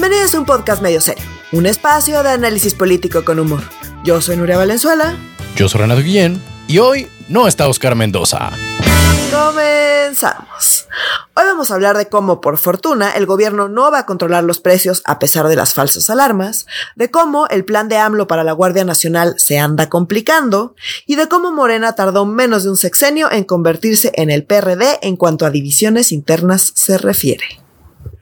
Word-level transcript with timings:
Bienvenidos 0.00 0.34
a 0.34 0.38
un 0.38 0.46
podcast 0.46 0.80
medio 0.80 0.98
serio, 0.98 1.22
un 1.52 1.66
espacio 1.66 2.22
de 2.22 2.30
análisis 2.30 2.72
político 2.72 3.22
con 3.22 3.38
humor. 3.38 3.60
Yo 4.02 4.22
soy 4.22 4.38
Nuria 4.38 4.56
Valenzuela. 4.56 5.14
Yo 5.56 5.68
soy 5.68 5.82
Renato 5.82 6.00
Guillén 6.00 6.42
y 6.66 6.78
hoy 6.78 7.06
no 7.28 7.46
está 7.46 7.68
Oscar 7.68 7.94
Mendoza. 7.96 8.50
Comenzamos. 9.30 10.88
Hoy 11.34 11.44
vamos 11.44 11.70
a 11.70 11.74
hablar 11.74 11.98
de 11.98 12.08
cómo, 12.08 12.40
por 12.40 12.56
fortuna, 12.56 13.10
el 13.10 13.26
gobierno 13.26 13.68
no 13.68 13.90
va 13.90 13.98
a 13.98 14.06
controlar 14.06 14.42
los 14.42 14.58
precios 14.58 15.02
a 15.04 15.18
pesar 15.18 15.48
de 15.48 15.56
las 15.56 15.74
falsas 15.74 16.08
alarmas, 16.08 16.64
de 16.96 17.10
cómo 17.10 17.46
el 17.48 17.66
plan 17.66 17.90
de 17.90 17.98
AMLO 17.98 18.26
para 18.26 18.42
la 18.42 18.52
Guardia 18.52 18.86
Nacional 18.86 19.34
se 19.36 19.58
anda 19.58 19.90
complicando 19.90 20.74
y 21.04 21.16
de 21.16 21.28
cómo 21.28 21.52
Morena 21.52 21.94
tardó 21.94 22.24
menos 22.24 22.64
de 22.64 22.70
un 22.70 22.78
sexenio 22.78 23.30
en 23.30 23.44
convertirse 23.44 24.12
en 24.14 24.30
el 24.30 24.44
PRD 24.44 25.00
en 25.02 25.16
cuanto 25.16 25.44
a 25.44 25.50
divisiones 25.50 26.10
internas 26.10 26.72
se 26.74 26.96
refiere. 26.96 27.59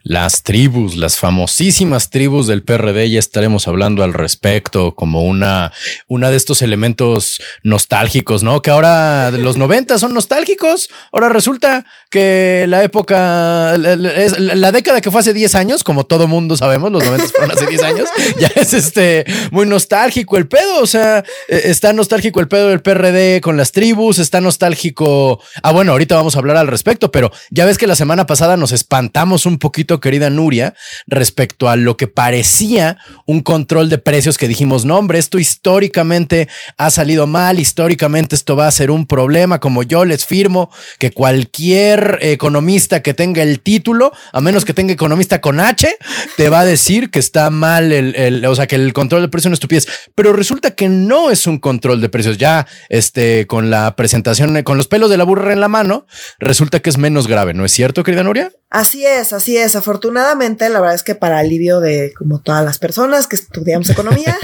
Las 0.08 0.42
tribus, 0.42 0.96
las 0.96 1.18
famosísimas 1.18 2.08
tribus 2.08 2.46
del 2.46 2.62
PRD, 2.62 3.10
ya 3.10 3.18
estaremos 3.18 3.68
hablando 3.68 4.02
al 4.02 4.14
respecto 4.14 4.94
como 4.94 5.22
una, 5.24 5.70
una 6.06 6.30
de 6.30 6.38
estos 6.38 6.62
elementos 6.62 7.42
nostálgicos, 7.62 8.42
¿no? 8.42 8.62
Que 8.62 8.70
ahora 8.70 9.30
los 9.30 9.58
90 9.58 9.98
son 9.98 10.14
nostálgicos. 10.14 10.88
Ahora 11.12 11.28
resulta 11.28 11.84
que 12.08 12.64
la 12.68 12.82
época, 12.84 13.76
la, 13.76 13.96
la 13.96 14.72
década 14.72 15.02
que 15.02 15.10
fue 15.10 15.20
hace 15.20 15.34
10 15.34 15.54
años, 15.56 15.84
como 15.84 16.06
todo 16.06 16.26
mundo 16.26 16.56
sabemos, 16.56 16.90
los 16.90 17.04
90 17.04 17.28
fueron 17.28 17.50
hace 17.50 17.66
10 17.66 17.82
años, 17.82 18.08
ya 18.38 18.48
es 18.54 18.72
este 18.72 19.26
muy 19.50 19.66
nostálgico 19.66 20.38
el 20.38 20.48
pedo. 20.48 20.80
O 20.80 20.86
sea, 20.86 21.22
e, 21.48 21.62
está 21.64 21.92
nostálgico 21.92 22.40
el 22.40 22.48
pedo 22.48 22.70
del 22.70 22.80
PRD 22.80 23.42
con 23.42 23.58
las 23.58 23.72
tribus, 23.72 24.18
está 24.18 24.40
nostálgico. 24.40 25.38
Ah, 25.62 25.72
bueno, 25.72 25.92
ahorita 25.92 26.14
vamos 26.14 26.34
a 26.34 26.38
hablar 26.38 26.56
al 26.56 26.68
respecto, 26.68 27.12
pero 27.12 27.30
ya 27.50 27.66
ves 27.66 27.76
que 27.76 27.86
la 27.86 27.94
semana 27.94 28.26
pasada 28.26 28.56
nos 28.56 28.72
espantamos 28.72 29.44
un 29.44 29.58
poquito 29.58 29.97
querida 30.00 30.30
Nuria, 30.30 30.74
respecto 31.06 31.68
a 31.68 31.76
lo 31.76 31.96
que 31.96 32.06
parecía 32.06 32.98
un 33.26 33.40
control 33.40 33.88
de 33.88 33.98
precios 33.98 34.38
que 34.38 34.48
dijimos, 34.48 34.84
no, 34.84 34.98
hombre, 34.98 35.18
esto 35.18 35.38
históricamente 35.38 36.48
ha 36.76 36.90
salido 36.90 37.26
mal, 37.26 37.58
históricamente 37.58 38.34
esto 38.34 38.56
va 38.56 38.66
a 38.66 38.72
ser 38.72 38.90
un 38.90 39.06
problema, 39.06 39.60
como 39.60 39.82
yo 39.82 40.04
les 40.04 40.24
firmo 40.24 40.70
que 40.98 41.10
cualquier 41.10 42.18
economista 42.22 43.02
que 43.02 43.14
tenga 43.14 43.42
el 43.42 43.60
título, 43.60 44.12
a 44.32 44.40
menos 44.40 44.64
que 44.64 44.74
tenga 44.74 44.92
economista 44.92 45.40
con 45.40 45.60
H, 45.60 45.96
te 46.36 46.48
va 46.48 46.60
a 46.60 46.64
decir 46.64 47.10
que 47.10 47.18
está 47.18 47.50
mal 47.50 47.92
el, 47.92 48.44
o 48.46 48.54
sea, 48.54 48.66
que 48.66 48.76
el 48.76 48.92
control 48.92 49.22
de 49.22 49.28
precios 49.28 49.46
es 49.46 49.50
una 49.50 49.54
estupidez, 49.54 49.86
pero 50.14 50.32
resulta 50.32 50.72
que 50.72 50.88
no 50.88 51.30
es 51.30 51.46
un 51.46 51.58
control 51.58 52.00
de 52.00 52.08
precios, 52.08 52.38
ya 52.38 52.66
este, 52.88 53.46
con 53.46 53.70
la 53.70 53.96
presentación, 53.96 54.62
con 54.62 54.76
los 54.76 54.88
pelos 54.88 55.10
de 55.10 55.16
la 55.16 55.24
burra 55.24 55.52
en 55.52 55.60
la 55.60 55.68
mano, 55.68 56.06
resulta 56.38 56.80
que 56.80 56.90
es 56.90 56.98
menos 56.98 57.26
grave, 57.26 57.54
¿no 57.54 57.64
es 57.64 57.72
cierto, 57.72 58.02
querida 58.02 58.22
Nuria? 58.22 58.50
Así 58.70 59.06
es, 59.06 59.32
así 59.32 59.56
es. 59.56 59.76
Afortunadamente, 59.78 60.68
la 60.68 60.80
verdad 60.80 60.96
es 60.96 61.02
que 61.02 61.14
para 61.14 61.38
alivio 61.38 61.80
de 61.80 62.12
como 62.16 62.40
todas 62.40 62.64
las 62.64 62.78
personas 62.78 63.26
que 63.26 63.36
estudiamos 63.36 63.88
economía, 63.88 64.36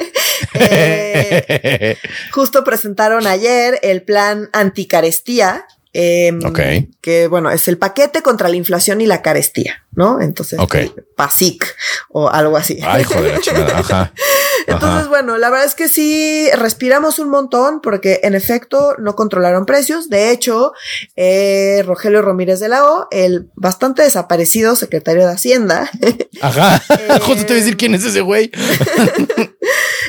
eh, 0.54 1.96
justo 2.32 2.62
presentaron 2.64 3.26
ayer 3.26 3.78
el 3.82 4.02
plan 4.02 4.48
anticarestía. 4.52 5.66
Eh, 5.98 6.88
Que 7.00 7.26
bueno, 7.26 7.50
es 7.50 7.68
el 7.68 7.78
paquete 7.78 8.20
contra 8.20 8.50
la 8.50 8.56
inflación 8.56 9.00
y 9.00 9.06
la 9.06 9.22
carestía, 9.22 9.86
¿no? 9.92 10.20
Entonces, 10.20 10.58
PASIC 11.16 11.74
o 12.10 12.28
algo 12.28 12.58
así. 12.58 12.78
Ay, 12.84 13.02
joder, 13.04 13.40
Ajá. 13.74 14.12
Entonces, 14.66 15.08
bueno, 15.08 15.38
la 15.38 15.48
verdad 15.48 15.64
es 15.64 15.74
que 15.74 15.88
sí 15.88 16.50
respiramos 16.52 17.18
un 17.18 17.30
montón 17.30 17.80
porque 17.80 18.20
en 18.24 18.34
efecto 18.34 18.94
no 18.98 19.16
controlaron 19.16 19.64
precios. 19.64 20.10
De 20.10 20.30
hecho, 20.32 20.72
eh, 21.14 21.82
Rogelio 21.86 22.20
Ramírez 22.20 22.60
de 22.60 22.68
la 22.68 22.84
O, 22.84 23.08
el 23.10 23.48
bastante 23.54 24.02
desaparecido 24.02 24.76
secretario 24.76 25.26
de 25.26 25.32
Hacienda. 25.32 25.90
Ajá. 26.42 26.82
Justo 27.22 27.46
te 27.46 27.54
voy 27.54 27.56
a 27.56 27.64
decir 27.64 27.78
quién 27.78 27.94
es 27.94 28.04
ese 28.04 28.20
güey. 28.20 28.50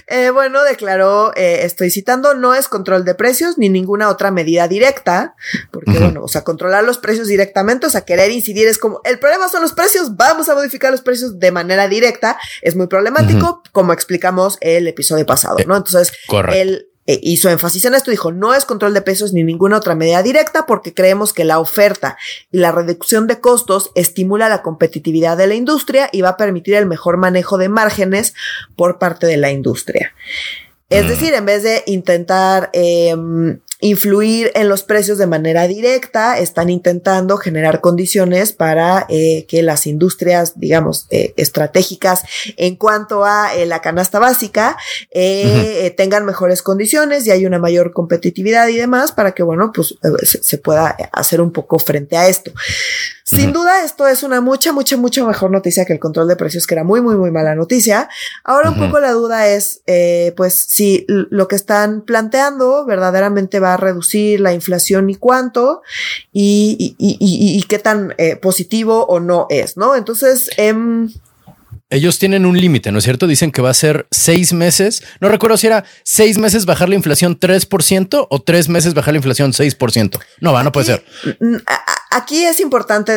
Eh, 0.09 0.29
bueno, 0.29 0.63
declaró, 0.63 1.33
eh, 1.35 1.59
estoy 1.63 1.89
citando, 1.89 2.33
no 2.33 2.53
es 2.55 2.69
control 2.69 3.03
de 3.03 3.13
precios 3.13 3.57
ni 3.57 3.67
ninguna 3.67 4.09
otra 4.09 4.31
medida 4.31 4.69
directa, 4.69 5.35
porque 5.69 5.99
bueno, 5.99 6.23
o 6.23 6.29
sea, 6.29 6.45
controlar 6.45 6.85
los 6.85 6.97
precios 6.97 7.27
directamente, 7.27 7.87
o 7.87 7.89
sea, 7.89 8.01
querer 8.01 8.31
incidir 8.31 8.67
es 8.67 8.77
como, 8.77 9.01
el 9.03 9.19
problema 9.19 9.49
son 9.49 9.61
los 9.61 9.73
precios, 9.73 10.15
vamos 10.15 10.47
a 10.47 10.55
modificar 10.55 10.91
los 10.91 11.01
precios 11.01 11.39
de 11.39 11.51
manera 11.51 11.89
directa, 11.89 12.37
es 12.61 12.77
muy 12.77 12.87
problemático, 12.87 13.61
como 13.73 13.91
explicamos 13.91 14.57
el 14.61 14.87
episodio 14.87 15.25
pasado, 15.25 15.57
¿no? 15.67 15.75
Entonces, 15.75 16.13
él 16.53 16.87
eh, 17.07 17.19
hizo 17.23 17.49
énfasis 17.49 17.85
en 17.85 17.95
esto, 17.95 18.11
dijo, 18.11 18.33
no 18.33 18.53
es 18.53 18.65
control 18.65 18.93
de 18.93 19.01
precios 19.01 19.31
ni 19.31 19.43
ninguna 19.43 19.77
otra 19.77 19.95
medida 19.95 20.21
directa 20.21 20.65
porque 20.65 20.93
creemos 20.93 21.31
que 21.31 21.45
la 21.45 21.59
oferta 21.59 22.17
y 22.51 22.57
la 22.57 22.73
reducción 22.73 23.27
de 23.27 23.39
costos 23.39 23.91
estimula 23.95 24.49
la 24.49 24.61
competitividad 24.61 25.37
de 25.37 25.47
la 25.47 25.55
industria 25.55 26.09
y 26.11 26.21
va 26.21 26.29
a 26.29 26.37
permitir 26.37 26.75
el 26.75 26.85
mejor 26.85 27.15
manejo 27.15 27.57
de 27.57 27.69
márgenes 27.69 28.33
por 28.75 28.99
parte 28.99 29.25
de 29.25 29.37
la 29.37 29.51
industria. 29.51 30.13
Es 30.89 31.05
mm. 31.05 31.07
decir, 31.07 31.33
en 31.33 31.45
vez 31.45 31.63
de 31.63 31.83
intentar 31.85 32.69
eh, 32.73 33.15
influir 33.79 34.51
en 34.55 34.69
los 34.69 34.83
precios 34.83 35.17
de 35.17 35.27
manera 35.27 35.67
directa, 35.67 36.39
están 36.39 36.69
intentando 36.69 37.37
generar 37.37 37.79
condiciones 37.79 38.51
para 38.51 39.05
eh, 39.09 39.45
que 39.47 39.61
las 39.61 39.85
industrias, 39.85 40.59
digamos, 40.59 41.05
eh, 41.11 41.33
estratégicas 41.37 42.23
en 42.57 42.75
cuanto 42.75 43.23
a 43.23 43.55
eh, 43.55 43.65
la 43.65 43.81
canasta 43.81 44.19
básica 44.19 44.77
tengan 45.95 46.25
mejores 46.25 46.61
condiciones 46.61 47.25
y 47.25 47.31
hay 47.31 47.45
una 47.45 47.59
mayor 47.59 47.91
competitividad 47.93 48.67
y 48.67 48.77
demás 48.77 49.11
para 49.11 49.33
que, 49.33 49.43
bueno, 49.43 49.71
pues 49.73 49.95
se 50.23 50.57
pueda 50.57 50.95
hacer 51.11 51.41
un 51.41 51.51
poco 51.51 51.79
frente 51.79 52.17
a 52.17 52.27
esto. 52.27 52.51
Sin 53.35 53.51
duda, 53.51 53.83
esto 53.83 54.07
es 54.07 54.23
una 54.23 54.39
mucha, 54.39 54.71
mucha, 54.71 54.95
mucha 54.95 55.25
mejor 55.25 55.51
noticia 55.51 55.83
que 55.83 55.91
el 55.91 55.99
control 55.99 56.29
de 56.29 56.37
precios, 56.37 56.65
que 56.65 56.75
era 56.75 56.85
muy, 56.85 57.01
muy, 57.01 57.15
muy 57.15 57.29
mala 57.29 57.55
noticia. 57.55 58.07
Ahora 58.45 58.69
un 58.69 58.79
poco 58.79 59.01
la 59.01 59.11
duda 59.11 59.49
es, 59.49 59.81
eh, 59.85 60.33
pues, 60.37 60.53
si 60.53 61.05
lo 61.07 61.49
que 61.49 61.57
están 61.57 62.01
planteando 62.01 62.85
verdaderamente 62.85 63.59
va 63.59 63.73
a 63.73 63.77
reducir 63.77 64.39
la 64.39 64.53
inflación 64.53 65.09
y 65.09 65.15
cuánto, 65.15 65.81
y, 66.31 66.95
y, 66.97 67.17
y, 67.19 67.57
y 67.57 67.63
qué 67.63 67.79
tan 67.79 68.13
eh, 68.17 68.37
positivo 68.37 69.05
o 69.07 69.19
no 69.19 69.47
es, 69.49 69.75
¿no? 69.75 69.95
Entonces, 69.95 70.49
eh, 70.55 70.73
ellos 71.89 72.19
tienen 72.19 72.45
un 72.45 72.59
límite, 72.59 72.91
¿no 72.91 72.97
es 72.97 73.05
cierto? 73.05 73.27
Dicen 73.27 73.51
que 73.51 73.61
va 73.61 73.69
a 73.69 73.73
ser 73.73 74.07
seis 74.11 74.51
meses. 74.51 75.03
No 75.21 75.29
recuerdo 75.29 75.55
si 75.55 75.67
era 75.67 75.85
seis 76.03 76.37
meses 76.37 76.65
bajar 76.65 76.89
la 76.89 76.95
inflación 76.95 77.39
3% 77.39 78.27
o 78.29 78.41
tres 78.41 78.67
meses 78.67 78.93
bajar 78.93 79.13
la 79.13 79.19
inflación 79.19 79.53
6%. 79.53 80.19
No 80.41 80.51
va, 80.51 80.63
no 80.63 80.73
puede 80.73 80.87
ser. 80.87 81.05
Aquí 82.09 82.45
es 82.45 82.59
importante 82.59 83.13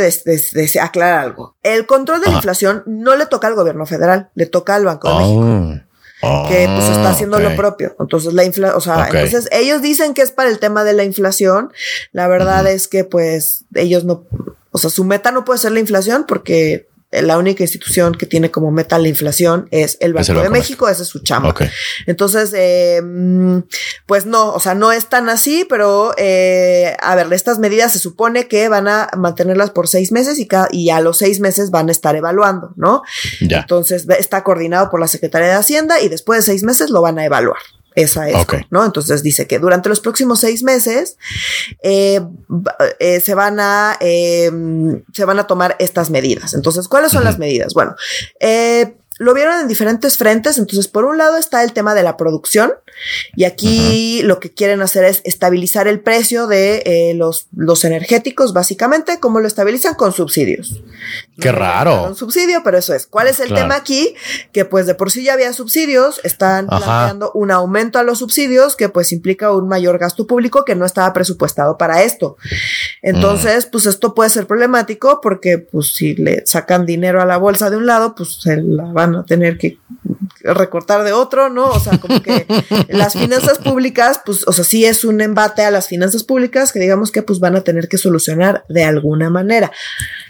aclarar 0.81 1.19
algo. 1.21 1.57
El 1.63 1.87
control 1.87 2.21
de 2.21 2.29
la 2.29 2.35
inflación 2.35 2.83
no 2.87 3.17
le 3.17 3.27
toca 3.27 3.47
al 3.47 3.55
gobierno 3.55 3.87
federal, 3.87 4.31
le 4.35 4.47
toca 4.47 4.75
al 4.75 4.85
Banco 4.85 5.09
de 5.09 5.15
México. 5.17 5.87
Oh. 6.23 6.47
que 6.47 6.67
pues 6.67 6.85
está 6.85 7.09
ah, 7.09 7.13
haciendo 7.13 7.39
lo 7.39 7.57
propio. 7.57 7.97
Entonces 7.99 8.35
la 8.35 8.45
inflación, 8.45 8.77
o 8.77 8.81
sea, 8.83 9.07
entonces 9.07 9.49
ellos 9.53 9.81
dicen 9.81 10.13
que 10.13 10.21
es 10.21 10.33
para 10.33 10.51
el 10.51 10.59
tema 10.59 10.85
de 10.85 10.93
la 10.93 11.05
inflación. 11.05 11.73
La 12.13 12.29
verdad 12.29 12.67
es 12.67 12.89
que 12.89 13.05
pues 13.05 13.65
ellos 13.75 14.05
no, 14.05 14.27
o 14.71 14.77
sea, 14.77 14.91
su 14.91 15.05
meta 15.05 15.33
no 15.33 15.47
puede 15.47 15.61
ser 15.61 15.73
la 15.73 15.81
inflación 15.81 16.27
porque 16.29 16.90
la 17.11 17.39
única 17.39 17.65
institución 17.65 18.15
que 18.15 18.27
tiene 18.27 18.53
como 18.53 18.71
meta 18.71 18.99
la 18.99 19.09
inflación 19.09 19.67
es 19.73 19.97
el 20.01 20.13
Banco, 20.13 20.43
de 20.43 20.49
México, 20.49 20.89
ese 20.89 21.03
es 21.03 21.09
su 21.09 21.19
chamba. 21.21 21.55
Entonces, 22.07 22.53
eh, 22.55 23.03
pues 24.07 24.27
no, 24.27 24.53
o 24.53 24.61
sea, 24.61 24.75
no 24.77 24.93
es 24.93 25.09
tan 25.09 25.29
así, 25.29 25.67
pero 25.69 26.15
eh, 26.17 26.97
a 27.01 27.17
ver, 27.17 27.33
estas 27.33 27.59
medidas 27.59 27.93
se 27.93 27.99
supone 27.99 28.47
que 28.47 28.69
van 28.69 28.87
a 28.87 29.09
mantenerlas 29.17 29.71
por 29.71 29.89
seis 29.89 30.13
meses 30.13 30.39
y, 30.39 30.47
cada, 30.47 30.69
y 30.71 30.91
a 30.91 31.01
los 31.01 31.19
seis 31.19 31.41
meses 31.41 31.71
van 31.71 31.89
a 31.89 31.93
estar 31.93 32.15
evaluando, 32.15 32.73
¿no? 32.77 33.03
Entonces, 33.41 34.07
está 34.19 34.45
coordinado 34.45 34.89
por 34.89 35.01
la 35.01 35.09
Secretaría 35.09 35.49
de 35.49 35.55
Hacienda 35.55 36.01
y 36.01 36.09
después 36.09 36.41
de 36.41 36.53
seis 36.53 36.63
meses 36.63 36.91
lo 36.91 37.03
van 37.03 37.19
a 37.19 37.25
evaluar. 37.25 37.59
Esa 38.03 38.29
es, 38.29 38.47
¿no? 38.71 38.85
Entonces 38.85 39.23
dice 39.23 39.47
que 39.47 39.59
durante 39.59 39.89
los 39.89 40.01
próximos 40.01 40.41
seis 40.41 40.63
meses 40.63 41.17
eh, 41.83 42.21
eh, 42.99 43.21
se 43.21 43.35
van 43.35 43.61
a 43.61 43.97
eh, 44.01 44.51
se 45.13 45.25
van 45.25 45.39
a 45.39 45.47
tomar 45.47 45.77
estas 45.79 46.11
medidas. 46.11 46.55
Entonces, 46.55 46.89
¿cuáles 46.89 47.13
son 47.13 47.25
las 47.25 47.39
medidas? 47.39 47.75
Bueno, 47.75 47.95
eh, 48.41 48.97
lo 49.21 49.35
vieron 49.35 49.61
en 49.61 49.69
diferentes 49.69 50.17
frentes. 50.17 50.57
Entonces, 50.57 50.89
por 50.89 51.05
un 51.05 51.19
lado 51.19 51.37
está 51.37 51.63
el 51.63 51.75
tema 51.75 51.95
de 51.95 52.03
la 52.03 52.17
producción. 52.17 52.73
Y 53.37 53.45
aquí 53.45 54.23
lo 54.23 54.41
que 54.41 54.51
quieren 54.51 54.81
hacer 54.81 55.05
es 55.05 55.21
estabilizar 55.25 55.87
el 55.89 56.01
precio 56.01 56.47
de 56.47 56.83
eh, 56.87 57.13
los, 57.15 57.47
los 57.55 57.85
energéticos, 57.85 58.55
básicamente. 58.55 59.21
¿Cómo 59.21 59.41
lo 59.41 59.47
estabilizan? 59.47 59.95
Con 59.95 60.15
subsidios. 60.15 60.83
Qué 61.39 61.53
raro. 61.53 62.05
Un 62.05 62.17
subsidio, 62.17 62.63
pero 62.65 62.79
eso 62.79 62.95
es. 62.95 63.07
¿Cuál 63.07 63.27
es 63.27 63.41
el 63.41 63.53
tema 63.53 63.77
aquí? 63.77 64.15
Que 64.53 64.65
pues 64.65 64.87
de 64.87 64.95
por 64.95 65.11
sí 65.11 65.23
ya 65.23 65.35
había 65.35 65.53
subsidios. 65.53 66.23
Están 66.25 66.67
planteando 66.67 67.31
un 67.35 67.51
aumento 67.51 67.99
a 67.99 68.03
los 68.05 68.21
subsidios 68.21 68.75
que 68.75 68.89
pues 68.89 69.13
implica 69.13 69.53
un 69.53 69.69
mayor 69.69 69.99
gasto 69.99 70.27
público 70.27 70.65
que 70.65 70.75
no 70.75 70.87
estaba 70.87 71.13
presupuestado 71.13 71.77
para 71.77 72.03
esto. 72.05 72.39
Entonces, 73.03 73.67
pues 73.67 73.85
esto 73.85 74.15
puede 74.15 74.31
ser 74.31 74.47
problemático 74.47 75.21
porque 75.21 75.59
pues 75.59 75.89
si 75.89 76.15
le 76.15 76.47
sacan 76.47 76.87
dinero 76.87 77.21
a 77.21 77.27
la 77.27 77.37
bolsa 77.37 77.69
de 77.69 77.77
un 77.77 77.85
lado, 77.85 78.15
pues 78.15 78.41
se 78.41 78.57
la 78.57 78.85
van 78.85 79.10
a 79.17 79.25
tener 79.25 79.59
que 79.59 79.79
recortar 80.43 81.05
de 81.05 81.13
otro, 81.13 81.51
¿no? 81.51 81.69
O 81.69 81.81
sea, 81.81 81.99
como 81.99 82.23
que 82.23 82.47
las 82.89 83.15
finanzas 83.15 83.59
públicas, 83.59 84.21
pues, 84.25 84.47
o 84.47 84.53
sea, 84.53 84.65
sí 84.65 84.85
es 84.85 85.05
un 85.05 85.21
embate 85.21 85.63
a 85.63 85.71
las 85.71 85.89
finanzas 85.89 86.25
públicas 86.25 86.73
que 86.73 86.81
digamos 86.81 87.11
que 87.11 87.23
pues 87.23 87.41
van 87.41 87.57
a 87.57 87.63
tener 87.63 87.89
que 87.89 87.99
solucionar 87.99 88.65
de 88.69 88.85
alguna 88.85 89.31
manera. 89.31 89.71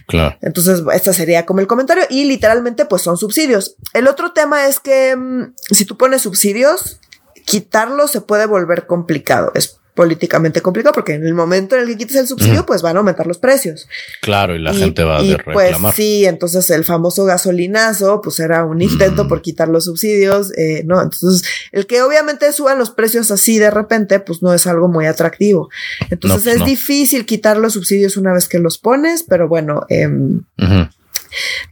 Claro. 0.07 0.37
Entonces, 0.43 0.83
este 0.93 1.13
sería 1.13 1.47
como 1.47 1.61
el 1.61 1.67
comentario 1.67 2.05
y 2.11 2.25
literalmente 2.25 2.85
pues 2.85 3.03
son 3.03 3.17
subsidios. 3.17 3.77
El 3.95 4.09
otro 4.09 4.33
tema 4.33 4.67
es 4.67 4.81
que 4.81 5.17
mm, 5.17 5.55
si 5.71 5.85
tú 5.85 5.97
pones 5.97 6.23
subsidios, 6.23 7.01
quitarlos 7.45 8.11
se 8.11 8.21
puede 8.21 8.47
volver 8.47 8.87
complicado. 8.87 9.53
Es 9.55 9.80
políticamente 10.01 10.63
complicado 10.63 10.95
porque 10.95 11.13
en 11.13 11.27
el 11.27 11.35
momento 11.35 11.77
en 11.77 11.83
el 11.83 11.89
que 11.89 11.99
quites 11.99 12.17
el 12.17 12.27
subsidio, 12.27 12.65
pues 12.65 12.81
van 12.81 12.97
a 12.97 13.01
aumentar 13.01 13.27
los 13.27 13.37
precios. 13.37 13.87
Claro, 14.23 14.57
y 14.57 14.59
la 14.59 14.73
gente 14.73 15.05
va 15.05 15.19
a 15.19 15.23
y, 15.23 15.35
reclamar. 15.35 15.93
Pues 15.93 15.95
sí, 15.95 16.25
entonces 16.25 16.71
el 16.71 16.85
famoso 16.85 17.27
gasolinazo, 17.27 18.23
pues 18.23 18.41
era 18.41 18.65
un 18.65 18.81
intento 18.81 19.29
por 19.29 19.43
quitar 19.43 19.69
los 19.69 19.85
subsidios, 19.85 20.57
eh, 20.57 20.85
¿no? 20.87 21.03
Entonces, 21.03 21.47
el 21.71 21.87
que 21.87 22.01
obviamente 22.01 22.51
suban 22.55 22.79
los 22.79 22.89
precios 22.89 23.31
así 23.31 23.59
de 23.59 23.71
repente, 23.71 24.21
pues 24.21 24.41
no 24.41 24.55
es 24.55 24.67
algo 24.67 24.89
muy 24.89 25.05
atractivo. 25.05 25.69
Entonces 26.09 26.39
No, 26.39 26.45
pues 26.45 26.55
es 26.55 26.61
no. 26.61 26.65
difícil 26.65 27.27
quitar 27.27 27.59
los 27.59 27.75
subsidios 27.75 28.17
una 28.17 28.33
vez 28.33 28.49
que 28.49 28.59
los 28.59 28.79
pones, 28.79 29.23
pero 29.23 29.49
bueno, 29.49 29.85
Ujú. 29.91 30.89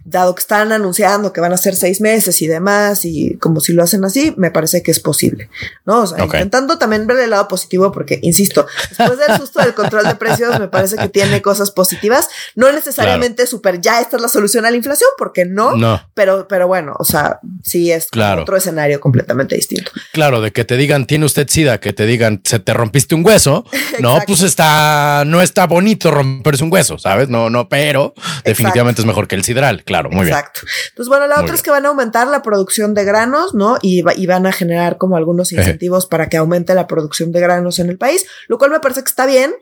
Dado 0.04 0.34
que 0.34 0.40
están 0.40 0.72
anunciando 0.72 1.32
que 1.32 1.40
van 1.40 1.52
a 1.52 1.56
ser 1.56 1.76
seis 1.76 2.00
meses 2.00 2.40
y 2.42 2.46
demás, 2.46 3.04
y 3.04 3.36
como 3.38 3.60
si 3.60 3.72
lo 3.72 3.82
hacen 3.82 4.04
así, 4.04 4.34
me 4.36 4.50
parece 4.50 4.82
que 4.82 4.90
es 4.90 5.00
posible, 5.00 5.50
¿no? 5.84 6.00
O 6.02 6.06
sea, 6.06 6.24
intentando 6.24 6.78
también 6.78 7.06
ver 7.06 7.18
el 7.18 7.30
lado 7.30 7.48
positivo, 7.48 7.92
porque, 7.92 8.18
insisto, 8.22 8.66
después 8.90 9.18
del 9.18 9.36
susto 9.38 9.60
del 9.60 9.74
control 9.74 10.04
de 10.04 10.14
precios, 10.14 10.58
me 10.58 10.68
parece 10.68 10.96
que 10.96 11.08
tiene 11.08 11.42
cosas 11.42 11.70
positivas, 11.70 12.28
no 12.54 12.70
necesariamente 12.72 13.46
súper, 13.46 13.80
ya 13.80 14.00
esta 14.00 14.16
es 14.16 14.22
la 14.22 14.28
solución 14.28 14.66
a 14.66 14.70
la 14.70 14.76
inflación, 14.76 15.08
porque 15.18 15.44
no, 15.44 15.76
No, 15.76 16.00
pero, 16.14 16.46
pero 16.48 16.66
bueno, 16.68 16.94
o 16.98 17.04
sea, 17.04 17.40
sí 17.62 17.90
es 17.92 18.06
Claro. 18.08 18.42
otro 18.42 18.56
escenario 18.56 19.00
completamente 19.00 19.54
distinto. 19.56 19.90
claro, 20.12 20.40
de 20.40 20.52
que 20.52 20.64
te 20.64 20.76
digan, 20.76 21.06
tiene 21.06 21.24
usted 21.26 21.48
sida, 21.48 21.78
que 21.80 21.92
te 21.92 22.06
digan, 22.06 22.40
se 22.44 22.58
te 22.58 22.72
rompiste 22.74 23.14
un 23.14 23.24
hueso. 23.24 23.64
No, 24.00 24.20
pues 24.26 24.42
está, 24.42 25.24
no 25.26 25.40
está 25.42 25.66
bonito 25.66 26.10
romperse 26.12 26.62
un 26.62 26.72
hueso, 26.72 26.98
¿sabes? 26.98 27.28
No, 27.28 27.50
no, 27.50 27.68
pero 27.68 28.14
definitivamente 28.44 29.00
es 29.02 29.06
mejor 29.06 29.26
que 29.26 29.34
el 29.34 29.42
sidral. 29.48 29.82
Claro, 29.84 30.08
muy 30.10 30.24
bien. 30.26 30.36
Exacto. 30.36 30.60
Entonces, 30.90 31.08
bueno, 31.08 31.26
la 31.26 31.34
Muy 31.36 31.42
otra 31.42 31.52
bien. 31.52 31.54
es 31.56 31.62
que 31.62 31.70
van 31.70 31.84
a 31.84 31.88
aumentar 31.88 32.28
la 32.28 32.42
producción 32.42 32.94
de 32.94 33.04
granos, 33.04 33.54
¿no? 33.54 33.76
Y, 33.82 34.02
va- 34.02 34.14
y 34.14 34.26
van 34.26 34.46
a 34.46 34.52
generar 34.52 34.96
como 34.98 35.16
algunos 35.16 35.50
incentivos 35.52 36.06
para 36.06 36.28
que 36.28 36.36
aumente 36.36 36.74
la 36.74 36.86
producción 36.86 37.32
de 37.32 37.40
granos 37.40 37.78
en 37.80 37.88
el 37.90 37.98
país, 37.98 38.24
lo 38.46 38.58
cual 38.58 38.70
me 38.70 38.78
parece 38.80 39.02
que 39.02 39.08
está 39.08 39.26
bien, 39.26 39.52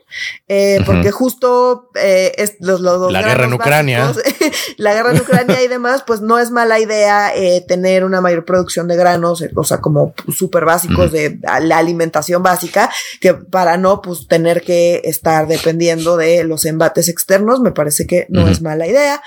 eh, 0.47 0.79
porque 0.85 1.11
justo 1.11 1.89
eh, 1.95 2.33
es- 2.37 2.57
los, 2.59 2.81
los- 2.81 2.99
los 2.99 3.11
La 3.11 3.21
guerra 3.23 3.45
en 3.45 3.53
Ucrania. 3.53 4.05
básicos, 4.05 4.23
la 4.77 4.93
guerra 4.93 5.11
en 5.11 5.21
Ucrania 5.21 5.61
y 5.63 5.67
demás, 5.67 6.03
pues 6.05 6.21
no 6.21 6.37
es 6.39 6.51
mala 6.51 6.79
idea 6.79 7.31
eh, 7.35 7.63
tener 7.67 8.03
una 8.03 8.21
mayor 8.21 8.45
producción 8.45 8.87
de 8.87 8.95
granos, 8.95 9.41
eh, 9.41 9.51
o 9.55 9.63
sea, 9.63 9.79
como 9.79 10.13
súper 10.35 10.65
básicos 10.65 11.11
de 11.11 11.39
la 11.61 11.77
alimentación 11.77 12.43
básica, 12.43 12.89
que 13.21 13.33
para 13.33 13.77
no 13.77 14.01
pues 14.01 14.27
tener 14.27 14.61
que 14.61 15.01
estar 15.05 15.47
dependiendo 15.47 16.17
de 16.17 16.43
los 16.43 16.65
embates 16.65 17.07
externos, 17.09 17.59
me 17.61 17.71
parece 17.71 18.05
que 18.07 18.25
no 18.29 18.47
es 18.47 18.61
mala 18.61 18.85
idea. 18.87 19.21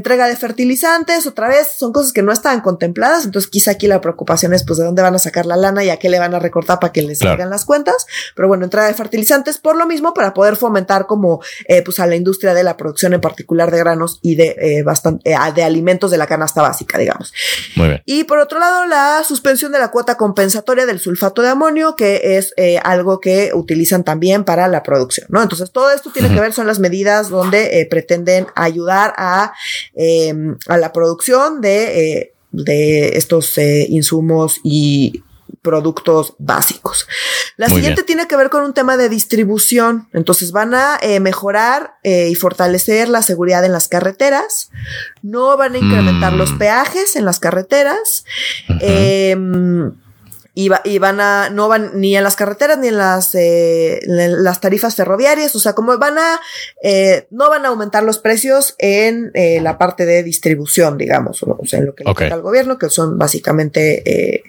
Entrega 0.00 0.28
de 0.28 0.34
fertilizantes, 0.36 1.26
otra 1.26 1.46
vez, 1.46 1.68
son 1.76 1.92
cosas 1.92 2.14
que 2.14 2.22
no 2.22 2.32
estaban 2.32 2.62
contempladas, 2.62 3.26
entonces 3.26 3.50
quizá 3.50 3.72
aquí 3.72 3.86
la 3.86 4.00
preocupación 4.00 4.54
es 4.54 4.64
pues 4.64 4.78
de 4.78 4.86
dónde 4.86 5.02
van 5.02 5.14
a 5.14 5.18
sacar 5.18 5.44
la 5.44 5.56
lana 5.58 5.84
y 5.84 5.90
a 5.90 5.98
qué 5.98 6.08
le 6.08 6.18
van 6.18 6.34
a 6.34 6.38
recortar 6.38 6.78
para 6.78 6.90
que 6.90 7.02
les 7.02 7.18
Claro. 7.18 7.32
salgan 7.34 7.50
las 7.50 7.66
cuentas, 7.66 8.06
pero 8.34 8.48
bueno, 8.48 8.64
entrega 8.64 8.86
de 8.86 8.94
fertilizantes 8.94 9.58
por 9.58 9.76
lo 9.76 9.86
mismo 9.86 10.14
para 10.14 10.32
poder 10.32 10.56
fomentar 10.56 11.06
como 11.06 11.42
eh, 11.68 11.82
pues 11.82 12.00
a 12.00 12.06
la 12.06 12.16
industria 12.16 12.54
de 12.54 12.62
la 12.62 12.78
producción 12.78 13.12
en 13.12 13.20
particular 13.20 13.70
de 13.70 13.78
granos 13.78 14.20
y 14.22 14.36
de 14.36 14.56
eh, 14.58 14.82
bastante 14.82 15.30
eh, 15.32 15.36
de 15.54 15.62
alimentos 15.64 16.10
de 16.10 16.16
la 16.16 16.26
canasta 16.26 16.62
básica, 16.62 16.96
digamos. 16.96 17.34
Muy 17.76 17.88
bien. 17.88 18.02
Y 18.06 18.24
por 18.24 18.38
otro 18.38 18.58
lado, 18.58 18.86
la 18.86 19.22
suspensión 19.22 19.70
de 19.70 19.80
la 19.80 19.90
cuota 19.90 20.16
compensatoria 20.16 20.86
del 20.86 20.98
sulfato 20.98 21.42
de 21.42 21.48
amonio, 21.50 21.94
que 21.94 22.38
es 22.38 22.54
eh, 22.56 22.78
algo 22.82 23.20
que 23.20 23.50
utilizan 23.52 24.02
también 24.02 24.44
para 24.44 24.66
la 24.66 24.82
producción, 24.82 25.26
¿no? 25.28 25.42
Entonces, 25.42 25.70
todo 25.72 25.90
esto 25.90 26.10
tiene 26.10 26.32
que 26.32 26.40
ver, 26.40 26.54
son 26.54 26.66
las 26.66 26.78
medidas 26.78 27.28
donde 27.28 27.86
pretenden 27.90 28.46
ayudar 28.54 29.12
a, 29.18 29.52
eh, 29.94 30.34
a 30.68 30.76
la 30.78 30.92
producción 30.92 31.60
de, 31.60 32.12
eh, 32.20 32.34
de 32.52 33.16
estos 33.16 33.56
eh, 33.58 33.86
insumos 33.88 34.60
y 34.64 35.22
productos 35.62 36.34
básicos. 36.38 37.06
La 37.58 37.66
Muy 37.68 37.76
siguiente 37.76 38.02
bien. 38.02 38.06
tiene 38.06 38.28
que 38.28 38.36
ver 38.36 38.48
con 38.48 38.62
un 38.64 38.72
tema 38.72 38.96
de 38.96 39.10
distribución. 39.10 40.08
Entonces 40.14 40.52
van 40.52 40.72
a 40.74 40.98
eh, 41.02 41.20
mejorar 41.20 41.94
eh, 42.02 42.28
y 42.30 42.34
fortalecer 42.34 43.08
la 43.10 43.20
seguridad 43.22 43.62
en 43.64 43.72
las 43.72 43.88
carreteras. 43.88 44.70
No 45.22 45.56
van 45.58 45.74
a 45.74 45.78
incrementar 45.78 46.32
Mm. 46.32 46.36
los 46.38 46.52
peajes 46.52 47.14
en 47.16 47.26
las 47.26 47.40
carreteras. 47.40 48.24
Y, 50.54 50.68
va- 50.68 50.82
y 50.84 50.98
van 50.98 51.20
a, 51.20 51.48
no 51.50 51.68
van 51.68 52.00
ni 52.00 52.16
en 52.16 52.24
las 52.24 52.36
carreteras 52.36 52.78
ni 52.78 52.88
en 52.88 52.98
las, 52.98 53.34
eh, 53.34 54.00
en 54.02 54.42
las 54.42 54.60
tarifas 54.60 54.94
ferroviarias, 54.96 55.54
o 55.54 55.60
sea, 55.60 55.74
como 55.74 55.96
van 55.98 56.18
a, 56.18 56.40
eh, 56.82 57.26
no 57.30 57.48
van 57.50 57.64
a 57.64 57.68
aumentar 57.68 58.02
los 58.02 58.18
precios 58.18 58.74
en 58.78 59.30
eh, 59.34 59.60
la 59.60 59.78
parte 59.78 60.06
de 60.06 60.22
distribución, 60.22 60.98
digamos, 60.98 61.42
o, 61.42 61.58
sea, 61.64 61.78
en 61.78 61.86
lo 61.86 61.94
que 61.94 62.04
le 62.04 62.10
toca 62.28 62.34
al 62.34 62.42
gobierno, 62.42 62.78
que 62.78 62.88
son 62.90 63.16
básicamente 63.18 64.02
eh, 64.34 64.42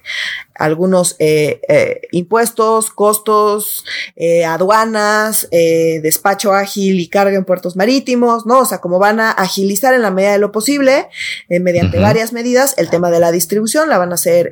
algunos 0.56 1.16
eh, 1.20 1.60
eh, 1.68 2.02
impuestos, 2.12 2.92
costos, 2.92 3.84
eh, 4.16 4.46
aduanas, 4.46 5.48
eh, 5.52 6.00
despacho 6.04 6.54
ágil 6.54 7.00
y 7.00 7.08
carga 7.08 7.36
en 7.38 7.46
puertos 7.46 7.76
marítimos, 7.76 8.46
¿no? 8.46 8.60
O 8.60 8.66
sea, 8.66 8.80
como 8.80 9.00
van 9.00 9.20
a 9.20 9.32
agilizar 9.32 9.94
en 9.94 10.02
la 10.04 10.12
medida 10.12 10.34
de 10.34 10.38
lo 10.40 10.52
posible, 10.52 11.08
eh, 11.50 11.60
mediante 11.60 12.00
varias 12.00 12.32
medidas, 12.34 12.76
el 12.78 12.90
tema 12.90 13.10
de 13.12 13.20
la 13.20 13.32
distribución 13.32 13.90
la 13.90 13.98
van 13.98 14.12
a 14.12 14.16
hacer 14.16 14.52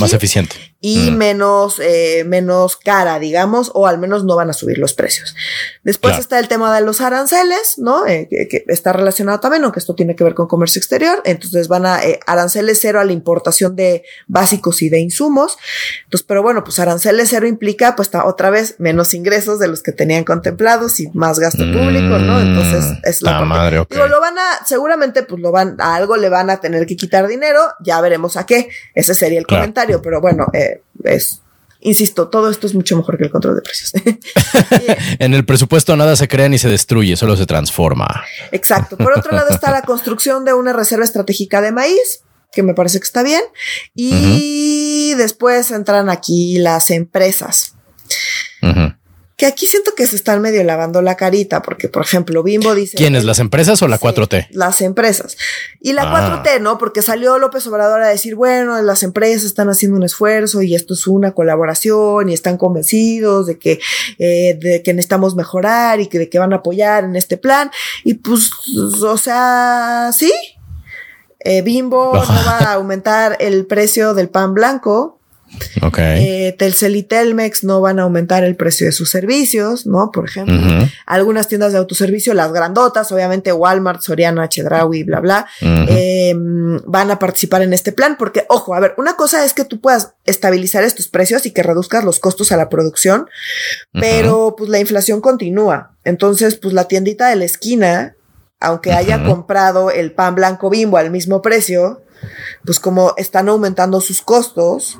Más 0.00 0.12
eficiente. 0.12 0.69
Y 0.82 1.10
Mm. 1.10 1.16
menos, 1.18 1.78
eh, 1.78 2.24
menos 2.26 2.76
cara, 2.76 3.18
digamos, 3.18 3.70
o 3.74 3.86
al 3.86 3.98
menos 3.98 4.24
no 4.24 4.34
van 4.36 4.48
a 4.48 4.54
subir 4.54 4.78
los 4.78 4.94
precios. 4.94 5.34
Después 5.84 6.12
Claro. 6.12 6.22
está 6.22 6.38
el 6.38 6.48
tema 6.48 6.74
de 6.74 6.80
los 6.80 7.00
aranceles, 7.02 7.74
¿no? 7.76 8.06
Eh, 8.06 8.28
que, 8.30 8.48
que 8.48 8.64
está 8.68 8.92
relacionado 8.94 9.40
también, 9.40 9.62
aunque 9.64 9.78
esto 9.78 9.94
tiene 9.94 10.16
que 10.16 10.24
ver 10.24 10.34
con 10.34 10.46
comercio 10.48 10.78
exterior. 10.78 11.20
Entonces 11.26 11.68
van 11.68 11.84
a 11.84 12.02
eh, 12.04 12.18
aranceles 12.26 12.78
cero 12.80 12.98
a 13.00 13.04
la 13.04 13.12
importación 13.12 13.76
de 13.76 14.04
básicos 14.26 14.80
y 14.82 14.88
de 14.88 15.00
insumos. 15.00 15.58
Entonces, 16.04 16.24
pero 16.26 16.42
bueno, 16.42 16.64
pues 16.64 16.78
aranceles 16.78 17.28
cero 17.30 17.46
implica, 17.46 17.94
pues 17.94 18.10
otra 18.24 18.48
vez, 18.50 18.76
menos 18.78 19.12
ingresos 19.14 19.58
de 19.58 19.68
los 19.68 19.82
que 19.82 19.92
tenían 19.92 20.24
contemplados 20.24 20.98
y 21.00 21.08
más 21.12 21.38
gasto 21.38 21.64
público, 21.64 22.18
¿no? 22.18 22.40
Entonces 22.40 22.84
es 23.04 23.20
la 23.22 23.32
Mm, 23.32 23.34
parte- 23.34 23.48
madre. 23.48 23.86
Digo, 23.90 24.06
lo 24.06 24.20
van 24.20 24.38
a, 24.38 24.64
seguramente, 24.66 25.24
pues 25.24 25.40
lo 25.42 25.52
van, 25.52 25.76
a 25.78 25.94
algo 25.96 26.16
le 26.16 26.28
van 26.30 26.48
a 26.50 26.58
tener 26.60 26.86
que 26.86 26.96
quitar 26.96 27.26
dinero, 27.28 27.60
ya 27.82 28.00
veremos 28.00 28.36
a 28.36 28.46
qué. 28.46 28.70
Ese 28.94 29.14
sería 29.14 29.38
el 29.38 29.46
Claro. 29.46 29.62
comentario, 29.62 30.00
pero 30.02 30.20
bueno, 30.20 30.46
eh, 30.54 30.69
es, 31.04 31.42
insisto, 31.80 32.28
todo 32.28 32.50
esto 32.50 32.66
es 32.66 32.74
mucho 32.74 32.96
mejor 32.96 33.18
que 33.18 33.24
el 33.24 33.30
control 33.30 33.56
de 33.56 33.62
precios. 33.62 33.92
En 35.18 35.34
el 35.34 35.44
presupuesto 35.44 35.96
nada 35.96 36.16
se 36.16 36.28
crea 36.28 36.48
ni 36.48 36.58
se 36.58 36.68
destruye, 36.68 37.16
solo 37.16 37.36
se 37.36 37.46
transforma. 37.46 38.24
Exacto. 38.52 38.96
Por 38.96 39.16
otro 39.16 39.32
lado 39.32 39.48
está 39.50 39.70
la 39.70 39.82
construcción 39.82 40.44
de 40.44 40.52
una 40.54 40.72
reserva 40.72 41.04
estratégica 41.04 41.60
de 41.60 41.72
maíz, 41.72 42.22
que 42.52 42.62
me 42.62 42.74
parece 42.74 42.98
que 42.98 43.04
está 43.04 43.22
bien. 43.22 43.42
Y 43.94 45.14
después 45.16 45.70
entran 45.70 46.10
aquí 46.10 46.58
las 46.58 46.90
empresas. 46.90 47.74
Ujú. 48.62 48.94
Que 49.40 49.46
aquí 49.46 49.66
siento 49.66 49.92
que 49.96 50.06
se 50.06 50.16
están 50.16 50.42
medio 50.42 50.62
lavando 50.64 51.00
la 51.00 51.16
carita, 51.16 51.62
porque, 51.62 51.88
por 51.88 52.02
ejemplo, 52.02 52.42
Bimbo 52.42 52.74
dice. 52.74 52.98
¿Quiénes? 52.98 53.24
¿Las 53.24 53.38
empresas 53.38 53.80
o 53.80 53.88
la 53.88 53.96
Sí, 53.96 54.02
4T? 54.04 54.48
Las 54.50 54.82
empresas. 54.82 55.38
Y 55.80 55.94
la 55.94 56.02
Ah. 56.02 56.42
4T, 56.44 56.60
¿no? 56.60 56.76
Porque 56.76 57.00
salió 57.00 57.38
López 57.38 57.66
Obrador 57.66 58.02
a 58.02 58.08
decir, 58.08 58.34
bueno, 58.34 58.82
las 58.82 59.02
empresas 59.02 59.44
están 59.44 59.70
haciendo 59.70 59.96
un 59.96 60.02
esfuerzo 60.02 60.60
y 60.60 60.74
esto 60.74 60.92
es 60.92 61.06
una 61.06 61.32
colaboración 61.32 62.28
y 62.28 62.34
están 62.34 62.58
convencidos 62.58 63.46
de 63.46 63.58
que, 63.58 63.80
eh, 64.18 64.58
de 64.60 64.82
que 64.82 64.92
necesitamos 64.92 65.34
mejorar 65.36 66.00
y 66.00 66.08
que 66.08 66.18
de 66.18 66.28
que 66.28 66.38
van 66.38 66.52
a 66.52 66.56
apoyar 66.56 67.04
en 67.04 67.16
este 67.16 67.38
plan. 67.38 67.70
Y 68.04 68.14
pues, 68.14 68.50
o 69.02 69.16
sea, 69.16 70.10
sí. 70.14 70.30
Eh, 71.38 71.62
Bimbo 71.62 72.12
no 72.14 72.20
va 72.44 72.58
a 72.58 72.72
aumentar 72.74 73.38
el 73.40 73.64
precio 73.64 74.12
del 74.12 74.28
pan 74.28 74.52
blanco. 74.52 75.19
Eh, 75.98 76.54
Telcel 76.58 76.96
y 76.96 77.02
Telmex 77.02 77.64
no 77.64 77.80
van 77.80 77.98
a 77.98 78.02
aumentar 78.02 78.44
el 78.44 78.56
precio 78.56 78.86
de 78.86 78.92
sus 78.92 79.10
servicios, 79.10 79.86
¿no? 79.86 80.10
Por 80.10 80.26
ejemplo, 80.26 80.56
algunas 81.06 81.48
tiendas 81.48 81.72
de 81.72 81.78
autoservicio, 81.78 82.34
las 82.34 82.52
grandotas, 82.52 83.10
obviamente 83.12 83.52
Walmart, 83.52 84.00
Soriana, 84.00 84.48
Chedraui, 84.48 85.02
bla, 85.02 85.20
bla, 85.20 85.46
eh, 85.60 86.34
van 86.36 87.10
a 87.10 87.18
participar 87.18 87.62
en 87.62 87.72
este 87.72 87.92
plan 87.92 88.16
porque, 88.18 88.46
ojo, 88.48 88.74
a 88.74 88.80
ver, 88.80 88.94
una 88.96 89.16
cosa 89.16 89.44
es 89.44 89.54
que 89.54 89.64
tú 89.64 89.80
puedas 89.80 90.14
estabilizar 90.24 90.84
estos 90.84 91.08
precios 91.08 91.46
y 91.46 91.50
que 91.52 91.62
reduzcas 91.62 92.04
los 92.04 92.20
costos 92.20 92.52
a 92.52 92.56
la 92.56 92.68
producción, 92.68 93.28
pero 93.92 94.54
pues 94.56 94.70
la 94.70 94.78
inflación 94.78 95.20
continúa. 95.20 95.96
Entonces, 96.04 96.56
pues 96.56 96.74
la 96.74 96.88
tiendita 96.88 97.28
de 97.28 97.36
la 97.36 97.44
esquina, 97.44 98.14
aunque 98.60 98.92
haya 98.92 99.24
comprado 99.24 99.90
el 99.90 100.12
pan 100.12 100.34
blanco 100.34 100.70
bimbo 100.70 100.96
al 100.96 101.10
mismo 101.10 101.42
precio, 101.42 102.02
pues 102.64 102.78
como 102.80 103.14
están 103.16 103.48
aumentando 103.48 104.00
sus 104.00 104.22
costos, 104.22 104.98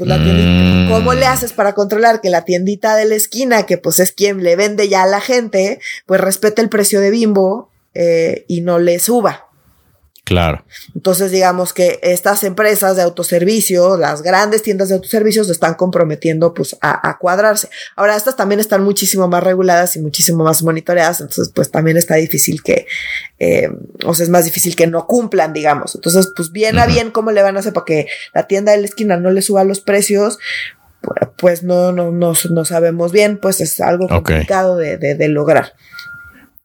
pues 0.00 0.08
la 0.08 0.16
tiendita, 0.16 0.48
Mm. 0.50 0.90
¿cómo 0.90 1.12
le 1.12 1.26
haces 1.26 1.52
para 1.52 1.74
controlar 1.74 2.22
que 2.22 2.30
la 2.30 2.46
tiendita 2.46 2.96
de 2.96 3.04
la 3.04 3.16
esquina, 3.16 3.66
que 3.66 3.76
pues 3.76 4.00
es 4.00 4.12
quien 4.12 4.42
le 4.42 4.56
vende 4.56 4.88
ya 4.88 5.02
a 5.02 5.06
la 5.06 5.20
gente, 5.20 5.78
pues 6.06 6.22
respete 6.22 6.62
el 6.62 6.70
precio 6.70 7.02
de 7.02 7.10
bimbo 7.10 7.68
eh, 7.92 8.46
y 8.48 8.62
no 8.62 8.78
le 8.78 8.98
suba? 8.98 9.49
Claro. 10.30 10.64
Entonces, 10.94 11.32
digamos 11.32 11.72
que 11.72 11.98
estas 12.04 12.44
empresas 12.44 12.94
de 12.94 13.02
autoservicio, 13.02 13.96
las 13.96 14.22
grandes 14.22 14.62
tiendas 14.62 14.88
de 14.88 14.94
autoservicio, 14.94 15.42
se 15.42 15.50
están 15.50 15.74
comprometiendo 15.74 16.54
pues 16.54 16.76
a, 16.80 17.18
cuadrarse. 17.18 17.68
Ahora, 17.96 18.14
estas 18.14 18.36
también 18.36 18.60
están 18.60 18.84
muchísimo 18.84 19.26
más 19.26 19.42
reguladas 19.42 19.96
y 19.96 19.98
muchísimo 19.98 20.44
más 20.44 20.62
monitoreadas, 20.62 21.20
entonces 21.20 21.50
pues 21.52 21.72
también 21.72 21.96
está 21.96 22.14
difícil 22.14 22.62
que, 22.62 22.86
eh, 23.40 23.70
o 24.06 24.14
sea, 24.14 24.22
es 24.22 24.30
más 24.30 24.44
difícil 24.44 24.76
que 24.76 24.86
no 24.86 25.08
cumplan, 25.08 25.52
digamos. 25.52 25.96
Entonces, 25.96 26.28
pues 26.36 26.52
bien 26.52 26.78
a 26.78 26.86
bien, 26.86 27.10
¿cómo 27.10 27.32
le 27.32 27.42
van 27.42 27.56
a 27.56 27.58
hacer 27.58 27.72
para 27.72 27.86
que 27.86 28.06
la 28.32 28.46
tienda 28.46 28.70
de 28.70 28.78
la 28.78 28.86
esquina 28.86 29.16
no 29.16 29.32
le 29.32 29.42
suba 29.42 29.64
los 29.64 29.80
precios? 29.80 30.38
Pues 31.38 31.64
no, 31.64 31.90
no, 31.90 32.12
no, 32.12 32.34
no 32.50 32.64
sabemos 32.64 33.10
bien, 33.10 33.38
pues 33.38 33.60
es 33.60 33.80
algo 33.80 34.06
complicado 34.06 34.76
de, 34.76 34.96
de, 34.96 35.16
de 35.16 35.26
lograr 35.26 35.72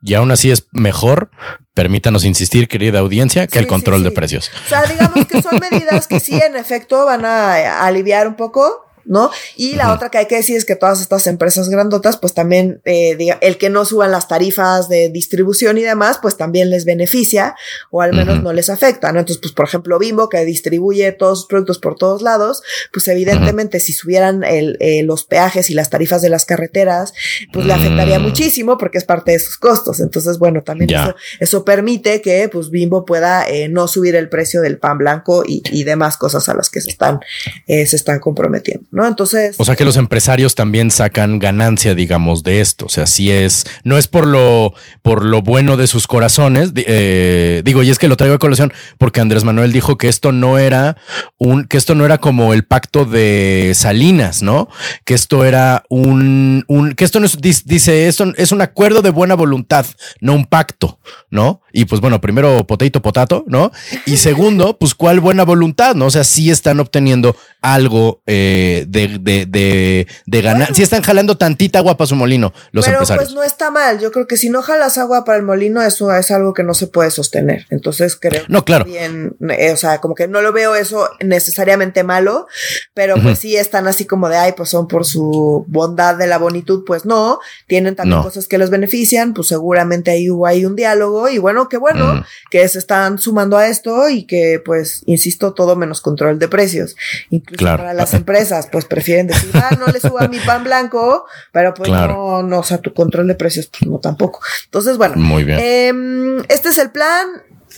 y 0.06 0.14
aún 0.14 0.32
así 0.32 0.52
es 0.52 0.68
mejor, 0.72 1.32
permítanos 1.74 2.26
insistir, 2.26 2.68
querida 2.68 3.00
audiencia, 3.00 3.48
que 3.48 3.58
el 3.58 3.66
control 3.66 4.04
de 4.04 4.12
precios. 4.12 4.52
O 4.66 4.70
sea, 4.70 4.84
digamos 4.84 5.26
que 5.26 5.42
son 5.42 5.60
medidas 5.60 6.08
que 6.08 6.20
sí, 6.20 6.40
en 6.40 6.56
efecto, 6.56 7.06
van 7.06 7.26
a 7.26 7.86
aliviar 7.86 8.28
un 8.28 8.36
poco 8.36 8.85
¿no? 9.06 9.30
Y 9.56 9.76
la 9.76 9.94
otra 9.94 10.10
que 10.10 10.18
hay 10.18 10.26
que 10.26 10.36
decir 10.36 10.58
es 10.58 10.66
que 10.66 10.76
todas 10.76 11.02
estas 11.02 11.28
empresas 11.28 11.70
grandotas, 11.70 12.18
pues 12.18 12.34
también 12.34 12.82
eh, 12.86 13.18
el 13.42 13.58
que 13.58 13.70
no 13.70 13.86
suban 13.86 14.12
las 14.12 14.28
tarifas 14.28 14.90
de 14.90 15.10
distribución 15.10 15.78
y 15.78 15.82
demás, 15.82 16.20
pues 16.22 16.38
también 16.38 16.70
les 16.70 16.86
beneficia 16.86 17.56
o 17.92 18.02
al 18.02 18.14
menos 18.14 18.42
no 18.42 18.54
les 18.54 18.70
afecta, 18.70 19.12
¿no? 19.12 19.20
Entonces, 19.20 19.42
pues 19.42 19.54
por 19.54 19.66
ejemplo, 19.66 20.00
Bimbo, 20.00 20.30
que 20.30 20.44
distribuye 20.46 21.12
todos 21.12 21.40
sus 21.40 21.48
productos 21.48 21.80
por 21.80 21.96
todos 21.96 22.22
lados, 22.22 22.64
pues 22.92 23.08
evidentemente 23.08 23.80
si 23.80 23.94
subieran 23.94 24.44
el, 24.44 24.78
eh, 24.80 25.04
los 25.04 25.24
peajes 25.24 25.70
y 25.70 25.74
las 25.74 25.90
tarifas 25.90 26.22
de 26.22 26.30
las 26.30 26.46
carreteras, 26.46 27.14
pues 27.54 27.66
le 27.66 27.74
afectaría 27.74 28.20
mm. 28.20 28.24
muchísimo 28.24 28.78
porque 28.78 28.98
es 28.98 29.04
parte 29.04 29.32
de 29.32 29.40
sus 29.40 29.58
costos. 29.58 30.00
Entonces, 30.00 30.40
bueno, 30.40 30.64
también 30.64 30.90
eso, 30.94 31.16
eso, 31.40 31.66
permite 31.66 32.22
que 32.22 32.50
pues 32.50 32.70
Bimbo 32.70 33.06
pueda 33.06 33.48
eh, 33.48 33.68
no 33.70 33.88
subir 33.88 34.16
el 34.16 34.30
precio 34.30 34.62
del 34.62 34.78
pan 34.78 34.98
blanco 34.98 35.44
y, 35.46 35.64
y 35.72 35.84
demás 35.84 36.18
cosas 36.18 36.48
a 36.50 36.54
las 36.54 36.70
que 36.70 36.82
se 36.82 36.90
están, 36.90 37.20
eh, 37.68 37.86
se 37.86 37.96
están 37.96 38.20
comprometiendo. 38.20 38.86
¿No? 38.96 39.06
Entonces. 39.06 39.58
O 39.60 39.66
sea 39.66 39.76
que 39.76 39.84
los 39.84 39.98
empresarios 39.98 40.56
también 40.56 40.90
sacan 40.90 41.38
ganancia, 41.38 41.96
digamos, 41.96 42.44
de 42.44 42.62
esto. 42.62 42.86
O 42.86 42.90
sea, 42.90 43.06
si 43.06 43.30
es, 43.30 43.66
no 43.84 43.98
es 43.98 44.08
por 44.08 44.26
lo, 44.26 44.74
por 45.02 45.26
lo 45.26 45.42
bueno 45.42 45.76
de 45.76 45.86
sus 45.88 46.08
corazones. 46.08 46.72
Eh, 46.76 47.62
digo, 47.66 47.84
y 47.84 47.90
es 47.90 48.00
que 48.00 48.08
lo 48.08 48.16
traigo 48.16 48.36
a 48.36 48.40
colación 48.40 48.72
porque 48.98 49.20
Andrés 49.20 49.44
Manuel 49.44 49.74
dijo 49.74 49.98
que 49.98 50.08
esto 50.08 50.32
no 50.32 50.58
era 50.58 50.96
un, 51.38 51.66
que 51.66 51.76
esto 51.76 51.94
no 51.94 52.06
era 52.06 52.20
como 52.20 52.54
el 52.54 52.64
pacto 52.64 53.04
de 53.04 53.74
Salinas, 53.76 54.42
¿no? 54.42 54.70
Que 55.04 55.14
esto 55.14 55.44
era 55.44 55.84
un, 55.90 56.64
un 56.70 56.94
que 56.94 57.04
esto 57.04 57.20
no 57.20 57.26
es, 57.26 57.38
dice, 57.42 58.08
esto 58.08 58.32
es 58.38 58.54
un 58.54 58.62
acuerdo 58.62 59.02
de 59.02 59.10
buena 59.10 59.36
voluntad, 59.36 59.86
no 60.22 60.34
un 60.36 60.46
pacto, 60.46 61.00
¿no? 61.30 61.62
Y 61.74 61.84
pues 61.84 62.00
bueno, 62.00 62.22
primero 62.22 62.66
potato, 62.66 63.02
potato, 63.02 63.44
¿no? 63.46 63.74
Y 64.06 64.16
segundo, 64.16 64.78
pues 64.80 64.96
cuál 64.96 65.20
buena 65.20 65.44
voluntad, 65.44 65.96
¿no? 65.96 66.06
O 66.06 66.12
sea, 66.12 66.24
sí 66.24 66.50
están 66.50 66.80
obteniendo 66.80 67.36
algo 67.62 68.22
eh, 68.26 68.85
de, 68.88 69.20
de, 69.20 70.08
de, 70.26 70.42
ganar. 70.42 70.74
si 70.74 70.84
están 70.84 71.02
jalando 71.02 71.38
tantita 71.38 71.80
agua 71.80 71.98
para 71.98 72.08
su 72.08 72.16
molino 72.16 72.54
los 72.72 72.86
pero, 72.86 72.98
empresarios. 72.98 73.26
Pues 73.26 73.36
no 73.36 73.44
está 73.44 73.72
mal. 73.72 74.00
Yo 74.00 74.12
creo 74.12 74.28
que 74.28 74.38
si 74.38 74.50
no 74.50 74.62
jalas 74.62 74.98
agua 74.98 75.26
para 75.26 75.38
el 75.38 75.44
molino, 75.44 75.82
eso 75.82 76.14
es 76.14 76.32
algo 76.32 76.54
que 76.54 76.64
no 76.64 76.74
se 76.74 76.88
puede 76.88 77.12
sostener. 77.12 77.66
Entonces 77.70 78.18
creo 78.20 78.44
no, 78.48 78.64
claro. 78.66 78.86
bien, 78.86 79.36
eh, 79.50 79.72
o 79.72 79.78
sea, 79.78 80.00
como 80.00 80.16
que 80.16 80.28
no 80.28 80.42
lo 80.42 80.52
veo 80.52 80.76
eso 80.76 81.10
necesariamente 81.22 82.04
malo, 82.04 82.48
pero 82.94 83.16
pues 83.22 83.40
sí 83.40 83.56
están 83.56 83.88
así 83.88 84.06
como 84.06 84.30
de 84.30 84.38
ay, 84.38 84.54
pues 84.56 84.70
son 84.70 84.88
por 84.88 85.06
su 85.06 85.66
bondad 85.68 86.16
de 86.16 86.28
la 86.28 86.38
bonitud, 86.38 86.84
pues 86.86 87.06
no, 87.06 87.40
tienen 87.68 87.96
también 87.96 88.22
cosas 88.22 88.48
que 88.48 88.58
los 88.58 88.70
benefician, 88.70 89.34
pues 89.34 89.48
seguramente 89.48 90.12
ahí 90.12 90.30
hubo 90.30 90.46
ahí 90.46 90.66
un 90.66 90.76
diálogo 90.76 91.30
y 91.30 91.38
bueno, 91.38 91.70
qué 91.70 91.78
bueno 91.78 92.24
que 92.50 92.68
se 92.68 92.80
están 92.80 93.20
sumando 93.20 93.58
a 93.58 93.68
esto 93.68 94.10
y 94.10 94.26
que 94.26 94.62
pues, 94.64 95.04
insisto, 95.06 95.54
todo 95.54 95.76
menos 95.76 96.02
control 96.02 96.40
de 96.40 96.48
precios. 96.48 96.96
Incluso 97.30 97.66
para 97.66 97.94
las 97.94 98.14
empresas, 98.14 98.68
pues 98.76 98.84
prefieren 98.84 99.28
decir, 99.28 99.52
ah, 99.54 99.74
no 99.80 99.88
le 99.88 100.02
suba 100.02 100.28
mi 100.28 100.38
pan 100.38 100.66
blanco, 100.66 101.26
pero 101.54 101.74
pues 101.74 101.90
no, 101.90 102.44
no, 102.44 102.60
o 102.60 102.64
sea, 102.64 102.80
tu 102.80 102.94
control 102.94 103.26
de 103.26 103.36
precios, 103.36 103.68
pues 103.68 103.90
no 103.90 104.00
tampoco. 104.00 104.42
Entonces, 104.66 104.98
bueno, 104.98 105.16
muy 105.16 105.46
bien. 105.46 105.60
Em, 105.62 106.40
este 106.50 106.68
es 106.68 106.78
el 106.78 106.92
plan. 106.92 107.26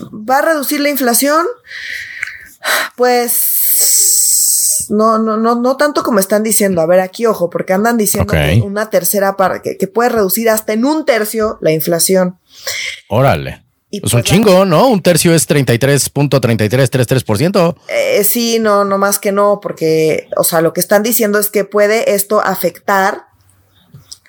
Va 0.02 0.40
a 0.40 0.42
reducir 0.42 0.80
la 0.80 0.90
inflación. 0.90 1.46
Pues 2.96 4.88
no, 4.90 5.20
no, 5.20 5.38
no, 5.38 5.54
no 5.54 5.78
tanto 5.78 6.02
como 6.02 6.18
están 6.18 6.42
diciendo. 6.42 6.82
A 6.82 6.88
ver, 6.88 7.00
aquí 7.00 7.28
ojo, 7.28 7.52
porque 7.52 7.74
andan 7.74 7.96
diciendo 7.96 8.34
una 8.64 8.90
tercera 8.90 9.38
parte, 9.38 9.78
que 9.78 9.88
puede 9.88 10.10
reducir 10.10 10.50
hasta 10.50 10.74
en 10.74 10.84
un 10.84 11.06
tercio 11.06 11.60
la 11.62 11.70
inflación. 11.74 12.40
Órale. 13.08 13.67
Es 13.90 14.02
pues 14.02 14.14
un 14.14 14.24
chingo, 14.24 14.66
¿no? 14.66 14.90
Un 14.90 15.02
tercio 15.02 15.34
es 15.34 15.48
33.3333%. 15.48 17.78
Eh, 17.88 18.26
sí, 18.26 18.60
no, 18.60 18.84
no 18.84 18.98
más 18.98 19.20
que 19.20 19.32
no, 19.32 19.62
porque, 19.62 20.28
o 20.36 20.44
sea, 20.44 20.60
lo 20.60 20.74
que 20.74 20.82
están 20.82 21.04
diciendo 21.04 21.40
es 21.40 21.50
que 21.50 21.64
puede 21.64 22.14
esto 22.14 22.42
afectar 22.42 23.28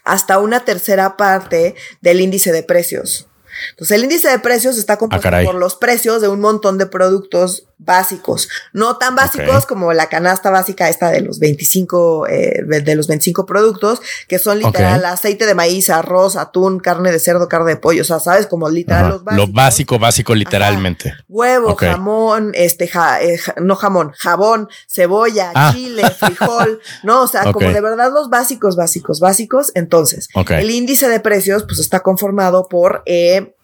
hasta 0.05 0.39
una 0.39 0.65
tercera 0.65 1.17
parte 1.17 1.75
del 2.01 2.21
índice 2.21 2.53
de 2.53 2.63
precios. 2.63 3.27
Entonces, 3.71 3.97
el 3.97 4.05
índice 4.05 4.29
de 4.29 4.39
precios 4.39 4.79
está 4.79 4.97
compuesto 4.97 5.29
ah, 5.29 5.43
por 5.45 5.57
los 5.57 5.75
precios 5.75 6.23
de 6.23 6.29
un 6.29 6.39
montón 6.41 6.79
de 6.79 6.87
productos 6.87 7.68
básicos, 7.79 8.49
no 8.73 8.97
tan 8.97 9.15
básicos 9.15 9.65
como 9.65 9.93
la 9.93 10.09
canasta 10.09 10.51
básica 10.51 10.89
esta 10.89 11.11
de 11.11 11.21
los 11.21 11.39
25, 11.39 12.27
eh, 12.27 12.63
de 12.67 12.95
los 12.97 13.07
25 13.07 13.47
productos, 13.47 14.01
que 14.27 14.39
son 14.39 14.59
literal 14.59 15.05
aceite 15.05 15.47
de 15.47 15.55
maíz, 15.55 15.89
arroz, 15.89 16.37
atún, 16.37 16.81
carne 16.81 17.13
de 17.13 17.19
cerdo, 17.19 17.49
carne 17.49 17.71
de 17.71 17.77
pollo, 17.77 18.03
o 18.03 18.05
sea, 18.05 18.19
sabes, 18.19 18.47
como 18.47 18.69
literal 18.69 19.09
los 19.11 19.25
básicos. 19.25 19.49
Lo 19.49 19.53
básico, 19.53 19.99
básico, 19.99 20.35
literalmente. 20.35 21.15
Huevo, 21.29 21.77
jamón, 21.77 22.51
este, 22.55 22.91
eh, 23.23 23.39
no 23.61 23.77
jamón, 23.77 24.13
jabón, 24.19 24.69
cebolla, 24.89 25.53
ah. 25.55 25.73
chile, 25.73 26.03
frijol, 26.11 26.81
no, 27.05 27.23
o 27.23 27.29
sea, 27.29 27.53
como 27.53 27.71
de 27.71 27.81
verdad 27.81 28.11
los 28.13 28.29
básicos, 28.29 28.77
básicos, 28.77 29.21
básicos. 29.21 29.73
Entonces, 29.75 30.29
el 30.49 30.71
índice 30.71 31.09
de 31.09 31.21
precios, 31.21 31.65
pues 31.65 31.79
está 31.79 32.01
conformado 32.01 32.69
por, 32.69 33.03
eh, 33.07 33.55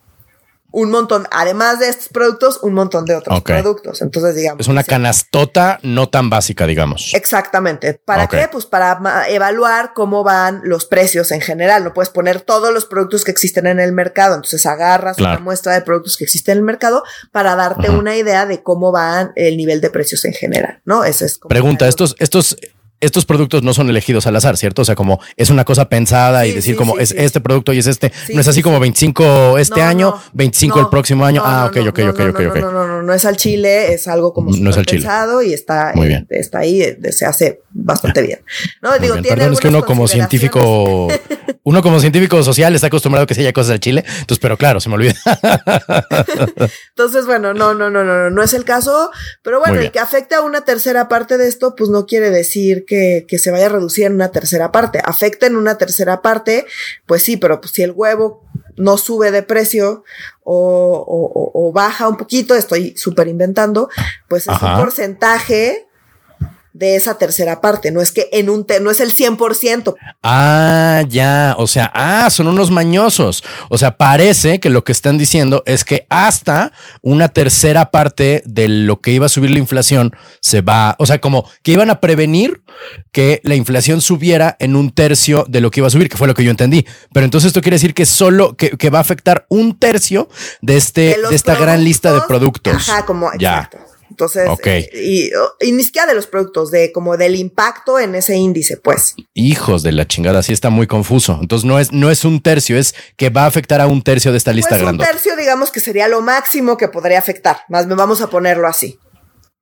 un 0.74 0.90
montón, 0.90 1.28
además 1.30 1.78
de 1.78 1.88
estos 1.88 2.08
productos, 2.08 2.58
un 2.62 2.74
montón 2.74 3.04
de 3.04 3.14
otros 3.14 3.40
productos. 3.42 4.02
Entonces, 4.02 4.34
digamos. 4.34 4.60
Es 4.60 4.66
una 4.66 4.82
canastota 4.82 5.78
no 5.82 6.08
tan 6.08 6.28
básica, 6.30 6.66
digamos. 6.66 7.12
Exactamente. 7.14 7.94
¿Para 8.04 8.26
qué? 8.26 8.48
Pues 8.50 8.66
para 8.66 9.28
evaluar 9.28 9.92
cómo 9.94 10.24
van 10.24 10.62
los 10.64 10.84
precios 10.86 11.30
en 11.30 11.40
general. 11.40 11.84
No 11.84 11.94
puedes 11.94 12.10
poner 12.10 12.40
todos 12.40 12.74
los 12.74 12.86
productos 12.86 13.24
que 13.24 13.30
existen 13.30 13.68
en 13.68 13.78
el 13.78 13.92
mercado. 13.92 14.34
Entonces 14.34 14.66
agarras 14.66 15.16
una 15.18 15.38
muestra 15.38 15.74
de 15.74 15.82
productos 15.82 16.16
que 16.16 16.24
existen 16.24 16.52
en 16.52 16.58
el 16.58 16.64
mercado 16.64 17.04
para 17.30 17.54
darte 17.54 17.90
una 17.90 18.16
idea 18.16 18.44
de 18.44 18.64
cómo 18.64 18.90
van 18.90 19.32
el 19.36 19.56
nivel 19.56 19.80
de 19.80 19.90
precios 19.90 20.24
en 20.24 20.32
general. 20.32 20.80
No, 20.84 21.04
ese 21.04 21.26
es. 21.26 21.38
Pregunta, 21.48 21.86
estos, 21.86 22.16
estos 22.18 22.56
estos 23.00 23.26
productos 23.26 23.62
no 23.62 23.74
son 23.74 23.90
elegidos 23.90 24.26
al 24.26 24.36
azar, 24.36 24.56
¿cierto? 24.56 24.82
O 24.82 24.84
sea, 24.84 24.94
como 24.94 25.20
es 25.36 25.50
una 25.50 25.64
cosa 25.64 25.88
pensada 25.88 26.46
y 26.46 26.52
decir 26.52 26.76
como 26.76 26.98
es 26.98 27.12
este 27.12 27.40
producto 27.40 27.72
y 27.72 27.78
es 27.78 27.86
este. 27.86 28.12
no 28.32 28.40
es 28.40 28.48
así 28.48 28.62
como 28.62 28.80
25 28.80 29.58
este 29.58 29.82
año, 29.82 30.14
25 30.32 30.80
el 30.80 30.88
próximo 30.88 31.24
año. 31.24 31.42
ah, 31.44 31.66
ok, 31.70 31.76
ok, 31.88 31.98
ok, 32.10 32.20
ok, 32.30 32.40
ok. 32.48 32.56
No, 32.60 32.72
no, 32.72 32.86
no, 32.86 33.02
no, 33.02 33.12
es 33.12 33.24
al 33.24 33.36
chile, 33.36 33.92
es 33.92 34.08
algo 34.08 34.32
como 34.32 34.50
no 34.56 34.70
es 34.70 34.76
pensado 34.76 35.42
y 35.42 35.52
está, 35.52 35.92
Muy 35.94 36.08
bien. 36.08 36.26
está 36.30 36.60
ahí, 36.60 36.80
eh, 36.80 36.98
se 37.12 37.26
hace 37.26 37.60
bastante 37.74 38.22
bien. 38.22 38.40
No, 38.80 38.96
digo, 38.98 39.14
tiene 39.14 39.36
Perdón, 39.36 39.52
es 39.52 39.60
que 39.60 39.68
uno 39.68 39.84
como 39.84 40.06
científico, 40.06 41.08
uno 41.64 41.82
como 41.82 42.00
científico 42.00 42.42
social 42.42 42.74
está 42.74 42.86
acostumbrado 42.86 43.24
a 43.24 43.26
que 43.26 43.34
se 43.34 43.40
haya 43.40 43.52
cosas 43.52 43.72
al 43.72 43.80
chile. 43.80 44.04
Entonces, 44.06 44.38
pero 44.38 44.56
claro, 44.56 44.80
se 44.80 44.88
me 44.88 44.94
olvida. 44.94 45.14
Entonces, 46.90 47.26
bueno, 47.26 47.52
no, 47.52 47.74
no, 47.74 47.90
no, 47.90 48.04
no, 48.04 48.30
no 48.30 48.42
es 48.42 48.54
el 48.54 48.64
caso. 48.64 49.10
Pero 49.42 49.60
bueno, 49.60 49.80
el 49.80 49.90
que 49.90 49.98
afecte 49.98 50.36
a 50.36 50.40
una 50.40 50.64
tercera 50.64 51.08
parte 51.08 51.36
de 51.36 51.48
esto, 51.48 51.74
pues 51.74 51.90
no 51.90 52.06
quiere 52.06 52.30
decir 52.30 52.84
que, 52.86 53.26
que 53.28 53.38
se 53.38 53.50
vaya 53.50 53.66
a 53.66 53.70
reducir 53.70 54.06
en 54.06 54.14
una 54.14 54.30
tercera 54.30 54.70
parte. 54.70 55.02
Afecta 55.04 55.46
en 55.46 55.56
una 55.56 55.76
tercera 55.76 56.22
parte, 56.22 56.66
pues 57.06 57.22
sí, 57.24 57.36
pero 57.36 57.60
pues 57.60 57.72
si 57.72 57.82
el 57.82 57.90
huevo 57.90 58.44
no 58.76 58.96
sube 58.96 59.30
de 59.30 59.42
precio 59.42 60.04
o, 60.42 61.04
o, 61.06 61.50
o 61.54 61.72
baja 61.72 62.08
un 62.08 62.16
poquito, 62.16 62.54
estoy 62.54 62.96
súper 62.96 63.28
inventando, 63.28 63.88
pues 64.28 64.48
es 64.48 64.62
un 64.62 64.76
porcentaje 64.76 65.83
de 66.74 66.96
esa 66.96 67.16
tercera 67.16 67.60
parte. 67.60 67.92
No 67.92 68.02
es 68.02 68.12
que 68.12 68.28
en 68.32 68.50
un, 68.50 68.66
no 68.82 68.90
es 68.90 69.00
el 69.00 69.14
100%. 69.14 69.94
Ah, 70.22 71.02
ya. 71.08 71.54
O 71.56 71.66
sea, 71.66 71.90
ah, 71.94 72.28
son 72.30 72.48
unos 72.48 72.70
mañosos. 72.70 73.44
O 73.70 73.78
sea, 73.78 73.96
parece 73.96 74.60
que 74.60 74.70
lo 74.70 74.84
que 74.84 74.92
están 74.92 75.16
diciendo 75.16 75.62
es 75.66 75.84
que 75.84 76.06
hasta 76.10 76.72
una 77.00 77.28
tercera 77.28 77.90
parte 77.90 78.42
de 78.44 78.68
lo 78.68 79.00
que 79.00 79.12
iba 79.12 79.26
a 79.26 79.28
subir 79.30 79.52
la 79.52 79.60
inflación 79.60 80.14
se 80.40 80.60
va, 80.60 80.96
o 80.98 81.06
sea, 81.06 81.20
como 81.20 81.48
que 81.62 81.72
iban 81.72 81.90
a 81.90 82.00
prevenir 82.00 82.62
que 83.12 83.40
la 83.44 83.54
inflación 83.54 84.00
subiera 84.00 84.56
en 84.58 84.74
un 84.74 84.90
tercio 84.90 85.46
de 85.48 85.60
lo 85.60 85.70
que 85.70 85.78
iba 85.80 85.86
a 85.86 85.90
subir, 85.90 86.08
que 86.08 86.16
fue 86.16 86.26
lo 86.26 86.34
que 86.34 86.42
yo 86.42 86.50
entendí. 86.50 86.84
Pero 87.12 87.24
entonces 87.24 87.48
esto 87.48 87.62
quiere 87.62 87.76
decir 87.76 87.94
que 87.94 88.04
solo 88.04 88.56
que, 88.56 88.70
que 88.70 88.90
va 88.90 88.98
a 88.98 89.02
afectar 89.02 89.46
un 89.48 89.78
tercio 89.78 90.28
de 90.60 90.76
este, 90.76 91.16
de, 91.30 91.36
esta 91.36 91.54
gran 91.54 91.84
lista 91.84 92.12
de 92.12 92.20
productos. 92.26 92.88
Ajá, 92.88 93.06
como, 93.06 93.30
ya. 93.38 93.70
Entonces, 94.10 94.48
Ok. 94.48 94.66
y, 94.94 95.30
y 95.60 95.72
ni 95.72 95.82
siquiera 95.82 96.06
de 96.06 96.14
los 96.14 96.26
productos, 96.26 96.70
de 96.70 96.92
como 96.92 97.16
del 97.16 97.34
impacto 97.36 97.98
en 97.98 98.14
ese 98.14 98.36
índice, 98.36 98.76
pues. 98.76 99.14
Hijos 99.34 99.82
de 99.82 99.92
la 99.92 100.06
chingada, 100.06 100.42
sí 100.42 100.52
está 100.52 100.70
muy 100.70 100.86
confuso. 100.86 101.38
Entonces 101.40 101.64
no 101.64 101.78
es, 101.80 101.92
no 101.92 102.10
es 102.10 102.24
un 102.24 102.40
tercio, 102.40 102.78
es 102.78 102.94
que 103.16 103.30
va 103.30 103.44
a 103.44 103.46
afectar 103.46 103.80
a 103.80 103.86
un 103.86 104.02
tercio 104.02 104.30
de 104.32 104.38
esta 104.38 104.52
lista 104.52 104.70
Pues 104.70 104.80
un 104.82 104.86
grande. 104.86 105.04
tercio, 105.04 105.36
digamos 105.36 105.70
que 105.70 105.80
sería 105.80 106.08
lo 106.08 106.20
máximo 106.20 106.76
que 106.76 106.88
podría 106.88 107.18
afectar. 107.18 107.58
Más 107.68 107.86
bien 107.86 107.96
vamos 107.96 108.20
a 108.20 108.28
ponerlo 108.30 108.68
así. 108.68 108.98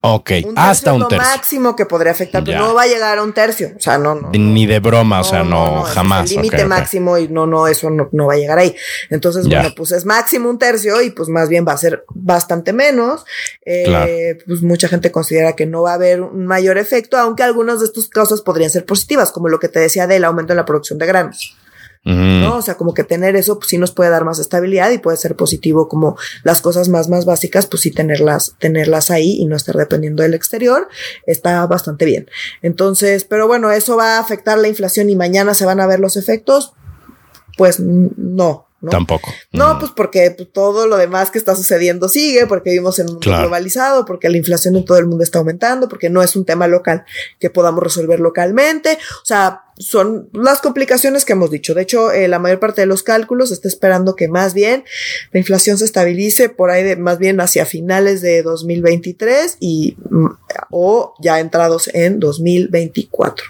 Ok, 0.05 0.31
Un 0.47 0.59
hasta 0.59 0.93
un 0.93 1.01
lo 1.03 1.07
tercio. 1.09 1.29
máximo 1.31 1.77
que 1.77 1.87
podría 1.87 2.11
afectar, 2.11 2.43
pero 2.43 2.59
no 2.59 2.75
va 2.75 2.83
a 2.83 2.87
llegar 2.89 3.19
a 3.19 3.23
un 3.23 3.33
tercio. 3.33 3.71
O 3.77 3.81
sea, 3.81 3.99
no, 3.99 4.17
no. 4.17 4.31
Ni 4.33 4.67
de 4.67 4.81
broma, 4.81 5.21
o 5.21 5.25
sea, 5.25 5.45
no, 5.45 5.87
es 5.87 5.93
jamás. 5.95 6.29
el 6.33 6.39
límite 6.39 6.65
máximo 6.65 7.19
y 7.19 7.29
no, 7.29 7.47
no, 7.47 7.69
eso 7.69 7.89
no, 7.89 8.09
no 8.11 8.27
va 8.27 8.35
a 8.35 8.37
llegar 8.37 8.59
ahí. 8.59 8.75
Entonces, 9.11 9.47
Ya. 9.47 9.61
bueno, 9.61 9.75
pues 9.77 9.93
es 9.93 10.05
máximo 10.05 10.51
un 10.51 10.59
tercio 10.59 11.01
y 11.03 11.11
pues 11.11 11.29
más 11.29 11.49
bien 11.49 11.65
va 11.67 11.73
a 11.73 11.77
ser 11.77 12.05
bastante 12.09 12.73
menos. 12.73 13.25
Eh, 13.65 13.85
Claro. 13.87 14.11
Pues 14.47 14.63
mucha 14.63 14.89
gente 14.89 15.13
considera 15.13 15.55
que 15.55 15.67
no 15.67 15.83
va 15.83 15.93
a 15.93 15.95
haber 15.95 16.21
un 16.21 16.47
mayor 16.47 16.79
efecto, 16.79 17.17
aunque 17.17 17.45
algunas 17.45 17.79
de 17.79 17.87
estas 17.87 18.09
cosas 18.09 18.41
podrían 18.41 18.71
ser 18.71 18.85
positivas, 18.85 19.31
como 19.31 19.49
lo 19.49 19.61
que 19.61 19.69
te 19.69 19.79
decía 19.79 20.09
del 20.09 20.25
aumento 20.25 20.53
en 20.53 20.57
la 20.57 20.65
producción 20.65 20.99
de 20.99 21.07
granos. 21.07 21.57
¿No? 22.05 22.57
O 22.57 22.63
sea, 22.63 22.77
como 22.77 22.95
que 22.95 23.05
tener 23.05 23.37
eso 23.37 23.59
pues 23.59 23.69
sí 23.69 23.79
nos 23.79 23.93
puede 23.93 24.11
dar 24.11 24.25
más 24.25 24.39
estabilidad 24.41 24.91
y 24.91 24.99
puede 24.99 25.17
ser 25.17 25.37
positivo 25.37 25.89
como 25.89 26.17
las 26.43 26.61
cosas 26.61 26.89
más 26.89 27.09
más 27.09 27.25
básicas, 27.25 27.67
pues 27.67 27.83
sí 27.83 27.91
tenerlas 27.93 28.57
tenerlas 28.59 29.11
ahí 29.11 29.37
y 29.39 29.47
no 29.47 29.55
estar 29.55 29.77
dependiendo 29.77 30.23
del 30.23 30.35
exterior, 30.35 30.89
está 31.27 31.65
bastante 31.67 32.05
bien. 32.05 32.29
Entonces, 32.61 33.25
pero 33.25 33.47
bueno, 33.47 33.71
eso 33.71 33.97
va 33.97 34.17
a 34.17 34.21
afectar 34.21 34.59
la 34.59 34.69
inflación 34.69 35.11
y 35.11 35.17
mañana 35.17 35.55
se 35.55 35.65
van 35.65 35.81
a 35.81 35.87
ver 35.87 36.01
los 36.01 36.17
efectos. 36.17 36.73
Pues 37.57 37.79
no, 37.81 38.67
¿no? 38.83 38.91
Tampoco. 38.91 39.33
No, 39.53 39.75
Mm. 39.75 39.79
pues 39.79 39.93
porque 39.97 40.31
todo 40.31 40.87
lo 40.87 40.97
demás 40.97 41.31
que 41.31 41.39
está 41.39 41.55
sucediendo 41.57 42.09
sigue, 42.09 42.47
porque 42.47 42.71
vivimos 42.71 42.99
en 42.99 43.07
un 43.07 43.13
mundo 43.13 43.25
Claro. 43.25 43.43
globalizado, 43.45 44.05
porque 44.05 44.29
la 44.29 44.37
inflación 44.37 44.77
en 44.77 44.85
todo 44.85 44.99
el 44.99 45.07
mundo 45.07 45.23
está 45.25 45.39
aumentando, 45.39 45.89
porque 45.89 46.11
no 46.11 46.23
es 46.23 46.37
un 46.37 46.45
tema 46.45 46.67
local 46.67 47.05
que 47.39 47.49
podamos 47.49 47.83
resolver 47.83 48.19
localmente. 48.21 48.99
O 49.23 49.25
sea, 49.25 49.63
son 49.79 50.29
las 50.33 50.61
complicaciones 50.61 51.25
que 51.25 51.33
hemos 51.33 51.51
dicho. 51.51 51.75
De 51.75 51.83
hecho, 51.83 52.11
eh, 52.13 52.29
la 52.29 52.39
mayor 52.39 52.61
parte 52.61 52.83
de 52.83 52.87
los 52.87 53.03
cálculos 53.03 53.51
está 53.53 53.69
esperando 53.69 54.17
que 54.17 54.29
más 54.29 54.53
bien 54.53 54.85
la 55.33 55.39
inflación 55.41 55.79
se 55.79 55.85
estabilice 55.85 56.49
por 56.49 56.71
ahí 56.71 56.83
de 56.83 56.97
más 56.97 57.19
bien 57.19 57.41
hacia 57.41 57.65
finales 57.65 58.21
de 58.21 58.43
2023 58.43 59.57
y 59.61 59.97
mm, 60.11 60.27
o 60.71 61.15
ya 61.21 61.41
entrados 61.41 61.89
en 61.95 62.19
2024. 62.21 63.47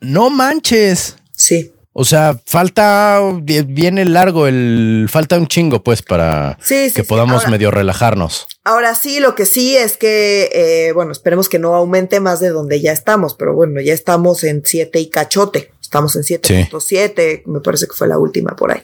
No 0.00 0.30
manches. 0.30 1.16
Sí. 1.32 1.72
O 1.98 2.04
sea, 2.04 2.38
falta, 2.44 3.20
viene 3.42 4.04
largo 4.04 4.46
el, 4.46 5.06
falta 5.10 5.38
un 5.38 5.46
chingo 5.46 5.82
pues 5.82 6.02
para 6.02 6.58
Sí, 6.60 6.90
sí, 6.90 6.94
que 6.94 7.02
sí. 7.02 7.08
podamos 7.08 7.36
Ahora- 7.38 7.50
medio 7.50 7.70
relajarnos. 7.70 8.46
Ahora 8.64 8.94
sí, 8.94 9.18
lo 9.20 9.34
que 9.34 9.46
sí 9.46 9.76
es 9.76 9.96
que, 9.96 10.50
eh, 10.52 10.92
bueno, 10.92 11.12
esperemos 11.12 11.48
que 11.48 11.58
no 11.58 11.74
aumente 11.74 12.20
más 12.20 12.38
de 12.40 12.50
donde 12.50 12.82
ya 12.82 12.92
estamos, 12.92 13.34
pero 13.34 13.54
bueno, 13.54 13.80
ya 13.80 13.94
estamos 13.94 14.44
en 14.44 14.60
7 14.62 14.98
y 15.00 15.08
cachote. 15.08 15.70
Estamos 15.86 16.16
en 16.16 16.22
7.7, 16.24 17.42
me 17.46 17.60
parece 17.60 17.86
que 17.86 17.92
fue 17.92 18.08
la 18.08 18.18
última 18.18 18.56
por 18.56 18.72
ahí. 18.72 18.82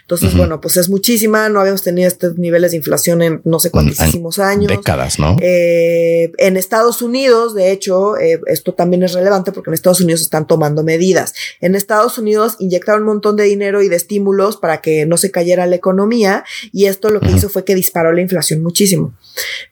Entonces, 0.00 0.34
bueno, 0.34 0.62
pues 0.62 0.78
es 0.78 0.88
muchísima, 0.88 1.50
no 1.50 1.60
habíamos 1.60 1.82
tenido 1.82 2.08
estos 2.08 2.38
niveles 2.38 2.70
de 2.70 2.78
inflación 2.78 3.20
en 3.20 3.42
no 3.44 3.58
sé 3.60 3.70
cuántísimos 3.70 4.38
años. 4.38 4.68
Décadas, 4.68 5.18
¿no? 5.18 5.36
Eh, 5.42 6.32
en 6.38 6.56
Estados 6.56 7.02
Unidos, 7.02 7.54
de 7.54 7.70
hecho, 7.70 8.16
eh, 8.16 8.40
esto 8.46 8.72
también 8.72 9.02
es 9.02 9.12
relevante 9.12 9.52
porque 9.52 9.68
en 9.68 9.74
Estados 9.74 10.00
Unidos 10.00 10.22
están 10.22 10.46
tomando 10.46 10.82
medidas. 10.82 11.34
En 11.60 11.74
Estados 11.74 12.16
Unidos 12.16 12.56
inyectaron 12.60 13.02
un 13.02 13.08
montón 13.08 13.36
de 13.36 13.44
dinero 13.44 13.82
y 13.82 13.88
de 13.90 13.96
estímulos 13.96 14.56
para 14.56 14.80
que 14.80 15.04
no 15.04 15.18
se 15.18 15.30
cayera 15.30 15.66
la 15.66 15.76
economía 15.76 16.44
y 16.72 16.86
esto 16.86 17.10
lo 17.10 17.20
que 17.20 17.30
hizo 17.30 17.50
fue 17.50 17.64
que 17.66 17.74
disparó 17.74 18.10
la 18.12 18.22
inflación 18.22 18.62
muchísimo. 18.62 19.12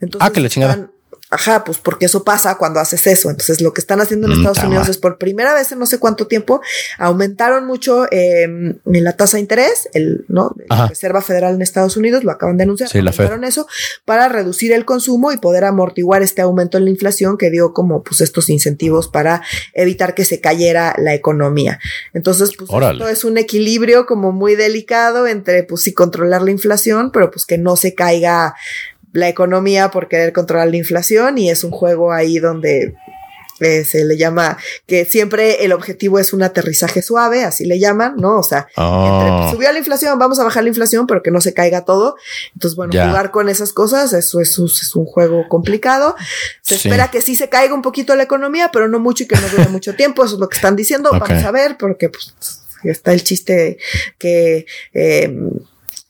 Entonces, 0.01 0.29
Ah, 0.29 0.31
que 0.31 0.41
la 0.41 0.51
chingada. 0.51 0.73
están- 0.75 0.91
Ajá, 1.29 1.65
pues 1.65 1.79
porque 1.79 2.07
eso 2.07 2.23
pasa 2.23 2.57
cuando 2.57 2.79
haces 2.79 3.07
eso. 3.09 3.31
Entonces, 3.31 3.61
lo 3.61 3.73
que 3.73 3.81
están 3.81 4.01
haciendo 4.01 4.27
en 4.29 4.35
Mm, 4.35 4.37
Estados 4.37 4.59
ta 4.59 4.67
Unidos 4.69 4.89
es 4.89 4.97
por 4.97 5.19
primera 5.19 5.55
vez 5.55 5.73
en 5.73 5.79
no 5.81 5.87
sé 5.87 5.99
cuánto 5.99 6.29
tiempo 6.29 6.61
aumentaron 6.99 7.67
mucho 7.67 8.07
eh, 8.13 8.43
en 8.45 8.81
la 8.85 9.17
tasa 9.17 9.37
de 9.37 9.41
interés, 9.41 9.89
el 9.93 10.25
no 10.29 10.55
la. 10.71 10.87
Reserva 10.89 11.21
Federal 11.23 11.55
en 11.57 11.63
Estados 11.63 11.97
Unidos 11.97 12.23
lo 12.23 12.31
acaban 12.31 12.57
de 12.57 12.63
anunciar, 12.63 12.89
Sí, 12.89 13.03
la 13.03 13.11
aumentaron 13.11 13.43
eso 13.45 13.67
para 14.05 14.29
reducir 14.29 14.73
el 14.73 14.85
consumo 14.85 15.33
y 15.33 15.39
poder 15.39 15.65
amortiguar 15.65 16.23
este 16.23 16.43
aumento 16.43 16.79
en 16.79 16.85
la 16.85 16.91
inflación 16.91 17.37
que 17.39 17.51
dio 17.51 17.73
como 17.73 18.03
pues 18.05 18.21
estos 18.21 18.49
incentivos 18.49 19.09
para 19.09 19.43
evitar 19.75 20.15
que 20.15 20.25
se 20.25 20.41
cayera 20.41 20.95
la 20.99 21.15
economía. 21.15 21.81
Entonces, 22.15 22.53
pues 22.57 22.71
Órale. 22.73 22.99
esto 22.99 23.09
es 23.09 23.25
un 23.25 23.37
equilibrio 23.39 24.07
como 24.07 24.31
muy 24.33 24.55
delicado 24.55 25.27
entre 25.27 25.65
pues 25.65 25.83
sí 25.83 25.93
controlar 25.93 26.43
la 26.43 26.53
inflación, 26.53 27.11
pero 27.11 27.31
pues 27.33 27.45
que 27.47 27.59
no 27.59 27.77
se 27.77 27.95
caiga 27.95 28.55
la 29.17 29.29
economía 29.29 29.91
por 29.91 30.09
querer 30.09 30.33
controlar 30.33 30.69
la 30.69 30.77
inflación 30.77 31.39
y 31.39 31.51
es 31.51 31.65
un 31.65 31.71
juego 31.71 32.13
ahí 32.13 32.39
donde 32.39 32.95
eh, 33.61 33.85
se 33.85 34.05
le 34.05 34.19
llama 34.19 34.59
que 34.87 35.07
siempre 35.07 35.65
el 35.65 35.73
objetivo 35.73 36.19
es 36.19 36.35
un 36.35 36.43
aterrizaje 36.43 37.01
suave, 37.01 37.43
así 37.43 37.65
le 37.65 37.79
llaman, 37.79 38.17
¿no? 38.19 38.39
O 38.39 38.43
sea, 38.43 38.67
entre, 38.69 38.75
Oh, 38.85 39.39
pues, 39.41 39.53
subió 39.53 39.73
la 39.73 39.79
inflación, 39.79 40.19
vamos 40.19 40.39
a 40.39 40.45
bajar 40.45 40.63
la 40.63 40.69
inflación, 40.69 41.07
pero 41.07 41.23
que 41.23 41.31
no 41.31 41.41
se 41.41 41.55
caiga 41.55 41.87
todo. 41.87 42.17
Entonces, 42.53 42.77
bueno, 42.77 42.93
jugar 42.93 43.31
con 43.31 43.49
esas 43.49 43.73
cosas, 43.73 44.13
eso 44.13 44.41
es, 44.41 44.59
un- 44.59 44.67
es 44.67 44.95
un 44.95 45.07
juego 45.07 45.49
complicado. 45.49 46.15
Se 46.61 46.77
Sí. 46.77 46.89
espera 46.89 47.11
que 47.11 47.23
sí 47.23 47.35
se 47.35 47.49
caiga 47.49 47.73
un 47.73 47.81
poquito 47.81 48.15
la 48.15 48.25
economía, 48.25 48.69
pero 48.71 48.89
no 48.89 48.99
mucho 49.01 49.25
y 49.25 49.27
que 49.27 49.37
no 49.37 49.49
dure 49.49 49.69
mucho 49.71 49.95
tiempo. 49.97 50.23
Eso 50.27 50.35
es 50.35 50.41
lo 50.41 50.51
que 50.51 50.57
están 50.57 50.77
diciendo. 50.77 51.09
Ok. 51.11 51.21
Vamos 51.27 51.43
a 51.45 51.51
ver, 51.51 51.79
porque 51.79 52.11
pues, 52.11 52.35
está 52.85 53.15
el 53.15 53.25
chiste 53.25 53.79
que 54.19 54.67
eh, 54.93 55.35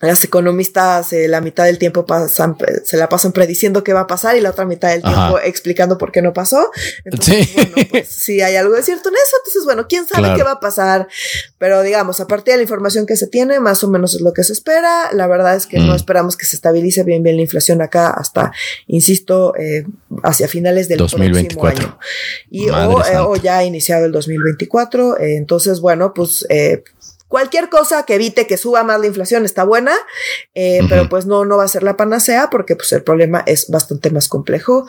las 0.01 0.23
economistas 0.25 1.13
eh, 1.15 1.27
la 1.27 1.41
mitad 1.41 1.65
del 1.65 1.79
tiempo 1.79 2.05
pasan, 2.05 2.57
se 2.85 2.97
la 2.99 3.09
pasan 3.09 3.33
prediciendo 3.33 3.83
qué 3.83 3.95
va 3.95 4.01
a 4.01 4.07
pasar 4.07 4.37
y 4.37 4.41
la 4.41 4.51
otra 4.51 4.67
mitad 4.67 4.91
del 4.91 5.01
Ajá. 5.03 5.15
tiempo 5.29 5.39
explicando 5.43 5.97
por 5.97 6.13
qué 6.13 6.21
no 6.21 6.35
pasó. 6.35 6.71
Entonces, 7.05 7.47
Sí. 7.49 7.53
bueno, 7.55 7.77
pues 7.91 8.09
sí 8.09 8.41
hay 8.43 8.57
algo 8.57 8.75
de 8.75 8.83
cierto 8.83 9.09
en 9.09 9.15
eso. 9.15 9.37
Entonces, 9.39 9.65
bueno, 9.65 9.87
quién 9.89 10.07
sabe 10.07 10.25
Claro. 10.25 10.37
qué 10.37 10.43
va 10.43 10.51
a 10.53 10.61
pasar. 10.61 11.09
Pero 11.59 11.83
digamos, 11.83 12.21
a 12.21 12.27
partir 12.27 12.53
de 12.53 12.57
la 12.59 12.63
información 12.65 13.07
que 13.07 13.17
se 13.17 13.27
tiene, 13.27 13.59
más 13.59 13.83
o 13.85 13.89
menos 13.89 14.15
es 14.15 14.21
lo 14.21 14.35
que 14.35 14.45
se 14.45 14.53
espera. 14.53 15.11
La 15.13 15.27
verdad 15.27 15.57
es 15.57 15.67
que 15.67 15.79
Mm. 15.81 15.87
no 15.87 15.95
esperamos 15.95 16.37
que 16.37 16.45
se 16.45 16.57
estabilice 16.57 17.03
bien 17.03 17.23
bien 17.23 17.37
la 17.37 17.43
inflación 17.43 17.81
acá 17.81 18.11
hasta, 18.11 18.53
insisto, 18.87 19.55
eh, 19.57 19.87
hacia 20.23 20.47
finales 20.49 20.89
del 20.89 20.99
2024. 20.99 21.59
próximo 21.59 21.91
año. 21.91 21.99
Y 22.51 22.69
o, 22.69 23.05
eh, 23.05 23.17
o 23.19 23.37
ya 23.37 23.65
iniciado 23.65 24.05
el 24.05 24.13
2024. 24.13 25.19
eh, 25.19 25.37
entonces, 25.37 25.81
bueno, 25.81 26.13
pues 26.15 26.45
eh, 26.51 26.85
cualquier 27.29 27.69
cosa 27.69 28.05
que 28.05 28.15
evite 28.15 28.47
que 28.47 28.57
suba 28.57 28.85
más 28.85 29.01
la 29.01 29.07
inflación 29.07 29.45
está 29.45 29.65
buena, 29.65 29.93
eh, 30.55 30.81
pero 30.89 31.09
pues 31.09 31.27
no, 31.27 31.45
no 31.45 31.57
va 31.57 31.65
a 31.65 31.69
ser 31.69 31.83
la 31.83 31.97
panacea 31.97 32.49
porque 32.51 32.77
pues 32.77 32.93
el 32.93 33.03
problema 33.03 33.43
es 33.47 33.69
bastante 33.69 34.11
más 34.11 34.29
complejo. 34.29 34.87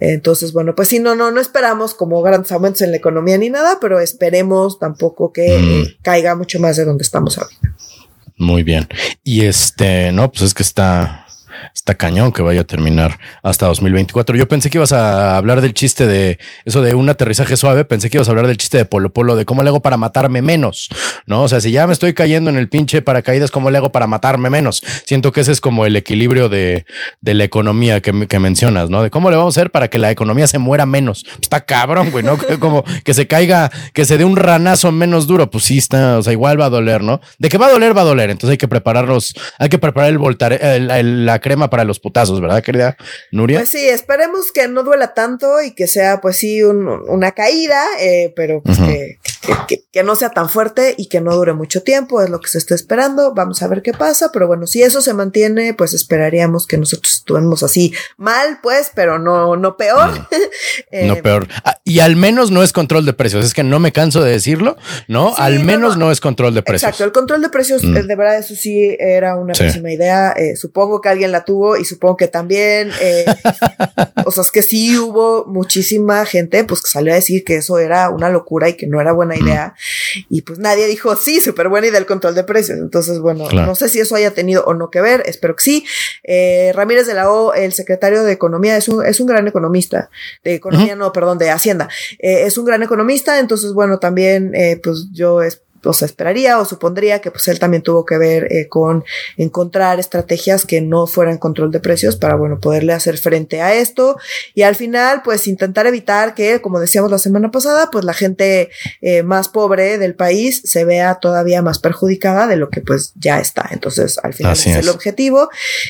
Entonces, 0.00 0.52
bueno, 0.52 0.74
pues 0.74 0.88
sí, 0.88 0.98
no, 0.98 1.14
no, 1.14 1.30
no 1.30 1.40
esperamos 1.40 1.94
como 1.94 2.20
grandes 2.22 2.52
aumentos 2.52 2.82
en 2.82 2.90
la 2.90 2.96
economía 2.98 3.38
ni 3.38 3.50
nada, 3.50 3.78
pero 3.80 4.00
esperemos 4.00 4.78
tampoco 4.78 5.32
que 5.32 5.58
Mm. 5.58 5.82
eh, 5.82 5.96
caiga 6.02 6.34
mucho 6.34 6.58
más 6.60 6.76
de 6.76 6.84
donde 6.84 7.02
estamos 7.02 7.38
ahorita. 7.38 7.74
muy 8.38 8.62
bien. 8.62 8.86
Y 9.24 9.46
este, 9.46 10.12
no, 10.12 10.30
pues 10.30 10.42
es 10.42 10.54
que 10.54 10.62
está, 10.62 11.25
está 11.74 11.94
cañón 11.94 12.32
que 12.32 12.42
vaya 12.42 12.62
a 12.62 12.64
terminar 12.64 13.18
hasta 13.42 13.66
2024. 13.66 14.36
Yo 14.36 14.48
pensé 14.48 14.70
que 14.70 14.78
ibas 14.78 14.92
a 14.92 15.36
hablar 15.36 15.60
del 15.60 15.74
chiste 15.74 16.06
de 16.06 16.38
eso 16.64 16.82
de 16.82 16.94
un 16.94 17.08
aterrizaje 17.08 17.56
suave. 17.56 17.84
Pensé 17.84 18.10
que 18.10 18.16
ibas 18.18 18.28
a 18.28 18.30
hablar 18.32 18.46
del 18.46 18.56
chiste 18.56 18.78
de 18.78 18.84
Polo 18.84 19.12
Polo, 19.12 19.36
de 19.36 19.44
cómo 19.44 19.62
le 19.62 19.68
hago 19.68 19.80
para 19.80 19.96
matarme 19.96 20.42
menos, 20.42 20.88
no? 21.26 21.42
O 21.42 21.48
sea, 21.48 21.60
si 21.60 21.70
ya 21.70 21.86
me 21.86 21.92
estoy 21.92 22.14
cayendo 22.14 22.50
en 22.50 22.56
el 22.56 22.68
pinche 22.68 23.02
paracaídas, 23.02 23.50
¿cómo 23.50 23.70
le 23.70 23.78
hago 23.78 23.92
para 23.92 24.06
matarme 24.06 24.50
menos? 24.50 24.82
Siento 25.04 25.32
que 25.32 25.40
ese 25.40 25.52
es 25.52 25.60
como 25.60 25.86
el 25.86 25.96
equilibrio 25.96 26.48
de, 26.48 26.86
de 27.20 27.34
la 27.34 27.44
economía 27.44 28.00
que, 28.00 28.12
mencionas, 28.38 28.90
no? 28.90 29.02
De 29.02 29.10
cómo 29.10 29.30
le 29.30 29.36
vamos 29.36 29.56
a 29.56 29.60
hacer 29.60 29.70
para 29.70 29.88
que 29.88 29.98
la 29.98 30.10
economía 30.10 30.46
se 30.46 30.58
muera 30.58 30.86
menos. 30.86 31.24
Está 31.40 31.62
cabrón, 31.64 32.10
güey, 32.10 32.24
¿no? 32.24 32.36
Como 32.60 32.84
que 33.04 33.14
se 33.14 33.26
caiga, 33.26 33.70
que 33.92 34.04
se 34.04 34.18
dé 34.18 34.24
un 34.24 34.36
ranazo 34.36 34.92
menos 34.92 35.26
duro. 35.26 35.50
Pues 35.50 35.64
sí, 35.64 35.78
está, 35.78 36.18
o 36.18 36.22
sea, 36.22 36.32
igual 36.32 36.60
va 36.60 36.66
a 36.66 36.70
doler, 36.70 37.02
¿no? 37.02 37.20
De 37.38 37.48
que 37.48 37.58
va 37.58 37.66
a 37.66 37.70
doler, 37.70 37.96
va 37.96 38.02
a 38.02 38.04
doler. 38.04 38.30
Entonces 38.30 38.52
hay 38.52 38.58
que 38.58 38.68
prepararnos, 38.68 39.34
hay 39.58 39.68
que 39.68 39.78
preparar 39.78 40.10
el 40.10 40.18
voltare, 40.18 40.58
el- 40.76 40.90
el- 40.90 41.26
la 41.26 41.38
crema 41.46 41.70
para 41.70 41.84
los 41.84 42.00
putazos, 42.00 42.40
¿verdad, 42.40 42.60
querida 42.60 42.96
Nuria? 43.30 43.60
Pues 43.60 43.68
sí, 43.68 43.88
esperemos 43.88 44.50
que 44.50 44.66
no 44.66 44.82
duela 44.82 45.14
tanto 45.14 45.62
y 45.62 45.76
que 45.76 45.86
sea 45.86 46.20
pues 46.20 46.38
sí 46.38 46.60
un- 46.64 46.88
una 47.08 47.30
caída, 47.32 47.84
eh, 48.00 48.32
pero 48.34 48.62
pues 48.62 48.78
que- 48.80 49.18
que- 49.68 49.84
que 49.92 50.02
no 50.02 50.16
sea 50.16 50.30
tan 50.30 50.48
fuerte 50.48 50.94
y 50.98 51.08
que 51.08 51.20
no 51.20 51.34
dure 51.34 51.52
mucho 51.54 51.82
tiempo, 51.82 52.20
es 52.22 52.30
lo 52.30 52.40
que 52.40 52.48
se 52.48 52.58
está 52.58 52.74
esperando, 52.74 53.34
vamos 53.34 53.62
a 53.62 53.68
ver 53.68 53.82
qué 53.82 53.92
pasa, 53.92 54.30
pero 54.32 54.46
bueno, 54.46 54.66
si 54.66 54.82
eso 54.82 55.00
se 55.00 55.14
mantiene, 55.14 55.74
pues 55.74 55.94
esperaríamos 55.94 56.66
que 56.66 56.76
nosotros 56.78 57.14
estuviéramos 57.14 57.62
así 57.62 57.92
mal, 58.16 58.58
pues, 58.62 58.90
pero 58.94 59.18
no, 59.18 59.56
no 59.56 59.76
peor. 59.76 60.10
Eh, 60.90 61.06
no 61.06 61.16
peor. 61.16 61.48
Ah, 61.64 61.80
y 61.84 62.00
al 62.00 62.16
menos 62.16 62.50
no 62.50 62.62
es 62.62 62.72
control 62.72 63.04
de 63.06 63.12
precios. 63.12 63.44
Es 63.44 63.54
que 63.54 63.62
no 63.64 63.78
me 63.80 63.92
canso 63.92 64.22
de 64.22 64.30
decirlo, 64.32 64.76
¿no? 65.08 65.30
Sí, 65.30 65.34
al 65.38 65.58
no, 65.58 65.64
menos 65.64 65.96
no. 65.96 66.06
no, 66.06 66.12
es 66.12 66.20
control 66.20 66.54
de 66.54 66.62
precios. 66.62 66.88
Exacto, 66.88 67.04
el 67.04 67.12
control 67.12 67.40
de 67.42 67.48
precios, 67.48 67.82
Mm. 67.82 67.96
eh, 67.96 68.02
de 68.02 68.16
verdad, 68.16 68.38
eso 68.38 68.54
sí 68.54 68.96
era 68.98 69.36
una 69.36 69.54
Sí. 69.54 69.64
pésima 69.64 69.90
idea. 69.92 70.32
Eh, 70.32 70.56
supongo 70.56 71.00
que 71.00 71.08
alguien 71.08 71.32
la 71.32 71.44
tuvo 71.44 71.76
y 71.76 71.84
supongo 71.84 72.16
que 72.16 72.28
también, 72.28 72.90
eh, 73.00 73.24
o 74.26 74.30
sea, 74.30 74.42
es 74.42 74.50
que 74.50 74.62
sí 74.62 74.96
hubo 74.98 75.44
muchísima 75.46 76.24
gente, 76.26 76.64
pues 76.64 76.82
que 76.82 76.88
salió 76.90 77.12
a 77.12 77.16
decir 77.16 77.44
que 77.44 77.56
eso 77.56 77.78
era 77.78 78.10
una 78.10 78.28
locura 78.28 78.68
y 78.68 78.74
que 78.76 78.86
no 78.86 79.00
era 79.00 79.12
buena 79.12 79.35
buena 79.36 79.50
idea. 79.50 79.74
Y 80.28 80.42
pues 80.42 80.58
nadie 80.58 80.86
dijo, 80.86 81.14
sí, 81.16 81.40
súper 81.40 81.68
buena 81.68 81.86
idea 81.86 81.98
el 81.98 82.06
control 82.06 82.34
de 82.34 82.44
precios. 82.44 82.78
Entonces, 82.78 83.18
bueno, 83.18 83.48
no 83.50 83.74
sé 83.74 83.88
si 83.88 84.00
eso 84.00 84.14
haya 84.14 84.32
tenido 84.32 84.64
o 84.64 84.74
no 84.74 84.90
que 84.90 85.00
ver, 85.00 85.22
espero 85.26 85.56
que 85.56 85.62
sí. 85.62 85.86
Eh, 86.24 86.72
Ramírez 86.74 87.06
de 87.06 87.14
la 87.14 87.30
O, 87.30 87.54
el 87.54 87.72
secretario 87.72 88.22
de 88.22 88.32
Economía, 88.32 88.76
es 88.76 88.88
un, 88.88 89.04
es 89.04 89.20
un 89.20 89.26
gran 89.26 89.46
economista. 89.48 90.10
De 90.44 90.54
Economía, 90.54 90.96
no, 90.96 91.12
perdón, 91.12 91.38
de 91.38 91.50
Hacienda. 91.50 91.88
Eh, 92.18 92.44
es 92.46 92.58
un 92.58 92.64
gran 92.64 92.82
economista, 92.82 93.38
entonces, 93.38 93.72
bueno, 93.72 93.98
también, 93.98 94.54
eh, 94.54 94.80
pues 94.82 95.08
yo 95.12 95.42
es, 95.42 95.62
o 95.86 95.92
sea, 95.92 96.06
esperaría 96.06 96.58
o 96.58 96.64
supondría 96.64 97.20
que 97.20 97.30
pues 97.30 97.48
él 97.48 97.58
también 97.58 97.82
tuvo 97.82 98.04
que 98.04 98.18
ver 98.18 98.52
eh, 98.52 98.68
con 98.68 99.04
encontrar 99.36 99.98
estrategias 99.98 100.64
que 100.64 100.80
no 100.80 101.06
fueran 101.06 101.38
control 101.38 101.70
de 101.70 101.80
precios 101.80 102.16
para, 102.16 102.36
bueno, 102.36 102.60
poderle 102.60 102.92
hacer 102.92 103.18
frente 103.18 103.62
a 103.62 103.74
esto 103.74 104.16
y 104.54 104.62
al 104.62 104.74
final 104.74 105.22
pues 105.24 105.46
intentar 105.46 105.86
evitar 105.86 106.34
que, 106.34 106.60
como 106.60 106.80
decíamos 106.80 107.10
la 107.10 107.18
semana 107.18 107.50
pasada, 107.50 107.90
pues 107.90 108.04
la 108.04 108.14
gente 108.14 108.70
eh, 109.00 109.22
más 109.22 109.48
pobre 109.48 109.98
del 109.98 110.14
país 110.14 110.62
se 110.64 110.84
vea 110.84 111.16
todavía 111.16 111.62
más 111.62 111.78
perjudicada 111.78 112.46
de 112.46 112.56
lo 112.56 112.70
que 112.70 112.80
pues 112.80 113.12
ya 113.16 113.40
está. 113.40 113.68
Entonces, 113.70 114.18
al 114.22 114.34
final 114.34 114.52
es, 114.52 114.66
el 114.66 114.88
objetivo 114.88 115.48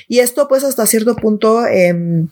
y 0.09 0.21
esto 0.21 0.49
pues 0.49 0.65
hasta 0.65 0.87
cierto 0.87 1.17
punto... 1.17 1.67
Eh, 1.67 2.27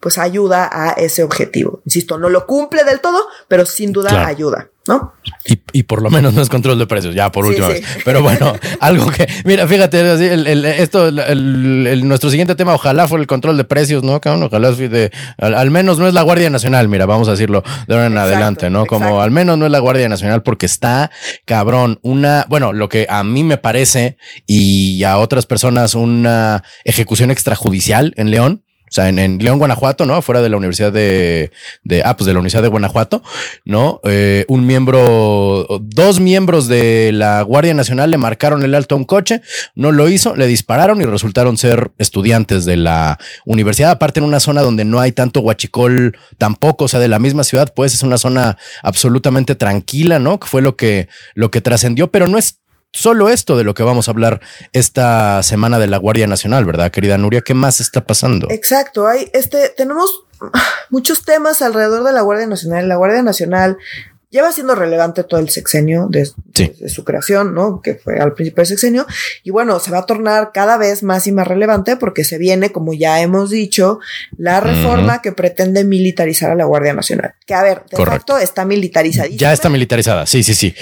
pues 0.00 0.18
ayuda 0.18 0.68
a 0.72 0.92
ese 0.92 1.22
objetivo. 1.22 1.80
Insisto, 1.84 2.18
no 2.18 2.28
lo 2.28 2.46
cumple 2.46 2.84
del 2.84 3.00
todo, 3.00 3.20
pero 3.48 3.66
sin 3.66 3.92
duda 3.92 4.26
ayuda. 4.26 4.70
¿No? 4.88 5.12
Y, 5.44 5.60
y, 5.72 5.82
por 5.84 6.02
lo 6.02 6.10
menos 6.10 6.32
no 6.32 6.42
es 6.42 6.48
control 6.48 6.78
de 6.78 6.86
precios, 6.86 7.14
ya 7.14 7.30
por 7.30 7.46
última 7.46 7.68
vez. 7.68 7.84
Pero 8.04 8.22
bueno, 8.22 8.54
algo 8.80 9.10
que, 9.10 9.28
mira, 9.44 9.68
fíjate, 9.68 10.00
el, 10.00 10.46
el, 10.46 10.64
esto, 10.64 11.06
el, 11.08 12.08
nuestro 12.08 12.30
siguiente 12.30 12.54
tema, 12.54 12.74
ojalá 12.74 13.06
fue 13.06 13.20
el 13.20 13.26
control 13.26 13.56
de 13.56 13.64
precios, 13.64 14.02
¿no? 14.02 14.20
Ojalá 14.24 14.72
de, 14.72 15.12
al, 15.38 15.70
menos 15.70 15.98
no 15.98 16.08
es 16.08 16.14
la 16.14 16.22
Guardia 16.22 16.50
Nacional, 16.50 16.88
mira, 16.88 17.06
vamos 17.06 17.28
a 17.28 17.32
decirlo 17.32 17.62
de 17.86 17.94
ahora 17.94 18.06
en 18.06 18.16
adelante, 18.16 18.70
¿no? 18.70 18.86
Como 18.86 19.20
al 19.20 19.30
menos 19.30 19.58
no 19.58 19.66
es 19.66 19.72
la 19.72 19.78
Guardia 19.78 20.08
Nacional 20.08 20.42
porque 20.42 20.66
está 20.66 21.10
cabrón, 21.44 21.98
una, 22.02 22.46
bueno, 22.48 22.72
lo 22.72 22.88
que 22.88 23.06
a 23.08 23.22
mí 23.24 23.44
me 23.44 23.58
parece 23.58 24.16
y 24.46 25.04
a 25.04 25.18
otras 25.18 25.46
personas 25.46 25.94
una 25.94 26.62
ejecución 26.84 27.30
extrajudicial 27.30 28.14
en 28.16 28.30
León 28.30 28.64
o 28.88 28.92
sea, 28.92 29.08
en, 29.08 29.38
León, 29.38 29.58
Guanajuato, 29.58 30.06
¿no? 30.06 30.20
Fuera 30.22 30.40
de 30.40 30.48
la 30.48 30.56
Universidad 30.56 30.92
de, 30.92 31.50
de, 31.84 32.02
ah, 32.04 32.16
pues 32.16 32.26
de 32.26 32.32
la 32.32 32.38
Universidad 32.38 32.62
de 32.62 32.68
Guanajuato, 32.68 33.22
¿no? 33.64 34.00
Eh, 34.04 34.44
un 34.48 34.66
miembro, 34.66 35.66
dos 35.80 36.20
miembros 36.20 36.68
de 36.68 37.10
la 37.12 37.42
Guardia 37.42 37.74
Nacional 37.74 38.10
le 38.10 38.18
marcaron 38.18 38.62
el 38.62 38.74
alto 38.74 38.94
a 38.94 38.98
un 38.98 39.04
coche, 39.04 39.42
no 39.74 39.92
lo 39.92 40.08
hizo, 40.08 40.36
le 40.36 40.46
dispararon 40.46 41.00
y 41.00 41.04
resultaron 41.04 41.56
ser 41.56 41.90
estudiantes 41.98 42.64
de 42.64 42.76
la 42.76 43.18
universidad, 43.44 43.90
aparte 43.90 44.20
en 44.20 44.24
una 44.24 44.40
zona 44.40 44.62
donde 44.62 44.84
no 44.84 45.00
hay 45.00 45.12
tanto 45.12 45.40
guachicol 45.40 46.16
tampoco, 46.38 46.84
o 46.84 46.88
sea, 46.88 47.00
de 47.00 47.08
la 47.08 47.18
misma 47.18 47.44
ciudad, 47.44 47.72
pues 47.74 47.94
es 47.94 48.02
una 48.02 48.18
zona 48.18 48.58
absolutamente 48.82 49.54
tranquila, 49.54 50.18
¿no? 50.18 50.38
Que 50.40 50.46
fue 50.46 50.62
lo 50.62 50.76
que, 50.76 51.08
lo 51.34 51.50
que 51.50 51.60
trascendió, 51.60 52.10
pero 52.10 52.28
no 52.28 52.38
es 52.38 52.58
solo 52.92 53.28
esto 53.28 53.56
de 53.56 53.64
lo 53.64 53.74
que 53.74 53.82
vamos 53.82 54.08
a 54.08 54.12
hablar 54.12 54.40
esta 54.72 55.42
semana 55.42 55.78
de 55.78 55.86
la 55.86 55.98
Guardia 55.98 56.26
Nacional, 56.26 56.64
¿verdad, 56.64 56.90
querida 56.90 57.18
Nuria? 57.18 57.42
¿Qué 57.42 57.54
más 57.54 57.80
está 57.80 58.04
pasando? 58.04 58.48
Exacto, 58.50 59.06
hay 59.06 59.30
este, 59.32 59.68
tenemos 59.70 60.24
muchos 60.90 61.24
temas 61.24 61.62
alrededor 61.62 62.04
de 62.04 62.12
la 62.12 62.22
Guardia 62.22 62.46
Nacional. 62.46 62.88
La 62.88 62.96
Guardia 62.96 63.22
Nacional 63.22 63.78
lleva 64.30 64.52
siendo 64.52 64.74
relevante 64.74 65.24
todo 65.24 65.40
el 65.40 65.48
sexenio 65.48 66.06
de, 66.10 66.26
su 66.88 67.04
creación, 67.04 67.54
¿no? 67.54 67.80
Que 67.80 67.94
fue 67.94 68.18
al 68.18 68.34
principio 68.34 68.62
del 68.62 68.66
sexenio. 68.66 69.06
Y 69.42 69.50
bueno, 69.50 69.78
se 69.80 69.90
va 69.90 69.98
a 69.98 70.06
tornar 70.06 70.50
cada 70.52 70.76
vez 70.76 71.02
más 71.02 71.26
y 71.26 71.32
más 71.32 71.46
relevante 71.46 71.96
porque 71.96 72.24
se 72.24 72.36
viene, 72.36 72.70
como 72.70 72.92
ya 72.92 73.20
hemos 73.22 73.50
dicho, 73.50 74.00
la 74.36 74.60
reforma 74.60 75.22
que 75.22 75.32
pretende 75.32 75.84
militarizar 75.84 76.50
a 76.50 76.54
la 76.54 76.64
Guardia 76.64 76.92
Nacional. 76.92 77.34
Que 77.46 77.54
a 77.54 77.62
ver, 77.62 77.82
de 77.90 78.04
facto 78.04 78.36
está 78.38 78.64
militarizada. 78.64 79.28
Ya 79.28 79.52
está 79.52 79.68
militarizada, 79.68 80.26
sí, 80.26 80.42
sí, 80.42 80.54
sí. 80.54 80.74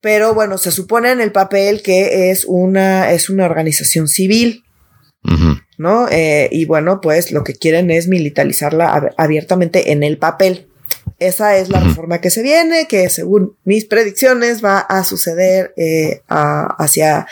Pero 0.00 0.34
bueno, 0.34 0.56
se 0.56 0.70
supone 0.70 1.10
en 1.10 1.20
el 1.20 1.32
papel 1.32 1.82
que 1.82 2.30
es 2.30 2.44
una, 2.46 3.12
es 3.12 3.28
una 3.28 3.44
organización 3.44 4.08
civil. 4.08 4.62
¿No? 5.76 6.06
Eh, 6.08 6.48
y 6.52 6.66
bueno, 6.66 7.00
pues 7.00 7.32
lo 7.32 7.42
que 7.42 7.54
quieren 7.54 7.90
es 7.90 8.06
militarizarla 8.06 9.12
abiertamente 9.16 9.90
en 9.90 10.04
el 10.04 10.18
papel. 10.18 10.68
Esa 11.18 11.56
es 11.56 11.70
la 11.70 11.80
reforma 11.80 12.20
que 12.20 12.28
se 12.28 12.42
viene, 12.42 12.86
que 12.88 13.08
según 13.08 13.56
mis 13.64 13.86
predicciones 13.86 14.62
va 14.62 14.80
a 14.80 15.02
suceder 15.02 15.72
eh, 15.78 16.20
hacia 16.28 17.26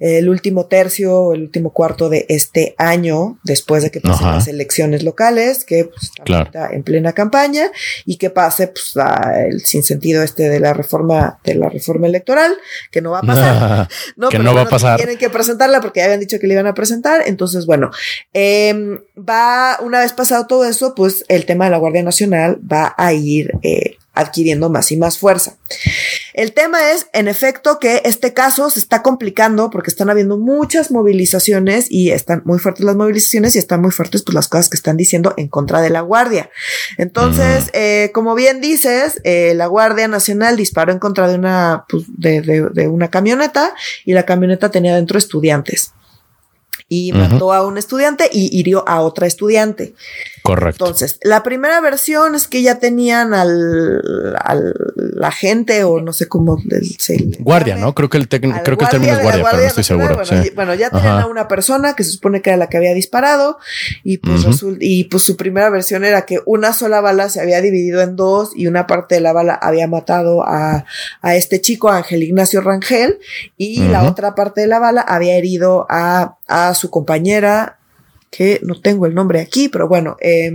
el 0.00 0.28
último 0.28 0.66
tercio 0.66 1.18
o 1.18 1.34
el 1.34 1.42
último 1.42 1.72
cuarto 1.72 2.10
de 2.10 2.26
este 2.28 2.74
año, 2.76 3.38
después 3.42 3.82
de 3.82 3.90
que 3.90 4.00
pasen 4.00 4.26
las 4.26 4.48
elecciones 4.48 5.02
locales, 5.02 5.64
que 5.64 5.86
pues, 5.86 6.10
está 6.26 6.70
en 6.72 6.82
plena 6.82 7.14
campaña, 7.14 7.70
y 8.04 8.16
que 8.16 8.28
pase 8.28 8.68
pues, 8.68 8.94
el 9.36 9.60
sinsentido 9.62 10.22
este 10.22 10.48
de 10.48 10.60
la 10.60 10.74
reforma, 10.74 11.38
de 11.44 11.54
la 11.54 11.68
reforma 11.68 12.06
electoral, 12.06 12.54
que 12.90 13.00
no 13.00 13.12
va 13.12 13.20
a 13.20 13.22
pasar. 13.22 13.88
no, 14.16 14.28
que 14.28 14.38
no 14.38 14.54
va 14.54 14.62
a 14.62 14.68
pasar. 14.68 14.98
Tienen 14.98 15.16
que 15.18 15.30
presentarla 15.30 15.80
porque 15.80 16.00
ya 16.00 16.04
habían 16.04 16.20
dicho 16.20 16.38
que 16.38 16.46
le 16.46 16.54
iban 16.54 16.66
a 16.66 16.74
presentar. 16.74 17.22
Entonces, 17.26 17.66
bueno, 17.66 17.90
em, 18.32 18.98
va, 19.16 19.78
una 19.80 20.00
vez 20.00 20.12
pasado 20.12 20.46
todo 20.46 20.64
eso, 20.64 20.94
pues 20.94 21.24
el 21.28 21.46
tema 21.46 21.64
de 21.64 21.70
la 21.70 21.78
Guardia 21.78 22.02
Nacional 22.02 22.60
va 22.70 22.94
a 22.98 23.11
ir 23.14 23.32
ir 23.32 23.52
eh, 23.62 23.96
adquiriendo 24.14 24.68
más 24.68 24.92
y 24.92 24.96
más 24.98 25.16
fuerza. 25.16 25.56
El 26.34 26.52
tema 26.52 26.90
es, 26.90 27.06
en 27.14 27.28
efecto, 27.28 27.78
que 27.78 28.02
este 28.04 28.34
caso 28.34 28.68
se 28.68 28.78
está 28.78 29.02
complicando 29.02 29.70
porque 29.70 29.90
están 29.90 30.10
habiendo 30.10 30.36
muchas 30.36 30.90
movilizaciones 30.90 31.90
y 31.90 32.10
están 32.10 32.42
muy 32.44 32.58
fuertes 32.58 32.84
las 32.84 32.96
movilizaciones 32.96 33.56
y 33.56 33.58
están 33.58 33.80
muy 33.80 33.90
fuertes 33.90 34.22
pues, 34.22 34.34
las 34.34 34.48
cosas 34.48 34.68
que 34.68 34.76
están 34.76 34.98
diciendo 34.98 35.32
en 35.38 35.48
contra 35.48 35.80
de 35.80 35.88
la 35.88 36.02
Guardia. 36.02 36.50
Entonces, 36.98 37.70
eh, 37.72 38.10
como 38.12 38.34
bien 38.34 38.60
dices, 38.60 39.20
eh, 39.24 39.54
la 39.54 39.66
Guardia 39.66 40.08
Nacional 40.08 40.56
disparó 40.56 40.92
en 40.92 40.98
contra 40.98 41.26
de 41.28 41.36
una, 41.36 41.86
pues, 41.88 42.04
de, 42.08 42.42
de 42.42 42.88
una 42.88 43.08
camioneta 43.08 43.74
y 44.04 44.12
la 44.12 44.26
camioneta 44.26 44.70
tenía 44.70 44.94
dentro 44.94 45.16
estudiantes 45.16 45.92
y 46.92 47.10
mató 47.12 47.54
a 47.54 47.66
un 47.66 47.78
estudiante 47.78 48.28
y 48.30 48.54
hirió 48.58 48.86
a 48.86 49.00
otra 49.00 49.26
estudiante. 49.26 49.94
Correcto. 50.42 50.86
Entonces, 50.86 51.18
la 51.22 51.42
primera 51.42 51.80
versión 51.80 52.34
es 52.34 52.48
que 52.48 52.62
ya 52.62 52.80
tenían 52.80 53.32
al, 53.32 54.02
al 54.40 54.74
agente 55.22 55.84
o 55.84 56.00
no 56.00 56.12
sé 56.12 56.26
cómo 56.26 56.58
se 56.98 57.16
Guardia, 57.38 57.76
¿no? 57.76 57.94
Creo 57.94 58.08
que 58.08 58.18
el, 58.18 58.28
creo 58.28 58.42
que 58.76 58.84
el 58.84 58.90
término 58.90 59.12
es 59.12 59.22
guardia, 59.22 59.44
pero 59.44 59.62
no 59.62 59.68
estoy 59.68 59.84
seguro. 59.84 60.20
Bueno, 60.54 60.74
ya 60.74 60.90
tenían 60.90 61.20
a 61.20 61.26
una 61.26 61.46
persona 61.46 61.94
que 61.94 62.02
se 62.02 62.10
supone 62.10 62.42
que 62.42 62.50
era 62.50 62.56
la 62.56 62.68
que 62.68 62.76
había 62.76 62.92
disparado 62.92 63.58
y 64.02 64.18
pues, 64.18 64.44
y 64.80 65.04
pues 65.04 65.22
su 65.22 65.36
primera 65.36 65.70
versión 65.70 66.04
era 66.04 66.26
que 66.26 66.40
una 66.44 66.72
sola 66.72 67.00
bala 67.00 67.28
se 67.28 67.40
había 67.40 67.60
dividido 67.60 68.00
en 68.00 68.16
dos 68.16 68.50
y 68.56 68.66
una 68.66 68.86
parte 68.86 69.14
de 69.16 69.20
la 69.20 69.32
bala 69.32 69.54
había 69.54 69.86
matado 69.86 70.42
a, 70.42 70.84
a 71.20 71.36
este 71.36 71.60
chico, 71.60 71.88
Ángel 71.88 72.22
Ignacio 72.22 72.60
Rangel, 72.60 73.18
y 73.56 73.78
la 73.84 74.04
otra 74.04 74.34
parte 74.34 74.62
de 74.62 74.66
la 74.66 74.78
bala 74.78 75.02
había 75.02 75.36
herido 75.36 75.86
a, 75.88 76.36
a 76.48 76.74
su 76.74 76.90
compañera, 76.90 77.78
que 78.32 78.58
no 78.62 78.80
tengo 78.80 79.06
el 79.06 79.14
nombre 79.14 79.40
aquí, 79.40 79.68
pero 79.68 79.86
bueno, 79.86 80.16
eh, 80.20 80.50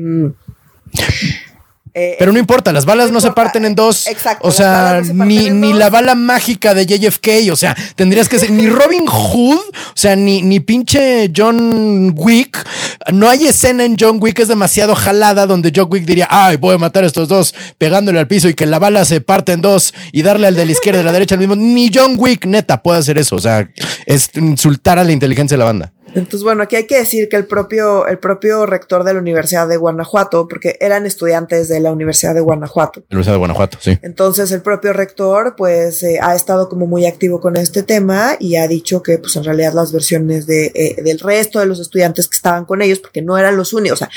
eh, 1.99 2.15
pero 2.19 2.31
no 2.31 2.37
importa, 2.37 2.71
las 2.71 2.85
balas 2.85 3.11
no, 3.11 3.19
se 3.19 3.31
parten 3.31 3.65
en 3.65 3.73
dos. 3.73 4.05
Exacto. 4.05 4.47
O 4.47 4.51
sea, 4.51 5.01
ni, 5.01 5.49
ni 5.49 5.73
la 5.73 5.89
bala 5.89 6.13
mágica 6.13 6.75
de 6.75 6.85
JFK, 6.85 7.51
o 7.51 7.55
sea, 7.55 7.75
tendrías 7.95 8.29
que 8.29 8.37
ser 8.37 8.51
ni 8.51 8.67
Robin 8.67 9.07
Hood, 9.07 9.57
o 9.57 9.95
sea, 9.95 10.15
ni, 10.15 10.43
ni 10.43 10.59
pinche 10.59 11.31
John 11.35 12.13
Wick. 12.15 12.63
No 13.11 13.27
hay 13.27 13.47
escena 13.47 13.83
en 13.83 13.95
John 13.99 14.19
Wick, 14.21 14.37
es 14.37 14.47
demasiado 14.47 14.93
jalada 14.93 15.47
donde 15.47 15.71
John 15.75 15.87
Wick 15.89 16.05
diría, 16.05 16.27
ay, 16.29 16.57
voy 16.57 16.75
a 16.75 16.77
matar 16.77 17.03
a 17.03 17.07
estos 17.07 17.27
dos 17.27 17.55
pegándole 17.79 18.19
al 18.19 18.27
piso 18.27 18.47
y 18.47 18.53
que 18.53 18.67
la 18.67 18.77
bala 18.77 19.03
se 19.03 19.19
parte 19.19 19.53
en 19.53 19.61
dos 19.61 19.91
y 20.11 20.21
darle 20.21 20.45
al 20.45 20.55
de 20.55 20.67
la 20.67 20.71
izquierda 20.73 20.99
y 20.99 21.01
de 21.01 21.05
la 21.05 21.13
derecha 21.13 21.33
al 21.33 21.39
mismo. 21.39 21.55
Ni 21.55 21.89
John 21.91 22.13
Wick, 22.17 22.45
neta, 22.45 22.83
puede 22.83 22.99
hacer 22.99 23.17
eso. 23.17 23.35
O 23.35 23.41
sea, 23.41 23.67
es 24.05 24.29
insultar 24.35 24.99
a 24.99 25.03
la 25.03 25.13
inteligencia 25.13 25.55
de 25.55 25.59
la 25.59 25.65
banda. 25.65 25.93
Entonces, 26.13 26.43
bueno, 26.43 26.63
aquí 26.63 26.75
hay 26.75 26.87
que 26.87 26.97
decir 26.97 27.29
que 27.29 27.35
el 27.35 27.45
propio, 27.45 28.07
el 28.07 28.17
propio 28.17 28.65
rector 28.65 29.03
de 29.03 29.13
la 29.13 29.19
Universidad 29.19 29.67
de 29.67 29.77
Guanajuato, 29.77 30.47
porque 30.47 30.77
eran 30.79 31.05
estudiantes 31.05 31.67
de 31.67 31.79
la 31.79 31.91
Universidad 31.91 32.33
de 32.33 32.41
Guanajuato. 32.41 33.03
Universidad 33.09 33.33
de 33.33 33.39
Guanajuato, 33.39 33.77
sí. 33.81 33.97
Entonces, 34.01 34.51
el 34.51 34.61
propio 34.61 34.93
rector, 34.93 35.55
pues, 35.55 36.03
eh, 36.03 36.19
ha 36.21 36.35
estado 36.35 36.69
como 36.69 36.87
muy 36.87 37.05
activo 37.05 37.39
con 37.39 37.55
este 37.57 37.83
tema 37.83 38.35
y 38.39 38.55
ha 38.55 38.67
dicho 38.67 39.03
que, 39.03 39.17
pues, 39.17 39.35
en 39.35 39.43
realidad 39.43 39.73
las 39.73 39.91
versiones 39.91 40.47
de, 40.47 40.71
eh, 40.73 41.01
del 41.03 41.19
resto 41.19 41.59
de 41.59 41.65
los 41.65 41.79
estudiantes 41.79 42.27
que 42.27 42.35
estaban 42.35 42.65
con 42.65 42.81
ellos, 42.81 42.99
porque 42.99 43.21
no 43.21 43.37
eran 43.37 43.57
los 43.57 43.73
únicos, 43.73 44.01
o 44.01 44.05
sea, 44.05 44.09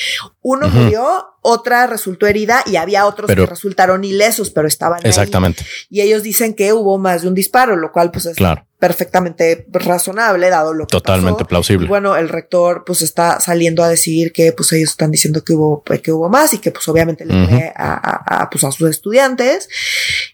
uno 0.42 0.68
murió, 0.68 1.26
otra 1.42 1.86
resultó 1.86 2.26
herida 2.26 2.62
y 2.66 2.76
había 2.76 3.06
otros 3.06 3.30
que 3.30 3.46
resultaron 3.46 4.04
ilesos, 4.04 4.50
pero 4.50 4.68
estaban 4.68 5.00
Exactamente. 5.04 5.64
Y 5.88 6.00
ellos 6.00 6.22
dicen 6.22 6.54
que 6.54 6.72
hubo 6.72 6.98
más 6.98 7.22
de 7.22 7.28
un 7.28 7.34
disparo, 7.34 7.76
lo 7.76 7.92
cual, 7.92 8.10
pues, 8.10 8.26
es 8.26 8.36
claro 8.36 8.66
perfectamente 8.80 9.66
razonable 9.70 10.48
dado 10.48 10.72
lo 10.72 10.86
que 10.86 10.92
totalmente 10.92 11.44
plausible. 11.44 11.86
bueno, 11.86 12.16
el 12.16 12.30
rector 12.30 12.82
pues 12.86 13.02
está 13.02 13.38
saliendo 13.38 13.84
a 13.84 13.88
decir 13.90 14.32
que 14.32 14.52
pues 14.52 14.72
ellos 14.72 14.90
están 14.90 15.10
diciendo 15.10 15.44
que 15.44 15.52
hubo 15.52 15.84
que 16.02 16.10
hubo 16.10 16.30
más 16.30 16.54
y 16.54 16.58
que 16.58 16.70
pues 16.70 16.88
obviamente 16.88 17.26
le 17.26 17.34
uh 17.34 17.50
a, 17.76 18.42
a, 18.42 18.50
pues 18.50 18.64
a 18.64 18.72
sus 18.72 18.88
estudiantes 18.88 19.68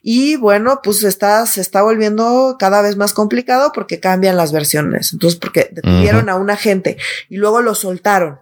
y 0.01 0.37
bueno, 0.37 0.81
pues 0.83 1.03
está 1.03 1.45
se 1.47 1.61
está 1.61 1.83
volviendo 1.83 2.57
cada 2.59 2.83
vez 2.83 2.97
más 2.97 3.12
complicado 3.12 3.73
porque 3.75 3.99
cambian 3.99 4.37
las 4.37 4.53
versiones. 4.53 5.12
Entonces, 5.12 5.38
porque 5.38 5.69
detuvieron 5.73 6.29
a 6.29 6.37
un 6.37 6.51
agente 6.51 6.97
y 7.29 7.37
luego 7.37 7.62
lo 7.62 7.75
soltaron. 7.75 8.38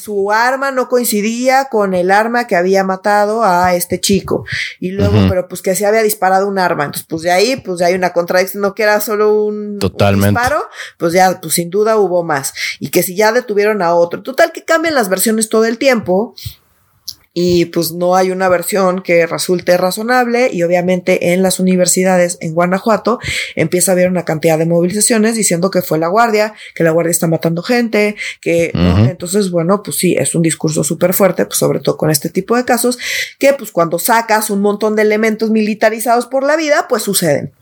su 0.00 0.32
arma 0.32 0.70
no 0.70 0.88
coincidía 0.88 1.37
con 1.70 1.94
el 1.94 2.10
arma 2.10 2.46
que 2.46 2.56
había 2.56 2.84
matado 2.84 3.44
a 3.44 3.74
este 3.74 4.00
chico. 4.00 4.44
Y 4.80 4.90
luego, 4.90 5.26
pero 5.28 5.48
pues 5.48 5.62
que 5.62 5.74
se 5.74 5.86
había 5.86 6.02
disparado 6.02 6.46
un 6.48 6.58
arma. 6.58 6.84
Entonces, 6.84 7.06
pues 7.08 7.22
de 7.22 7.30
ahí, 7.30 7.56
pues 7.56 7.80
ya 7.80 7.86
hay 7.86 7.94
una 7.94 8.12
contradicción, 8.12 8.62
no 8.62 8.74
que 8.74 8.82
era 8.82 9.00
solo 9.00 9.44
un, 9.44 9.78
Totalmente. 9.78 10.38
disparo, 10.40 10.68
pues 10.96 11.12
ya, 11.12 11.40
pues 11.40 11.54
sin 11.54 11.70
duda 11.70 11.96
hubo 11.96 12.24
más. 12.24 12.54
Y 12.80 12.88
que 12.88 13.02
si 13.02 13.14
ya 13.14 13.32
detuvieron 13.32 13.82
a 13.82 13.94
otro. 13.94 14.22
Total 14.22 14.52
que 14.52 14.64
cambian 14.64 14.94
las 14.94 15.08
versiones 15.08 15.48
todo 15.48 15.64
el 15.64 15.78
tiempo 15.78 16.34
y 17.32 17.66
pues 17.66 17.92
no 17.92 18.16
hay 18.16 18.30
una 18.30 18.48
versión 18.48 19.02
que 19.02 19.26
resulte 19.26 19.76
razonable 19.76 20.50
y 20.52 20.62
obviamente 20.62 21.32
en 21.32 21.42
las 21.42 21.60
universidades 21.60 22.38
en 22.40 22.54
Guanajuato 22.54 23.18
empieza 23.54 23.92
a 23.92 23.94
haber 23.94 24.08
una 24.08 24.24
cantidad 24.24 24.58
de 24.58 24.66
movilizaciones 24.66 25.36
diciendo 25.36 25.70
que 25.70 25.82
fue 25.82 25.98
la 25.98 26.08
guardia, 26.08 26.54
que 26.74 26.84
la 26.84 26.90
guardia 26.90 27.10
está 27.10 27.26
matando 27.26 27.62
gente, 27.62 28.16
que 28.40 28.70
entonces 28.74 29.50
bueno, 29.50 29.82
pues 29.82 29.98
sí, 29.98 30.14
es 30.18 30.34
un 30.34 30.42
discurso 30.42 30.82
súper 30.84 31.14
fuerte, 31.14 31.44
pues 31.46 31.58
sobre 31.58 31.80
todo 31.80 31.96
con 31.96 32.10
este 32.10 32.30
tipo 32.30 32.56
de 32.56 32.64
casos, 32.64 32.98
que 33.38 33.52
pues 33.52 33.72
cuando 33.72 33.98
sacas 33.98 34.50
un 34.50 34.60
montón 34.60 34.96
de 34.96 35.02
elementos 35.02 35.50
militarizados 35.50 36.26
por 36.26 36.44
la 36.44 36.56
vida, 36.56 36.86
pues 36.88 37.02
suceden. 37.02 37.52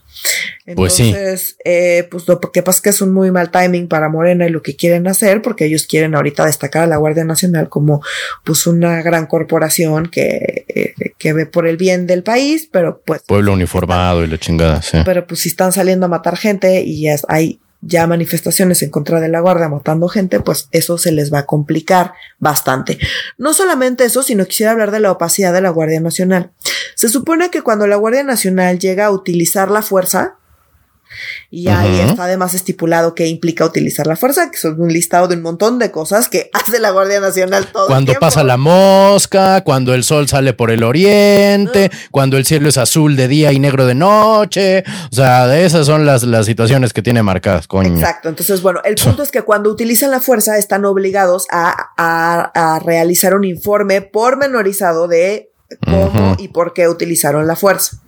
Pues 0.74 0.98
Entonces, 1.00 1.56
eh, 1.64 2.08
pues 2.10 2.26
lo 2.26 2.40
que 2.40 2.62
pasa 2.62 2.78
es 2.78 2.82
que 2.82 2.90
es 2.90 3.00
un 3.00 3.12
muy 3.12 3.30
mal 3.30 3.50
timing 3.50 3.88
para 3.88 4.08
Morena 4.08 4.46
y 4.46 4.50
lo 4.50 4.62
que 4.62 4.76
quieren 4.76 5.06
hacer, 5.06 5.42
porque 5.42 5.66
ellos 5.66 5.86
quieren 5.86 6.14
ahorita 6.14 6.46
destacar 6.46 6.84
a 6.84 6.86
la 6.86 6.96
Guardia 6.96 7.24
Nacional 7.24 7.68
como 7.68 8.02
pues 8.44 8.66
una 8.66 9.02
gran 9.02 9.26
corporación 9.26 10.08
que, 10.08 10.64
eh, 10.68 10.94
que 11.18 11.32
ve 11.32 11.46
por 11.46 11.66
el 11.66 11.76
bien 11.76 12.06
del 12.06 12.22
país, 12.22 12.68
pero 12.70 13.02
pues... 13.04 13.22
Pueblo 13.26 13.52
uniformado 13.52 14.24
y 14.24 14.26
la 14.26 14.38
chingada, 14.38 14.82
sí. 14.82 14.98
Pero 15.04 15.26
pues 15.26 15.40
si 15.40 15.48
están 15.48 15.72
saliendo 15.72 16.06
a 16.06 16.08
matar 16.08 16.36
gente 16.36 16.82
y 16.82 17.08
es, 17.08 17.24
hay 17.28 17.60
ya 17.86 18.06
manifestaciones 18.06 18.82
en 18.82 18.90
contra 18.90 19.20
de 19.20 19.28
la 19.28 19.40
Guardia 19.40 19.68
matando 19.68 20.08
gente, 20.08 20.40
pues 20.40 20.68
eso 20.72 20.98
se 20.98 21.12
les 21.12 21.32
va 21.32 21.40
a 21.40 21.46
complicar 21.46 22.14
bastante. 22.38 22.98
No 23.38 23.54
solamente 23.54 24.04
eso, 24.04 24.22
sino 24.22 24.46
quisiera 24.46 24.72
hablar 24.72 24.90
de 24.90 25.00
la 25.00 25.12
opacidad 25.12 25.52
de 25.52 25.60
la 25.60 25.70
Guardia 25.70 26.00
Nacional. 26.00 26.52
Se 26.94 27.08
supone 27.08 27.50
que 27.50 27.62
cuando 27.62 27.86
la 27.86 27.96
Guardia 27.96 28.22
Nacional 28.22 28.78
llega 28.78 29.06
a 29.06 29.10
utilizar 29.10 29.70
la 29.70 29.82
fuerza, 29.82 30.38
y 31.50 31.68
ahí 31.68 32.00
está 32.00 32.24
además 32.24 32.54
estipulado 32.54 33.14
que 33.14 33.26
implica 33.26 33.64
utilizar 33.64 34.06
la 34.06 34.16
fuerza, 34.16 34.50
que 34.50 34.58
son 34.58 34.80
un 34.80 34.92
listado 34.92 35.28
de 35.28 35.36
un 35.36 35.42
montón 35.42 35.78
de 35.78 35.90
cosas 35.90 36.28
que 36.28 36.50
hace 36.54 36.78
la 36.80 36.90
Guardia 36.90 37.20
Nacional 37.20 37.66
todo 37.72 37.86
Cuando 37.86 38.12
el 38.12 38.16
tiempo. 38.18 38.20
pasa 38.20 38.44
la 38.44 38.56
mosca, 38.56 39.62
cuando 39.62 39.94
el 39.94 40.04
sol 40.04 40.28
sale 40.28 40.52
por 40.52 40.70
el 40.70 40.82
oriente, 40.82 41.90
cuando 42.10 42.36
el 42.36 42.44
cielo 42.44 42.68
es 42.68 42.76
azul 42.76 43.16
de 43.16 43.28
día 43.28 43.52
y 43.52 43.58
negro 43.58 43.86
de 43.86 43.94
noche. 43.94 44.84
O 45.10 45.14
sea, 45.14 45.58
esas 45.58 45.86
son 45.86 46.06
las, 46.06 46.22
las 46.24 46.46
situaciones 46.46 46.92
que 46.92 47.02
tiene 47.02 47.22
marcadas, 47.22 47.66
coño. 47.66 47.94
Exacto. 47.94 48.28
Entonces, 48.28 48.62
bueno, 48.62 48.80
el 48.84 48.96
punto 48.96 49.22
es 49.22 49.30
que 49.30 49.42
cuando 49.42 49.70
utilizan 49.70 50.10
la 50.10 50.20
fuerza 50.20 50.58
están 50.58 50.84
obligados 50.84 51.46
a, 51.50 51.92
a, 51.96 52.74
a 52.74 52.78
realizar 52.80 53.34
un 53.34 53.44
informe 53.44 54.02
pormenorizado 54.02 55.08
de 55.08 55.50
cómo 55.84 56.36
y 56.38 56.48
por 56.48 56.72
qué 56.72 56.88
utilizaron 56.88 57.46
la 57.46 57.56
fuerza. 57.56 58.00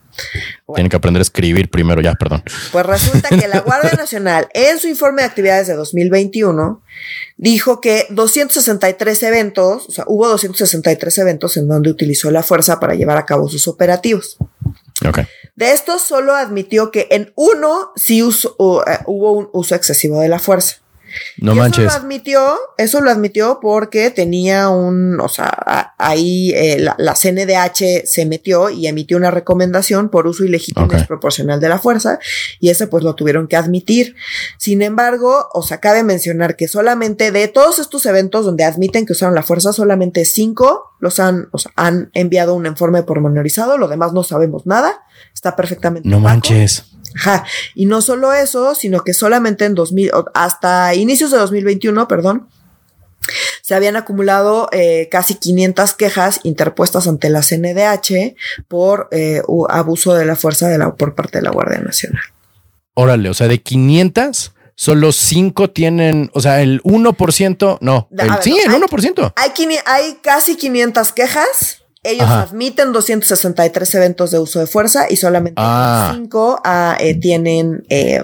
Tienen 0.74 0.90
que 0.90 0.96
aprender 0.96 1.20
a 1.20 1.22
escribir 1.22 1.70
primero, 1.70 2.00
ya, 2.00 2.14
perdón. 2.14 2.42
Pues 2.72 2.84
resulta 2.86 3.28
que 3.30 3.48
la 3.48 3.60
Guardia 3.66 3.92
Nacional, 3.92 4.48
en 4.54 4.78
su 4.78 4.88
informe 4.88 5.22
de 5.22 5.28
actividades 5.28 5.66
de 5.66 5.74
2021, 5.74 6.82
dijo 7.36 7.80
que 7.80 8.06
263 8.10 9.22
eventos, 9.22 9.86
o 9.88 9.92
sea, 9.92 10.04
hubo 10.06 10.28
263 10.28 11.18
eventos 11.18 11.56
en 11.56 11.68
donde 11.68 11.90
utilizó 11.90 12.30
la 12.30 12.42
fuerza 12.42 12.80
para 12.80 12.94
llevar 12.94 13.16
a 13.18 13.26
cabo 13.26 13.48
sus 13.48 13.68
operativos. 13.68 14.36
De 15.54 15.72
estos, 15.72 16.02
solo 16.02 16.34
admitió 16.34 16.90
que 16.90 17.06
en 17.10 17.32
uno 17.36 17.92
sí 17.96 18.22
uso- 18.22 18.54
uh, 18.58 18.80
eh, 18.88 18.98
hubo 19.06 19.32
un 19.32 19.48
uso 19.52 19.74
excesivo 19.74 20.20
de 20.20 20.28
la 20.28 20.38
fuerza. 20.38 20.76
No 21.38 21.52
Y 21.52 21.56
manches. 21.56 21.84
Eso 21.86 21.98
lo 21.98 22.04
admitió, 22.04 22.56
eso 22.76 23.00
lo 23.00 23.10
admitió 23.10 23.58
porque 23.60 24.10
tenía 24.10 24.68
un, 24.68 25.20
o 25.20 25.28
sea, 25.28 25.46
a- 25.48 25.94
ahí 25.98 26.52
eh, 26.54 26.78
la, 26.78 26.94
la 26.98 27.14
CNDH 27.14 28.06
se 28.06 28.26
metió 28.26 28.70
y 28.70 28.86
emitió 28.86 29.16
una 29.16 29.30
recomendación 29.30 30.08
por 30.08 30.26
uso 30.26 30.44
ilegítimo 30.44 30.86
Ok. 30.86 30.92
y 30.92 30.96
desproporcional 30.96 31.60
de 31.60 31.68
la 31.68 31.78
fuerza 31.78 32.18
y 32.60 32.70
ese 32.70 32.86
pues 32.86 33.04
lo 33.04 33.14
tuvieron 33.14 33.48
que 33.48 33.56
admitir. 33.56 34.16
Sin 34.58 34.82
embargo, 34.82 35.48
o 35.52 35.62
sea, 35.62 35.78
cabe 35.80 36.02
mencionar 36.02 36.56
que 36.56 36.68
solamente 36.68 37.30
de 37.32 37.48
todos 37.48 37.78
estos 37.78 38.04
eventos 38.06 38.44
donde 38.44 38.64
admiten 38.64 39.06
que 39.06 39.12
usaron 39.12 39.34
la 39.34 39.42
fuerza, 39.42 39.72
solamente 39.72 40.24
cinco 40.24 40.92
los 41.00 41.20
han, 41.20 41.48
o 41.52 41.58
sea, 41.58 41.72
han 41.76 42.10
enviado 42.14 42.54
un 42.54 42.66
informe 42.66 43.02
pormenorizado, 43.04 43.78
lo 43.78 43.86
demás 43.88 44.12
no 44.12 44.24
sabemos 44.24 44.66
nada, 44.66 45.02
está 45.32 45.54
perfectamente 45.54 46.08
No 46.08 46.16
opaco. 46.18 46.28
manches. 46.34 46.84
Ajá. 47.16 47.44
Y 47.74 47.86
no 47.86 48.00
solo 48.02 48.32
eso, 48.32 48.74
sino 48.74 49.02
que 49.04 49.14
solamente 49.14 49.64
en 49.64 49.74
2000, 49.74 50.12
o- 50.14 50.26
hasta 50.34 50.94
inicios 50.94 51.30
de 51.30 51.38
2021, 51.38 52.08
perdón, 52.08 52.48
se 53.62 53.74
habían 53.74 53.96
acumulado 53.96 54.68
eh, 54.72 55.08
casi 55.10 55.34
500 55.34 55.92
quejas 55.94 56.40
interpuestas 56.44 57.06
ante 57.06 57.28
la 57.28 57.42
CNDH 57.42 58.34
por 58.68 59.08
eh, 59.10 59.42
abuso 59.68 60.14
de 60.14 60.24
la 60.24 60.36
fuerza 60.36 60.68
de 60.68 60.78
la, 60.78 60.94
por 60.94 61.14
parte 61.14 61.38
de 61.38 61.42
la 61.42 61.50
Guardia 61.50 61.80
Nacional. 61.80 62.22
Órale, 62.94 63.28
o 63.28 63.34
sea, 63.34 63.46
de 63.48 63.60
500, 63.60 64.54
solo 64.74 65.12
5 65.12 65.70
tienen, 65.70 66.30
o 66.32 66.40
sea, 66.40 66.62
el 66.62 66.80
1%, 66.84 67.78
no, 67.80 68.08
el- 68.10 68.16
ver, 68.30 68.42
sí, 68.42 68.58
el 68.64 68.70
hay- 68.72 68.80
1%. 68.80 69.32
Hay, 69.36 69.50
hay 69.86 70.18
casi 70.22 70.56
500 70.56 71.12
quejas. 71.12 71.82
Ellos 72.08 72.24
Ajá. 72.24 72.42
admiten 72.42 72.92
263 72.92 73.94
eventos 73.96 74.30
de 74.30 74.38
uso 74.38 74.60
de 74.60 74.66
fuerza 74.66 75.06
y 75.10 75.16
solamente 75.16 75.54
Ah. 75.62 76.12
5 76.14 76.62
tienen, 77.20 77.84
eh, 77.90 78.22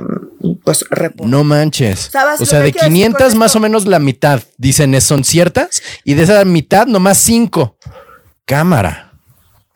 pues, 0.64 0.84
reporte. 0.90 1.30
No 1.30 1.44
manches. 1.44 2.08
¿Sabes 2.10 2.40
O 2.40 2.46
sea, 2.46 2.60
de 2.60 2.72
quiero 2.72 2.86
decir 2.86 2.92
500 2.94 3.28
con 3.30 3.38
más 3.38 3.50
esto? 3.50 3.58
o 3.58 3.62
menos 3.62 3.86
la 3.86 3.98
mitad, 3.98 4.40
dicen, 4.56 4.94
es- 4.94 5.04
son 5.04 5.22
ciertas, 5.24 5.82
y 6.02 6.14
de 6.14 6.22
esa 6.22 6.44
mitad 6.46 6.86
nomás 6.86 7.18
5. 7.18 7.76
Cámara. 8.46 9.12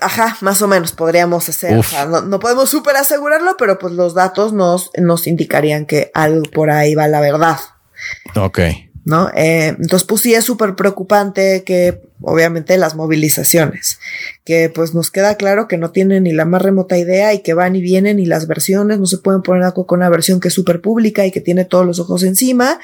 Ajá, 0.00 0.36
más 0.42 0.62
o 0.62 0.68
menos 0.68 0.92
podríamos 0.92 1.48
hacer. 1.48 1.76
O 1.76 1.82
sea, 1.82 2.06
no, 2.06 2.20
no 2.22 2.38
podemos 2.38 2.70
súper 2.70 2.96
asegurarlo, 2.96 3.56
pero 3.58 3.78
pues 3.78 3.92
los 3.94 4.14
datos 4.14 4.52
nos, 4.52 4.90
nos 4.96 5.26
indicarían 5.26 5.86
que 5.86 6.10
algo 6.14 6.42
por 6.50 6.70
ahí 6.70 6.94
va 6.94 7.08
la 7.08 7.20
verdad, 7.20 7.58
Ok. 8.36 8.60
¿No? 9.08 9.30
Eh, 9.34 9.68
entonces, 9.68 10.04
pues 10.04 10.20
sí 10.20 10.34
es 10.34 10.44
súper 10.44 10.76
preocupante 10.76 11.64
que, 11.64 12.02
obviamente, 12.20 12.76
las 12.76 12.94
movilizaciones, 12.94 13.98
que 14.44 14.68
pues 14.68 14.92
nos 14.94 15.10
queda 15.10 15.36
claro 15.36 15.66
que 15.66 15.78
no 15.78 15.90
tienen 15.92 16.24
ni 16.24 16.32
la 16.32 16.44
más 16.44 16.60
remota 16.60 16.98
idea 16.98 17.32
y 17.32 17.40
que 17.40 17.54
van 17.54 17.74
y 17.74 17.80
vienen 17.80 18.18
y 18.18 18.26
las 18.26 18.46
versiones 18.46 18.98
no 18.98 19.06
se 19.06 19.18
pueden 19.18 19.40
poner 19.42 19.62
acuerdo 19.62 19.86
con 19.86 20.00
una 20.00 20.10
versión 20.10 20.40
que 20.40 20.48
es 20.48 20.54
súper 20.54 20.80
pública 20.82 21.24
y 21.24 21.30
que 21.30 21.40
tiene 21.40 21.64
todos 21.64 21.86
los 21.86 21.98
ojos 22.00 22.22
encima. 22.22 22.78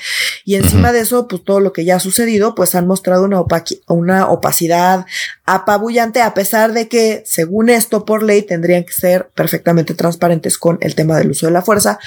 Y 0.47 0.55
encima 0.55 0.93
de 0.93 1.01
eso, 1.01 1.29
pues 1.29 1.45
todo 1.45 1.61
lo 1.61 1.73
que 1.75 1.85
ya 1.85 1.97
ha 1.97 2.01
sucedido, 2.01 2.55
pues 2.55 2.75
han 2.75 2.87
mostrado 2.87 3.25
una, 3.25 3.39
opaqui- 3.39 3.83
una 3.87 4.29
opacidad 4.29 5.05
apabullante, 5.45 6.23
a 6.23 6.33
pesar 6.33 6.73
de 6.73 6.89
que, 6.89 7.23
según 7.27 7.69
esto, 7.69 8.07
por 8.07 8.23
ley, 8.23 8.41
tendrían 8.43 8.85
que 8.85 8.95
ser 8.95 9.29
perfectamente 9.35 9.93
transparentes 9.95 10.57
con 10.57 10.79
el 10.81 10.95
tema 10.95 11.19
del 11.19 11.33
uso 11.33 11.45
de 11.47 11.53
la 11.53 11.61
fuerza. 11.61 11.99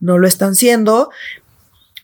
No 0.00 0.18
lo 0.18 0.28
están 0.28 0.54
siendo. 0.54 1.10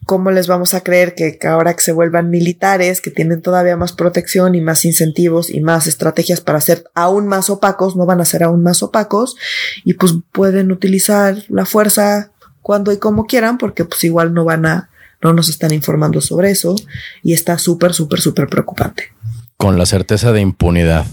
¿Cómo 0.09 0.31
les 0.31 0.47
vamos 0.47 0.73
a 0.73 0.81
creer 0.81 1.15
que, 1.15 1.39
ahora 1.47 1.77
que 1.77 1.83
se 1.83 1.93
vuelvan 1.93 2.31
militares, 2.31 3.03
que 3.03 3.11
tienen 3.11 3.43
todavía 3.43 3.77
más 3.77 3.93
protección 3.93 4.55
y 4.55 4.63
más 4.63 4.87
incentivos 4.87 5.51
y 5.51 5.61
más 5.61 5.87
estrategias 5.87 6.41
para 6.41 6.63
ser 6.63 6.85
aún 6.95 7.27
más 7.27 7.51
opacos, 7.51 7.95
no 7.95 8.07
van 8.07 8.23
a 8.23 8.25
ser 8.25 8.43
aún 8.43 8.63
más 8.63 8.83
opacos 8.83 9.37
y 9.85 9.93
pues 9.93 10.15
pueden 10.33 10.73
utilizar 10.73 11.37
la 11.51 11.67
fuerza 11.67 12.31
cuando 12.63 12.91
y 12.91 12.97
como 12.97 13.27
quieran 13.27 13.59
porque 13.59 13.85
pues 13.85 14.03
igual 14.03 14.33
no 14.33 14.47
van 14.47 14.65
a, 14.65 14.89
no 15.21 15.35
nos 15.35 15.51
están 15.51 15.75
informando 15.75 16.23
sobre 16.23 16.53
eso 16.53 16.75
y 17.23 17.35
está 17.35 17.59
súper, 17.59 17.93
súper, 17.93 18.23
súper 18.23 18.49
preocupante. 18.49 19.13
Con 19.59 19.77
la 19.77 19.85
certeza 19.85 20.33
de 20.33 20.41
impunidad. 20.41 21.05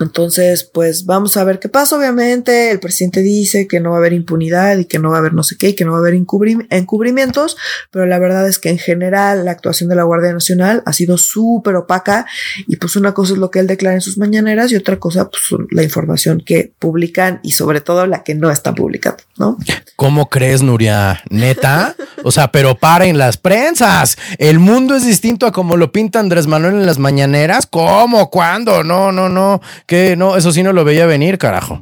Entonces, 0.00 0.64
pues 0.64 1.06
vamos 1.06 1.36
a 1.36 1.44
ver 1.44 1.58
qué 1.58 1.68
pasa. 1.68 1.96
Obviamente, 1.96 2.70
el 2.70 2.80
presidente 2.80 3.22
dice 3.22 3.66
que 3.66 3.80
no 3.80 3.90
va 3.90 3.96
a 3.96 3.98
haber 4.00 4.12
impunidad 4.12 4.76
y 4.78 4.84
que 4.84 4.98
no 4.98 5.10
va 5.10 5.16
a 5.16 5.20
haber 5.20 5.32
no 5.34 5.42
sé 5.42 5.56
qué 5.56 5.70
y 5.70 5.74
que 5.74 5.84
no 5.84 5.92
va 5.92 5.98
a 5.98 6.00
haber 6.00 6.14
encubri- 6.14 6.66
encubrimientos, 6.70 7.56
pero 7.90 8.06
la 8.06 8.18
verdad 8.18 8.46
es 8.48 8.58
que 8.58 8.68
en 8.70 8.78
general 8.78 9.44
la 9.44 9.52
actuación 9.52 9.88
de 9.88 9.96
la 9.96 10.02
Guardia 10.04 10.32
Nacional 10.32 10.82
ha 10.86 10.92
sido 10.92 11.18
súper 11.18 11.76
opaca 11.76 12.26
y 12.66 12.76
pues 12.76 12.96
una 12.96 13.14
cosa 13.14 13.32
es 13.34 13.38
lo 13.38 13.50
que 13.50 13.58
él 13.60 13.66
declara 13.66 13.94
en 13.94 14.00
sus 14.00 14.18
mañaneras 14.18 14.70
y 14.72 14.76
otra 14.76 14.98
cosa 14.98 15.28
pues 15.30 15.42
la 15.70 15.82
información 15.82 16.42
que 16.44 16.72
publican 16.78 17.40
y 17.42 17.52
sobre 17.52 17.80
todo 17.80 18.06
la 18.06 18.22
que 18.22 18.34
no 18.34 18.50
está 18.50 18.74
publicando, 18.74 19.22
¿no? 19.38 19.56
¿Cómo 19.96 20.28
crees, 20.28 20.62
Nuria? 20.62 21.22
¿Neta? 21.30 21.96
O 22.22 22.30
sea, 22.30 22.52
pero 22.52 22.74
paren 22.74 23.18
las 23.18 23.36
prensas. 23.38 24.18
El 24.38 24.58
mundo 24.58 24.94
es 24.94 25.06
distinto 25.06 25.46
a 25.46 25.52
como 25.52 25.76
lo 25.76 25.90
pinta 25.92 26.20
Andrés 26.20 26.46
Manuel 26.46 26.74
en 26.74 26.86
las 26.86 26.98
mañaneras. 26.98 27.66
¿Cómo? 27.66 28.30
¿Cuándo? 28.30 28.84
No, 28.84 29.10
no, 29.12 29.28
no. 29.28 29.60
Que 29.86 30.16
no, 30.16 30.36
eso 30.36 30.50
sí 30.52 30.62
no 30.62 30.72
lo 30.72 30.84
veía 30.84 31.06
venir, 31.06 31.38
carajo. 31.38 31.80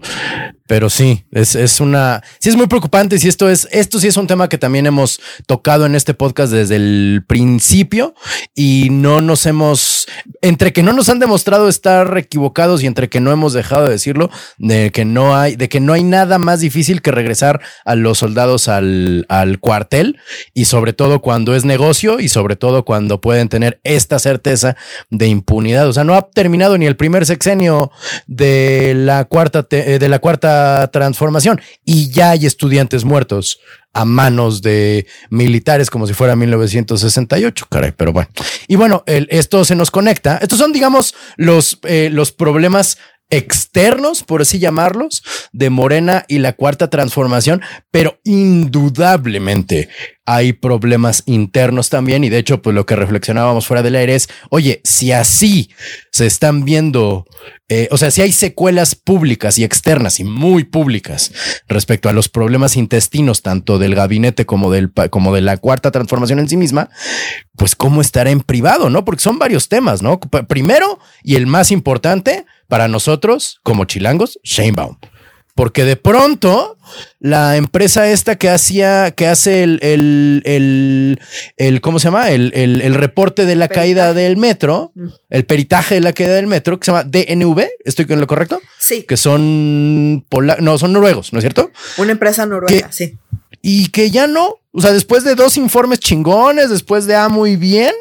Pero 0.66 0.88
sí, 0.88 1.26
es, 1.30 1.56
es 1.56 1.78
una, 1.78 2.22
sí 2.38 2.48
es 2.48 2.56
muy 2.56 2.66
preocupante. 2.68 3.18
Si 3.18 3.28
esto 3.28 3.50
es, 3.50 3.68
esto 3.70 3.98
sí 3.98 4.08
es 4.08 4.16
un 4.16 4.26
tema 4.26 4.48
que 4.48 4.56
también 4.56 4.86
hemos 4.86 5.20
tocado 5.46 5.84
en 5.84 5.94
este 5.94 6.14
podcast 6.14 6.50
desde 6.50 6.76
el 6.76 7.22
principio 7.26 8.14
y 8.54 8.88
no 8.90 9.20
nos 9.20 9.44
hemos, 9.44 10.06
entre 10.40 10.72
que 10.72 10.82
no 10.82 10.94
nos 10.94 11.10
han 11.10 11.18
demostrado 11.18 11.68
estar 11.68 12.16
equivocados 12.16 12.82
y 12.82 12.86
entre 12.86 13.10
que 13.10 13.20
no 13.20 13.30
hemos 13.30 13.52
dejado 13.52 13.84
de 13.84 13.90
decirlo, 13.90 14.30
de 14.56 14.90
que 14.90 15.04
no 15.04 15.36
hay, 15.36 15.56
de 15.56 15.68
que 15.68 15.80
no 15.80 15.92
hay 15.92 16.02
nada 16.02 16.38
más 16.38 16.60
difícil 16.60 17.02
que 17.02 17.10
regresar 17.10 17.60
a 17.84 17.94
los 17.94 18.16
soldados 18.16 18.68
al, 18.68 19.26
al 19.28 19.60
cuartel 19.60 20.18
y 20.54 20.64
sobre 20.64 20.94
todo 20.94 21.20
cuando 21.20 21.54
es 21.54 21.66
negocio 21.66 22.20
y 22.20 22.30
sobre 22.30 22.56
todo 22.56 22.86
cuando 22.86 23.20
pueden 23.20 23.50
tener 23.50 23.80
esta 23.84 24.18
certeza 24.18 24.76
de 25.10 25.26
impunidad. 25.26 25.86
O 25.88 25.92
sea, 25.92 26.04
no 26.04 26.14
ha 26.14 26.22
terminado 26.30 26.78
ni 26.78 26.86
el 26.86 26.96
primer 26.96 27.26
sexenio 27.26 27.92
de 28.26 28.94
la 28.96 29.26
cuarta, 29.26 29.66
de 29.68 30.08
la 30.08 30.20
cuarta 30.20 30.53
transformación 30.92 31.60
y 31.84 32.10
ya 32.10 32.30
hay 32.30 32.46
estudiantes 32.46 33.04
muertos 33.04 33.60
a 33.94 34.04
manos 34.04 34.60
de 34.60 35.06
militares 35.30 35.88
como 35.88 36.06
si 36.06 36.14
fuera 36.14 36.34
1968, 36.34 37.66
caray, 37.70 37.92
pero 37.96 38.12
bueno. 38.12 38.28
Y 38.66 38.76
bueno, 38.76 39.04
esto 39.06 39.64
se 39.64 39.76
nos 39.76 39.90
conecta. 39.90 40.38
Estos 40.38 40.58
son, 40.58 40.72
digamos, 40.72 41.14
los, 41.36 41.78
eh, 41.84 42.08
los 42.10 42.32
problemas 42.32 42.98
externos, 43.38 44.22
por 44.22 44.42
así 44.42 44.58
llamarlos, 44.58 45.22
de 45.52 45.70
Morena 45.70 46.24
y 46.28 46.38
la 46.38 46.52
cuarta 46.52 46.90
transformación, 46.90 47.62
pero 47.90 48.18
indudablemente 48.24 49.88
hay 50.26 50.54
problemas 50.54 51.22
internos 51.26 51.90
también 51.90 52.24
y 52.24 52.30
de 52.30 52.38
hecho 52.38 52.62
pues 52.62 52.74
lo 52.74 52.86
que 52.86 52.96
reflexionábamos 52.96 53.66
fuera 53.66 53.82
del 53.82 53.96
aire 53.96 54.14
es, 54.14 54.28
oye, 54.48 54.80
si 54.82 55.12
así 55.12 55.70
se 56.10 56.26
están 56.26 56.64
viendo, 56.64 57.26
eh, 57.68 57.88
o 57.90 57.98
sea, 57.98 58.10
si 58.10 58.22
hay 58.22 58.32
secuelas 58.32 58.94
públicas 58.94 59.58
y 59.58 59.64
externas 59.64 60.20
y 60.20 60.24
muy 60.24 60.64
públicas 60.64 61.32
respecto 61.68 62.08
a 62.08 62.12
los 62.12 62.30
problemas 62.30 62.76
intestinos 62.76 63.42
tanto 63.42 63.78
del 63.78 63.94
gabinete 63.94 64.46
como 64.46 64.70
del 64.72 64.92
como 65.10 65.34
de 65.34 65.42
la 65.42 65.58
cuarta 65.58 65.90
transformación 65.90 66.38
en 66.38 66.48
sí 66.48 66.56
misma, 66.56 66.88
pues 67.56 67.76
cómo 67.76 68.00
estará 68.00 68.30
en 68.30 68.40
privado, 68.40 68.88
¿no? 68.88 69.04
Porque 69.04 69.22
son 69.22 69.38
varios 69.38 69.68
temas, 69.68 70.02
¿no? 70.02 70.20
Primero 70.20 70.98
y 71.22 71.36
el 71.36 71.46
más 71.46 71.70
importante 71.70 72.46
para 72.68 72.88
nosotros 72.88 73.60
como 73.62 73.84
chilangos, 73.84 74.38
Shanebaum 74.42 74.96
porque 75.54 75.84
de 75.84 75.96
pronto 75.96 76.76
la 77.20 77.56
empresa 77.56 78.10
esta 78.10 78.36
que 78.36 78.50
hacía, 78.50 79.12
que 79.12 79.28
hace 79.28 79.62
el, 79.62 79.78
el, 79.82 81.20
el, 81.56 81.80
¿cómo 81.80 82.00
se 82.00 82.06
llama? 82.08 82.30
El, 82.30 82.52
el 82.54 82.94
reporte 82.94 83.46
de 83.46 83.54
la 83.54 83.68
caída 83.68 84.14
del 84.14 84.36
metro, 84.36 84.92
mm. 84.94 85.06
el 85.30 85.44
peritaje 85.44 85.94
de 85.94 86.00
la 86.00 86.12
caída 86.12 86.34
del 86.34 86.48
metro, 86.48 86.78
que 86.78 86.86
se 86.86 86.92
llama 86.92 87.04
DNV, 87.04 87.68
¿estoy 87.84 88.06
con 88.06 88.20
lo 88.20 88.26
correcto? 88.26 88.60
Sí. 88.78 89.04
Que 89.04 89.16
son, 89.16 90.26
no, 90.60 90.78
son 90.78 90.92
noruegos, 90.92 91.32
¿no 91.32 91.38
es 91.38 91.44
cierto? 91.44 91.70
Una 91.98 92.12
empresa 92.12 92.46
noruega, 92.46 92.90
sí. 92.90 93.16
Y 93.62 93.88
que 93.88 94.10
ya 94.10 94.26
no, 94.26 94.56
o 94.72 94.80
sea, 94.80 94.92
después 94.92 95.22
de 95.24 95.36
dos 95.36 95.56
informes 95.56 96.00
chingones, 96.00 96.68
después 96.68 97.06
de 97.06 97.14
A 97.14 97.28
muy 97.28 97.56
bien, 97.56 97.94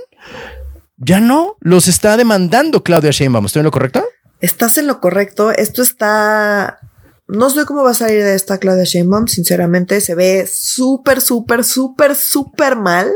ya 0.97 1.19
no, 1.19 1.56
los 1.60 1.88
está 1.88 2.17
demandando 2.17 2.84
Claudia 2.84 3.12
Sheinbaum, 3.12 3.45
¿estoy 3.45 3.60
en 3.60 3.65
lo 3.65 3.71
correcto? 3.71 4.04
Estás 4.43 4.77
en 4.77 4.88
lo 4.88 4.99
correcto, 4.99 5.51
esto 5.51 5.82
está 5.82 6.79
no 7.27 7.49
sé 7.49 7.63
cómo 7.65 7.84
va 7.84 7.91
a 7.91 7.95
salir 7.95 8.21
de 8.23 8.36
esta 8.36 8.58
Claudia 8.58 8.84
Sheinbaum, 8.84 9.27
sinceramente, 9.27 10.01
se 10.01 10.15
ve 10.15 10.45
súper, 10.51 11.21
súper, 11.21 11.63
súper, 11.63 12.15
súper 12.15 12.75
mal. 12.75 13.10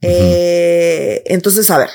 Eh, 0.00 1.22
entonces, 1.26 1.70
a 1.70 1.78
ver, 1.78 1.90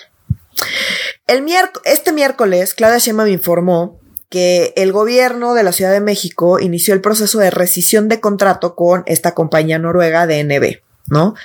el 1.27 1.45
este 1.83 2.13
miércoles 2.13 2.73
Claudia 2.73 2.99
Sheinbaum 2.99 3.27
informó 3.27 3.99
que 4.29 4.73
el 4.77 4.93
gobierno 4.93 5.53
de 5.53 5.63
la 5.63 5.73
Ciudad 5.73 5.91
de 5.91 5.99
México 5.99 6.59
inició 6.59 6.93
el 6.93 7.01
proceso 7.01 7.39
de 7.39 7.51
rescisión 7.51 8.07
de 8.07 8.21
contrato 8.21 8.75
con 8.75 9.03
esta 9.05 9.33
compañía 9.35 9.79
noruega 9.79 10.27
DNB. 10.27 10.77
¿No? 11.09 11.35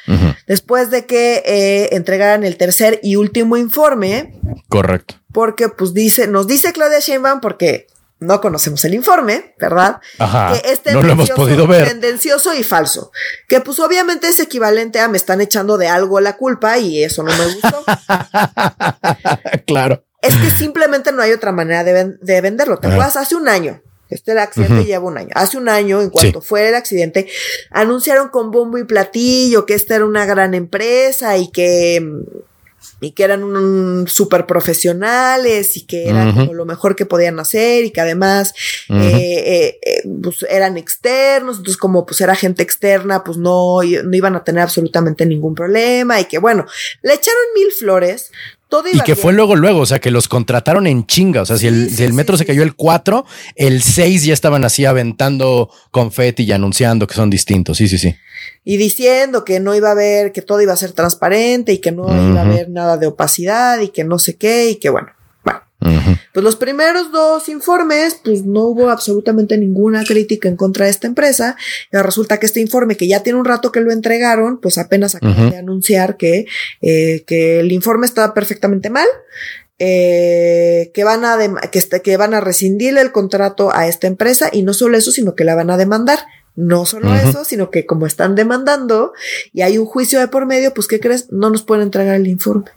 Después 0.47 0.91
de 0.91 1.07
que 1.07 1.43
eh, 1.45 1.89
entregaran 1.93 2.45
el 2.45 2.57
tercer 2.57 3.01
y 3.03 3.17
último 3.17 3.57
informe. 3.57 4.41
Correcto. 4.69 5.17
Porque, 5.33 5.69
pues 5.69 5.95
dice, 5.95 6.27
nos 6.29 6.47
dice 6.47 6.73
Claudia 6.73 7.01
Sheinbaum, 7.01 7.41
porque 7.41 7.89
no 8.21 8.41
conocemos 8.41 8.85
el 8.85 8.95
informe, 8.95 9.55
¿verdad? 9.59 10.01
Ajá, 10.19 10.53
que 10.61 10.93
no 10.93 11.03
lo 11.03 11.13
hemos 11.13 11.31
podido 11.31 11.67
ver. 11.67 11.89
Tendencioso 11.89 12.55
y 12.55 12.63
falso. 12.63 13.11
Que 13.49 13.61
pues 13.61 13.79
obviamente 13.81 14.29
es 14.29 14.41
equivalente 14.41 15.01
a 15.01 15.09
me 15.09 15.19
están 15.19 15.41
echando 15.41 15.77
de 15.79 15.89
algo 15.89 16.21
la 16.21 16.37
culpa 16.37 16.79
y 16.79 17.03
eso 17.03 17.23
no 17.23 17.33
me 17.37 17.47
gustó. 17.47 17.85
claro. 19.67 20.05
Es 20.23 20.37
que 20.37 20.51
simplemente 20.51 21.13
no 21.13 21.21
hay 21.21 21.33
otra 21.33 21.53
manera 21.53 21.85
de, 21.85 22.41
venderlo. 22.41 22.79
Te 22.79 22.87
acuerdas 22.87 23.17
hace 23.17 23.37
un 23.37 23.47
año. 23.47 23.83
Este 24.15 24.39
accidente 24.39 24.85
lleva 24.85 25.05
un 25.05 25.19
año. 25.19 25.31
Hace 25.35 25.59
un 25.59 25.69
año, 25.69 26.01
en 26.01 26.11
cuanto 26.11 26.41
fue 26.41 26.69
el 26.69 26.77
accidente, 26.77 27.27
anunciaron 27.71 28.29
con 28.29 28.53
bombo 28.53 28.79
y 28.79 28.85
platillo 28.85 29.67
que 29.67 29.75
esta 29.75 29.97
era 29.97 30.05
una 30.05 30.25
gran 30.25 30.55
empresa 30.55 31.37
y 31.37 31.51
que 31.51 32.01
y 33.01 33.11
que 33.11 33.25
eran 33.25 33.43
un, 33.43 34.07
super 34.09 34.47
profesionales 34.47 35.77
y 35.77 35.85
que 35.85 36.09
era 36.09 36.33
como 36.33 36.55
lo 36.55 36.65
mejor 36.65 36.95
que 36.95 37.07
podían 37.07 37.39
hacer 37.41 37.85
y 37.85 37.91
que 37.91 38.01
además 38.01 38.55
eh, 38.89 38.95
eh, 38.95 39.79
eh, 39.83 40.09
pues 40.23 40.47
eran 40.49 40.77
externos, 40.77 41.59
entonces 41.59 41.77
como 41.77 42.07
pues 42.07 42.21
era 42.21 42.35
gente 42.35 42.63
externa, 42.63 43.25
pues 43.25 43.37
no, 43.37 43.81
no 43.83 44.17
iban 44.17 44.37
a 44.37 44.45
tener 44.45 44.63
absolutamente 44.63 45.27
ningún 45.27 45.55
problema 45.55 46.21
y 46.21 46.27
que 46.27 46.39
bueno, 46.39 46.67
le 47.03 47.15
echaron 47.15 47.43
mil 47.55 47.73
flores, 47.73 48.31
y 48.93 49.01
que 49.01 49.17
fue 49.17 49.33
luego, 49.33 49.57
luego, 49.57 49.81
o 49.81 49.87
sea, 49.87 49.99
que 49.99 50.11
los 50.11 50.29
contrataron 50.29 50.87
en 50.87 51.07
chinga. 51.07 51.43
O 51.43 51.47
sea, 51.47 51.57
si 51.57 51.67
el, 51.67 52.13
metro 52.13 52.37
se 52.37 52.45
cayó 52.45 52.63
el 52.63 52.75
4, 52.75 53.25
el 53.57 53.83
6 53.83 54.25
ya 54.25 54.33
estaban 54.33 54.65
así 54.65 54.85
aventando 54.85 55.71
confeti 55.91 56.45
y 56.45 56.53
anunciando 56.53 57.07
que 57.07 57.15
son 57.15 57.31
distintos. 57.31 57.79
Sí, 57.79 57.89
sí, 57.89 57.99
sí. 57.99 58.15
Y 58.65 58.77
diciendo 58.77 59.45
que 59.45 59.61
no 59.61 59.75
iba 59.75 59.89
a 59.89 59.93
haber, 59.93 60.33
que 60.33 60.43
todo 60.43 60.61
iba 60.61 60.73
a 60.73 60.77
ser 60.77 60.93
transparente 60.93 61.73
y 61.73 61.79
que 61.79 61.93
no 61.93 62.05
iba 62.05 62.41
a 62.41 62.45
haber 62.45 62.71
nada 62.71 62.97
de 62.97 63.07
opacidad 63.07 63.81
y 63.81 63.89
que 63.89 64.05
no 64.05 64.19
sé 64.19 64.37
qué 64.37 64.71
y 64.71 64.77
que 64.77 64.91
bueno. 64.91 65.09
Pues 66.33 66.43
los 66.43 66.57
primeros 66.57 67.13
dos 67.13 67.49
informes, 67.49 68.21
pues 68.25 68.45
no 68.45 68.63
hubo 68.63 68.91
absolutamente 68.91 69.59
ninguna 69.59 70.05
crítica 70.05 70.49
en 70.49 70.57
contra 70.57 70.87
de 70.87 70.91
esta 70.91 71.07
empresa. 71.07 71.57
Y 71.93 71.97
resulta 71.99 72.39
que 72.39 72.47
este 72.47 72.61
informe, 72.61 72.97
que 72.97 73.07
ya 73.07 73.23
tiene 73.23 73.39
un 73.39 73.45
rato 73.45 73.71
que 73.71 73.81
lo 73.81 73.93
entregaron, 73.93 74.59
pues 74.59 74.79
apenas 74.79 75.15
acaban 75.15 75.51
de 75.51 75.57
anunciar 75.57 76.17
que, 76.17 76.47
eh, 76.81 77.25
que 77.27 77.61
el 77.61 77.73
informe 77.73 78.07
estaba 78.07 78.35
perfectamente 78.35 78.91
mal. 78.91 79.07
Eh, 79.81 80.93
que 80.95 81.03
van 81.03 81.25
a 81.25 81.37
que, 81.73 81.81
este, 81.81 82.01
que 82.01 82.17
van 82.17 82.33
a 82.33 82.41
rescindir 82.41 82.97
el 82.97 83.11
contrato 83.11 83.75
a 83.75 83.89
esta 83.89 84.07
empresa 84.07 84.49
y 84.53 84.63
no 84.63 84.73
solo 84.73 84.97
eso, 84.97 85.11
sino 85.11 85.35
que 85.35 85.45
la 85.45 85.57
van 85.57 85.71
a 85.71 85.77
demandar. 85.77 86.21
No 86.57 86.87
solo 86.87 87.13
eso, 87.13 87.45
sino 87.45 87.71
que 87.71 87.85
como 87.85 88.07
están 88.07 88.37
demandando 88.37 89.13
y 89.53 89.63
hay 89.63 89.77
un 89.77 89.87
juicio 89.87 90.21
de 90.21 90.29
por 90.29 90.47
medio, 90.47 90.73
pues 90.73 90.87
¿qué 90.87 91.01
crees? 91.01 91.33
No 91.33 91.51
nos 91.51 91.63
pueden 91.63 91.83
entregar 91.83 92.15
el 92.15 92.29
informe. 92.29 92.71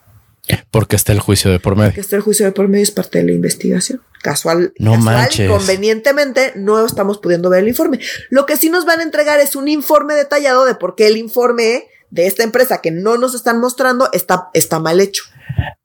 Porque 0.71 0.95
está 0.95 1.11
el 1.11 1.19
juicio 1.19 1.51
de 1.51 1.59
por 1.59 1.75
medio. 1.75 1.89
Porque 1.91 2.01
está 2.01 2.15
el 2.15 2.21
juicio 2.21 2.45
de 2.45 2.51
por 2.51 2.67
medio 2.67 2.83
es 2.83 2.91
parte 2.91 3.19
de 3.19 3.25
la 3.25 3.31
investigación. 3.31 4.01
Casual, 4.21 4.73
no 4.79 4.93
casual 4.93 5.15
manches. 5.15 5.49
convenientemente 5.49 6.53
no 6.55 6.85
estamos 6.85 7.19
pudiendo 7.19 7.49
ver 7.49 7.63
el 7.63 7.69
informe. 7.69 7.99
Lo 8.29 8.45
que 8.45 8.57
sí 8.57 8.69
nos 8.69 8.85
van 8.85 8.99
a 8.99 9.03
entregar 9.03 9.39
es 9.39 9.55
un 9.55 9.67
informe 9.67 10.15
detallado 10.15 10.65
de 10.65 10.75
por 10.75 10.95
qué 10.95 11.07
el 11.07 11.17
informe 11.17 11.87
de 12.09 12.27
esta 12.27 12.43
empresa 12.43 12.81
que 12.81 12.91
no 12.91 13.17
nos 13.17 13.35
están 13.35 13.59
mostrando 13.59 14.09
está, 14.13 14.49
está 14.53 14.79
mal 14.79 14.99
hecho. 14.99 15.23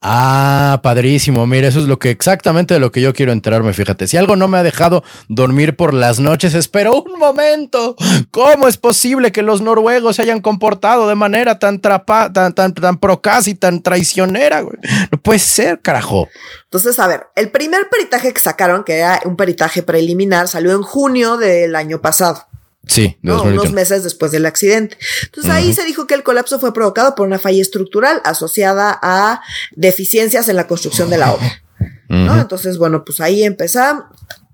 Ah, 0.05 0.81
padrísimo. 0.83 1.47
Mira, 1.47 1.69
eso 1.69 1.79
es 1.79 1.87
lo 1.87 2.01
que 2.01 2.11
exactamente 2.11 2.75
de 2.75 2.81
lo 2.81 2.91
que 2.91 3.01
yo 3.01 3.13
quiero 3.13 3.31
enterarme. 3.31 3.73
Fíjate, 3.73 4.09
si 4.09 4.17
algo 4.17 4.35
no 4.35 4.49
me 4.49 4.59
ha 4.59 4.65
dejado 4.65 5.05
dormir 5.29 5.77
por 5.77 5.95
las 5.95 6.19
noches, 6.19 6.55
espero 6.55 7.01
un 7.01 7.19
momento. 7.21 7.95
¿Cómo 8.33 8.67
es 8.67 8.79
posible 8.79 9.31
que 9.31 9.43
los 9.43 9.61
noruegos 9.61 10.17
se 10.17 10.23
hayan 10.23 10.41
comportado 10.41 11.09
de 11.09 11.15
manera 11.15 11.61
tan 11.61 11.81
trapa, 11.81 12.33
tan, 12.33 12.53
tan, 12.53 12.75
tan 12.75 12.99
procaz 12.99 13.47
y 13.47 13.55
tan 13.55 13.81
traicionera? 13.81 14.63
No 14.63 15.19
puede 15.23 15.39
ser, 15.39 15.81
carajo. 15.81 16.29
Entonces, 16.65 16.99
a 16.99 17.07
ver, 17.07 17.27
el 17.37 17.53
primer 17.53 17.89
peritaje 17.89 18.33
que 18.33 18.41
sacaron, 18.41 18.83
que 18.83 18.99
era 18.99 19.21
un 19.25 19.37
peritaje 19.37 19.85
preliminar, 19.85 20.49
salió 20.49 20.73
en 20.73 20.83
junio 20.83 21.37
del 21.37 21.77
año 21.77 22.01
pasado. 22.01 22.47
Sí, 22.87 23.17
unos 23.23 23.73
meses 23.73 24.03
después 24.03 24.33
del 24.33 24.45
accidente. 24.45 24.97
Entonces 25.25 25.53
ahí 25.53 25.73
se 25.73 25.85
dijo 25.85 26.07
que 26.07 26.15
el 26.15 26.23
colapso 26.23 26.59
fue 26.59 26.75
provocado 26.75 27.15
por 27.15 27.27
una 27.27 27.39
falla 27.39 27.63
estructural 27.63 28.21
asociada 28.25 28.99
a 29.03 29.41
deficiencias 29.77 30.49
en 30.49 30.57
la 30.57 30.67
construcción 30.67 31.09
de 31.09 31.19
la 31.19 31.33
obra. 31.33 31.63
¿no? 32.09 32.41
Entonces, 32.41 32.79
bueno, 32.79 33.05
pues 33.05 33.21
ahí 33.21 33.43
empezamos. 33.45 34.05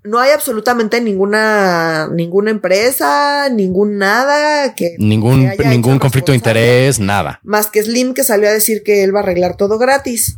No 0.03 0.19
hay 0.19 0.31
absolutamente 0.31 1.01
ninguna, 1.01 2.07
ninguna 2.13 2.51
empresa, 2.51 3.49
ningún 3.49 3.97
nada 3.97 4.73
que. 4.73 4.95
Ningún, 4.97 5.49
ningún 5.65 5.99
conflicto 5.99 6.31
de 6.31 6.37
interés, 6.37 6.99
nada. 6.99 7.41
Más 7.43 7.67
que 7.67 7.83
Slim 7.83 8.13
que 8.13 8.23
salió 8.23 8.47
a 8.47 8.53
decir 8.53 8.81
que 8.83 9.03
él 9.03 9.13
va 9.13 9.19
a 9.19 9.23
arreglar 9.23 9.57
todo 9.57 9.77
gratis. 9.77 10.37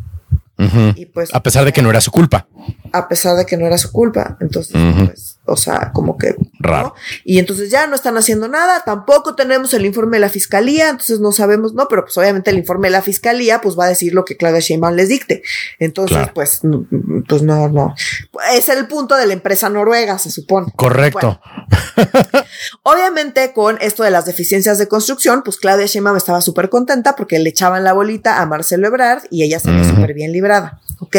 Y 0.96 1.06
pues. 1.08 1.34
A 1.34 1.42
pesar 1.42 1.66
de 1.66 1.74
que 1.74 1.82
no 1.82 1.90
era 1.90 2.02
su 2.02 2.12
culpa. 2.12 2.48
A 2.92 3.08
pesar 3.08 3.36
de 3.36 3.46
que 3.46 3.58
no 3.58 3.66
era 3.66 3.78
su 3.78 3.92
culpa. 3.92 4.38
Entonces, 4.40 4.74
pues, 5.06 5.40
o 5.46 5.56
sea, 5.56 5.92
como 5.92 6.18
que. 6.18 6.36
Raro. 6.60 6.94
Y 7.24 7.40
entonces 7.40 7.72
ya 7.72 7.88
no 7.88 7.96
están 7.96 8.18
haciendo 8.18 8.48
nada. 8.48 8.84
Tampoco 8.86 9.36
tenemos 9.36 9.74
el 9.74 9.86
informe 9.86 10.18
de 10.18 10.22
la 10.22 10.30
fiscalía. 10.30 10.90
Entonces 10.90 11.20
no 11.20 11.32
sabemos, 11.32 11.74
no, 11.74 11.88
pero 11.88 12.04
pues 12.04 12.18
obviamente 12.18 12.52
el 12.52 12.58
informe 12.58 12.88
de 12.88 12.92
la 12.92 13.02
fiscalía, 13.02 13.62
pues 13.62 13.78
va 13.78 13.86
a 13.86 13.90
decir 13.90 14.14
lo 14.14 14.26
que 14.26 14.38
Claudia 14.38 14.60
Sheinbaum 14.60 14.96
les 14.96 15.10
dicte. 15.10 15.42
Entonces, 15.80 16.28
pues, 16.34 16.62
pues 17.28 17.42
no, 17.42 17.70
no. 17.70 17.96
Es 18.54 18.70
el 18.70 18.88
punto 18.88 19.16
de 19.16 19.26
la 19.26 19.34
empresa 19.34 19.70
noruega, 19.70 20.20
se 20.20 20.30
supone. 20.30 20.72
Correcto. 20.76 21.40
obviamente, 22.84 23.54
con 23.54 23.78
esto 23.82 24.04
de 24.04 24.12
las 24.12 24.26
deficiencias 24.26 24.78
de 24.78 24.88
construcción, 24.88 25.42
pues 25.44 25.58
Claudia 25.58 25.86
Sheinbaum 25.86 26.18
estaba 26.18 26.42
súper 26.42 26.70
contenta 26.70 27.16
porque 27.16 27.40
le 27.40 27.50
echaban 27.50 27.84
la 27.84 27.94
bolita 27.94 28.42
a 28.42 28.46
Marcelo 28.46 28.88
Ebrard 28.88 29.24
y 29.30 29.44
ella 29.44 29.60
se 29.60 29.72
ve 29.72 29.84
súper 29.84 30.14
bien 30.14 30.32
¿ok? 31.00 31.18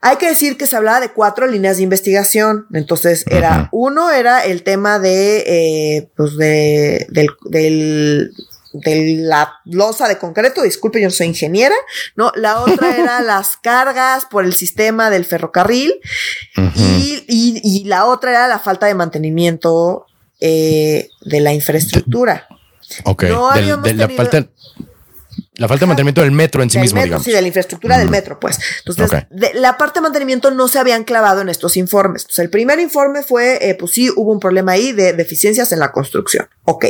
Hay 0.00 0.16
que 0.18 0.28
decir 0.28 0.58
que 0.58 0.66
se 0.66 0.76
hablaba 0.76 1.00
de 1.00 1.12
cuatro 1.12 1.46
líneas 1.46 1.78
de 1.78 1.82
investigación. 1.82 2.66
Entonces, 2.74 3.24
era 3.30 3.70
uno 3.72 4.10
era 4.10 4.44
el 4.44 4.62
tema 4.62 4.98
de, 4.98 5.44
eh, 5.46 6.10
pues 6.14 6.36
de, 6.36 7.06
del, 7.08 8.34
de 8.74 9.16
la 9.20 9.60
losa 9.64 10.06
de 10.06 10.18
concreto, 10.18 10.62
disculpe, 10.62 11.00
yo 11.00 11.06
no 11.06 11.10
soy 11.10 11.28
ingeniera, 11.28 11.74
¿no? 12.16 12.32
La 12.34 12.60
otra 12.60 12.96
era 12.98 13.22
las 13.22 13.56
cargas 13.56 14.26
por 14.26 14.44
el 14.44 14.52
sistema 14.52 15.08
del 15.08 15.24
ferrocarril 15.24 15.94
y, 16.76 17.84
la 17.86 18.04
otra 18.04 18.32
era 18.32 18.48
la 18.48 18.58
falta 18.58 18.86
de 18.86 18.94
mantenimiento 18.94 20.06
eh, 20.38 21.08
de 21.22 21.40
la 21.40 21.54
infraestructura. 21.54 22.46
Ok, 23.04 23.24
no 23.24 23.50
de 23.52 23.94
la 23.94 24.08
falta 24.10 24.48
la 25.56 25.68
falta 25.68 25.84
de 25.84 25.86
mantenimiento 25.86 26.22
del 26.22 26.32
metro 26.32 26.62
en 26.62 26.70
sí 26.70 26.78
mismo, 26.78 27.02
digamos. 27.02 27.24
Sí, 27.24 27.32
de 27.32 27.40
la 27.40 27.46
infraestructura 27.46 27.98
del 27.98 28.10
metro, 28.10 28.40
pues. 28.40 28.58
Entonces, 28.84 29.26
la 29.54 29.78
parte 29.78 30.00
de 30.00 30.02
mantenimiento 30.02 30.50
no 30.50 30.66
se 30.66 30.78
habían 30.78 31.04
clavado 31.04 31.42
en 31.42 31.48
estos 31.48 31.76
informes. 31.76 32.22
Entonces, 32.22 32.44
el 32.44 32.50
primer 32.50 32.80
informe 32.80 33.22
fue, 33.22 33.58
eh, 33.60 33.74
pues 33.74 33.92
sí, 33.92 34.10
hubo 34.16 34.32
un 34.32 34.40
problema 34.40 34.72
ahí 34.72 34.92
de 34.92 35.12
deficiencias 35.12 35.70
en 35.72 35.78
la 35.78 35.92
construcción. 35.92 36.48
Ok. 36.64 36.86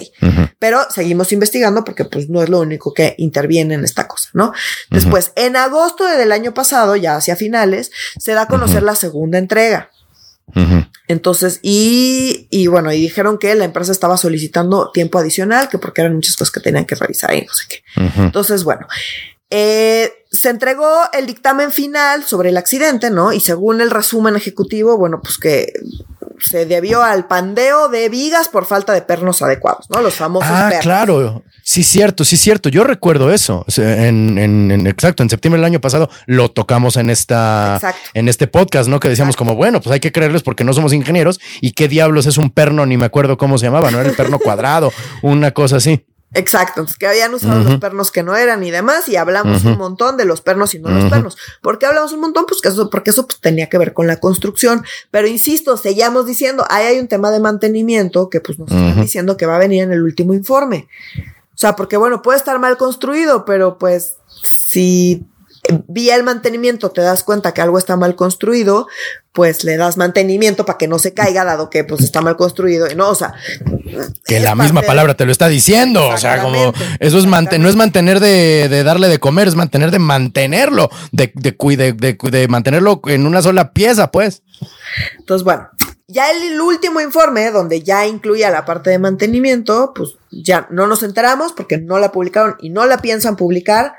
Pero 0.59 0.81
seguimos 0.91 1.33
investigando 1.33 1.85
porque, 1.85 2.05
pues, 2.07 2.31
no 2.31 2.43
es 2.43 2.49
lo 2.49 2.61
único 2.61 2.95
que 2.95 3.15
interviene 3.19 3.75
en 3.75 3.85
esta 3.85 4.09
cosa, 4.09 4.31
¿no? 4.33 4.53
Después, 4.91 5.33
en 5.37 5.57
agosto 5.57 6.07
del 6.07 6.33
año 6.33 6.55
pasado, 6.55 6.97
ya 6.97 7.17
hacia 7.17 7.37
finales, 7.37 7.91
se 8.19 8.33
da 8.33 8.43
a 8.43 8.49
conocer 8.49 8.83
la 8.83 8.95
segunda 8.95 9.39
entrega. 9.39 9.91
Entonces, 11.09 11.59
y, 11.63 12.47
y 12.51 12.67
bueno, 12.67 12.93
y 12.93 13.01
dijeron 13.01 13.39
que 13.39 13.55
la 13.55 13.65
empresa 13.65 13.93
estaba 13.93 14.17
solicitando 14.17 14.91
tiempo 14.93 15.19
adicional, 15.19 15.69
que 15.69 15.79
porque 15.79 16.03
eran 16.03 16.15
muchas 16.15 16.37
cosas 16.37 16.53
que 16.53 16.61
tenían 16.61 16.85
que 16.87 16.95
revisar 16.95 17.35
y 17.35 17.43
no 17.43 17.53
sé 17.53 17.65
qué. 17.69 17.83
Entonces, 18.17 18.65
bueno, 18.65 18.87
eh, 19.51 20.13
se 20.31 20.49
entregó 20.49 20.91
el 21.13 21.27
dictamen 21.27 21.71
final 21.71 22.25
sobre 22.25 22.49
el 22.49 22.57
accidente, 22.57 23.11
¿no? 23.11 23.33
Y 23.33 23.41
según 23.41 23.81
el 23.81 23.91
resumen 23.91 24.37
ejecutivo, 24.37 24.97
bueno, 24.97 25.21
pues 25.23 25.39
que 25.39 25.73
se 26.39 26.67
debió 26.67 27.03
al 27.03 27.27
pandeo 27.27 27.89
de 27.89 28.09
vigas 28.09 28.49
por 28.49 28.67
falta 28.67 28.93
de 28.93 29.03
pernos 29.03 29.43
adecuados, 29.43 29.89
¿no? 29.91 30.01
Los 30.01 30.15
famosos 30.15 30.51
ah, 30.51 30.73
claro. 30.81 31.43
Sí, 31.63 31.83
cierto, 31.83 32.25
sí, 32.25 32.37
cierto. 32.37 32.69
Yo 32.69 32.85
recuerdo 32.85 33.33
eso. 33.33 33.65
En, 33.77 34.39
en, 34.39 34.87
exacto, 34.87 35.23
en 35.23 35.31
septiembre 35.31 35.59
del 35.61 35.67
año 35.67 35.81
pasado 35.81 36.11
lo 36.27 36.51
tocamos 36.51 36.97
en 36.97 37.09
esta, 37.11 37.81
en 38.13 38.29
este 38.29 38.47
podcast, 38.47 38.89
¿no? 38.89 39.01
Que 39.01 39.09
decíamos 39.09 39.37
como, 39.37 39.55
bueno, 39.55 39.81
pues 39.81 39.93
hay 39.93 40.01
que 40.01 40.13
creerles 40.13 40.43
porque 40.43 40.65
no 40.65 40.75
somos 40.75 40.93
ingenieros 40.93 41.41
y 41.61 41.73
qué 41.73 41.89
diablos 41.89 42.27
es 42.27 42.37
un 42.37 42.51
perno, 42.51 42.85
ni 42.85 42.97
me 42.97 43.07
acuerdo 43.07 43.39
cómo 43.39 43.59
se 43.59 43.67
llamaba, 43.67 43.91
no 43.91 44.01
era 44.01 44.11
el 44.11 44.17
perno 44.17 44.39
cuadrado, 44.39 44.93
una 45.23 45.53
cosa 45.53 45.77
así. 45.77 46.05
Exacto, 46.35 46.81
entonces 46.81 46.99
que 46.99 47.07
habían 47.07 47.33
usado 47.33 47.63
los 47.63 47.79
pernos 47.79 48.11
que 48.11 48.25
no 48.25 48.37
eran 48.37 48.65
y 48.65 48.71
demás, 48.71 49.09
y 49.09 49.17
hablamos 49.17 49.65
un 49.65 49.79
montón 49.79 50.17
de 50.17 50.25
los 50.25 50.41
pernos 50.41 50.75
y 50.75 50.81
no 50.81 50.91
los 50.91 51.11
pernos. 51.11 51.37
¿Por 51.63 51.79
qué 51.79 51.87
hablamos 51.87 52.13
un 52.13 52.21
montón? 52.21 52.45
Pues 52.47 52.61
que 52.61 52.69
eso, 52.69 52.91
porque 52.91 53.11
eso 53.11 53.27
pues, 53.27 53.41
tenía 53.41 53.69
que 53.69 53.79
ver 53.79 53.93
con 53.93 54.07
la 54.07 54.19
construcción. 54.19 54.85
Pero 55.11 55.29
insisto, 55.29 55.77
seguíamos 55.77 56.27
diciendo, 56.27 56.67
ahí 56.71 56.87
hay 56.87 56.99
un 56.99 57.09
tema 57.09 57.31
de 57.31 57.41
mantenimiento 57.41 58.29
que 58.31 58.41
pues 58.41 58.59
nos 58.59 58.71
están 58.71 59.01
diciendo 59.01 59.37
que 59.37 59.47
va 59.47 59.57
a 59.57 59.61
venir 59.61 59.85
en 59.85 59.93
el 59.93 60.03
último 60.03 60.35
informe. 60.35 60.89
O 61.55 61.57
sea, 61.57 61.77
porque 61.77 61.97
bueno, 61.97 62.21
puede 62.21 62.39
estar 62.39 62.59
mal 62.59 62.77
construido, 62.77 63.45
pero 63.45 63.79
pues 63.79 64.17
si 64.43 65.25
vía 65.89 66.17
el 66.17 66.23
mantenimiento 66.23 66.91
te 66.91 67.01
das 67.01 67.23
cuenta 67.23 67.53
que 67.55 67.63
algo 67.63 67.79
está 67.79 67.97
mal 67.97 68.17
construido, 68.17 68.87
pues 69.33 69.65
le 69.65 69.77
das 69.77 69.97
mantenimiento 69.97 70.65
para 70.65 70.79
que 70.79 70.89
no 70.89 70.99
se 70.99 71.15
caiga, 71.15 71.45
dado 71.45 71.71
que 71.71 71.85
pues 71.85 72.03
está 72.03 72.21
mal 72.21 72.37
construido. 72.37 72.91
Y 72.91 72.95
no, 72.95 73.09
o 73.09 73.15
sea, 73.15 73.35
que 74.25 74.41
la 74.41 74.55
misma 74.55 74.83
palabra 74.83 75.15
te 75.15 75.25
lo 75.25 75.33
está 75.33 75.49
diciendo. 75.49 76.07
O 76.09 76.19
sea, 76.19 76.43
como 76.43 76.73
eso 77.01 77.19
es 77.19 77.27
mantener, 77.27 77.61
no 77.61 77.69
es 77.69 77.77
mantener 77.77 78.21
de, 78.21 78.83
darle 78.85 79.09
de 79.09 79.19
comer, 79.19 79.49
es 79.49 79.55
mantener 79.55 79.91
de 79.91 79.99
mantenerlo, 79.99 80.91
de, 81.13 81.33
de, 81.35 81.53
de, 81.93 82.19
de 82.31 82.49
mantenerlo 82.49 83.01
en 83.07 83.27
una 83.27 83.43
sola 83.43 83.73
pieza, 83.73 84.11
pues. 84.11 84.43
Entonces, 85.19 85.45
bueno, 85.45 85.69
ya 86.07 86.31
el, 86.31 86.61
último 86.61 87.01
informe, 87.01 87.51
donde 87.51 87.83
ya 87.83 88.07
incluía 88.07 88.51
la 88.51 88.65
parte 88.65 88.91
de 88.91 88.99
mantenimiento, 88.99 89.93
pues 89.95 90.11
ya 90.43 90.67
no 90.71 90.87
nos 90.87 91.03
enteramos 91.03 91.53
porque 91.53 91.79
no 91.79 91.99
la 91.99 92.13
publicaron 92.13 92.57
y 92.61 92.71
no 92.71 92.87
la 92.87 92.99
piensan 92.99 93.37
publicar. 93.37 93.95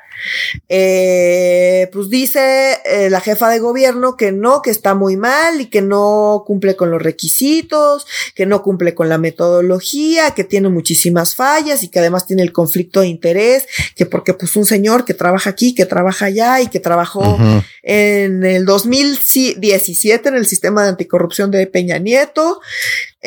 Eh, 0.70 1.90
pues 1.92 2.10
dice 2.10 2.80
eh, 2.86 3.10
la 3.10 3.20
jefa 3.20 3.50
de 3.50 3.60
gobierno 3.60 4.16
que 4.16 4.32
no, 4.32 4.62
que 4.62 4.72
está 4.72 4.96
muy 4.96 5.18
mal 5.18 5.62
y 5.62 5.66
que 5.68 5.82
no 5.82 6.44
cumple 6.46 6.76
con 6.76 6.90
los 6.90 7.02
requisitos, 7.02 8.08
que 8.34 8.46
no 8.46 8.64
cumple 8.64 8.96
con 8.96 9.10
la 9.10 9.18
metodología, 9.18 10.32
que 10.32 10.44
tiene 10.44 10.70
muchísimas 10.70 11.36
fallas 11.36 11.84
y 11.84 11.90
que 11.90 12.00
además 12.00 12.26
tiene 12.26 12.44
el 12.44 12.54
conflicto 12.54 13.02
de 13.02 13.08
interés, 13.08 13.68
que 13.96 14.06
porque 14.06 14.34
pues 14.34 14.56
un 14.56 14.66
señor 14.66 15.06
que 15.06 15.14
trabaja 15.14 15.50
aquí, 15.50 15.76
que 15.76 15.86
trabaja 15.86 16.26
allá 16.26 16.62
y 16.62 16.68
que 16.68 16.80
trabajó 16.80 17.38
en 17.84 18.44
el 18.44 18.66
2017 18.66 20.30
en 20.30 20.36
el 20.36 20.46
sistema 20.46 20.84
de 20.84 20.90
anticorrupción 20.90 21.52
de 21.52 21.68
Peña 21.68 21.98
Nieto, 21.98 22.62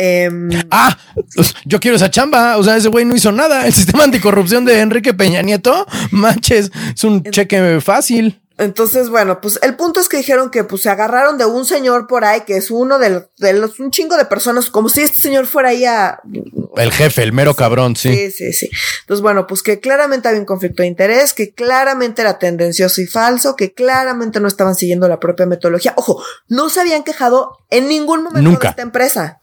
Em, 0.00 0.48
ah, 0.70 0.96
pues, 1.34 1.54
yo 1.64 1.80
quiero 1.80 1.96
esa 1.96 2.08
chamba. 2.08 2.56
O 2.56 2.62
sea, 2.62 2.76
ese 2.76 2.88
güey 2.88 3.04
no 3.04 3.16
hizo 3.16 3.32
nada. 3.32 3.66
El 3.66 3.72
sistema 3.74 4.04
anticorrupción 4.04 4.64
de 4.64 4.80
Enrique 4.80 5.12
Peña 5.12 5.42
Nieto, 5.42 5.86
manches, 6.12 6.70
es 6.94 7.02
un 7.02 7.24
cheque 7.24 7.80
fácil. 7.80 8.40
Entonces, 8.58 9.08
bueno, 9.08 9.40
pues 9.40 9.60
el 9.62 9.76
punto 9.76 10.00
es 10.00 10.08
que 10.08 10.16
dijeron 10.16 10.50
que 10.50 10.64
pues 10.64 10.82
se 10.82 10.90
agarraron 10.90 11.38
de 11.38 11.46
un 11.46 11.64
señor 11.64 12.08
por 12.08 12.24
ahí 12.24 12.40
que 12.40 12.56
es 12.56 12.72
uno 12.72 12.98
de, 12.98 13.24
los, 13.52 13.78
un 13.78 13.92
chingo 13.92 14.16
de 14.16 14.24
personas, 14.24 14.68
como 14.68 14.88
si 14.88 15.00
este 15.00 15.20
señor 15.20 15.46
fuera 15.46 15.68
ahí 15.68 15.84
a... 15.84 16.20
El 16.76 16.92
jefe, 16.92 17.22
el 17.22 17.32
mero 17.32 17.54
cabrón, 17.54 17.94
sí. 17.94 18.12
Sí, 18.12 18.30
sí, 18.32 18.52
sí. 18.52 18.70
Entonces, 19.02 19.22
bueno, 19.22 19.46
pues 19.46 19.62
que 19.62 19.78
claramente 19.78 20.26
había 20.26 20.40
un 20.40 20.46
conflicto 20.46 20.82
de 20.82 20.88
interés, 20.88 21.34
que 21.34 21.54
claramente 21.54 22.22
era 22.22 22.40
tendencioso 22.40 23.00
y 23.00 23.06
falso, 23.06 23.54
que 23.54 23.74
claramente 23.74 24.40
no 24.40 24.48
estaban 24.48 24.74
siguiendo 24.74 25.06
la 25.06 25.20
propia 25.20 25.46
metodología. 25.46 25.94
Ojo, 25.96 26.20
no 26.48 26.68
se 26.68 26.80
habían 26.80 27.04
quejado 27.04 27.58
en 27.70 27.86
ningún 27.86 28.24
momento 28.24 28.58
de 28.58 28.68
esta 28.68 28.82
empresa. 28.82 29.37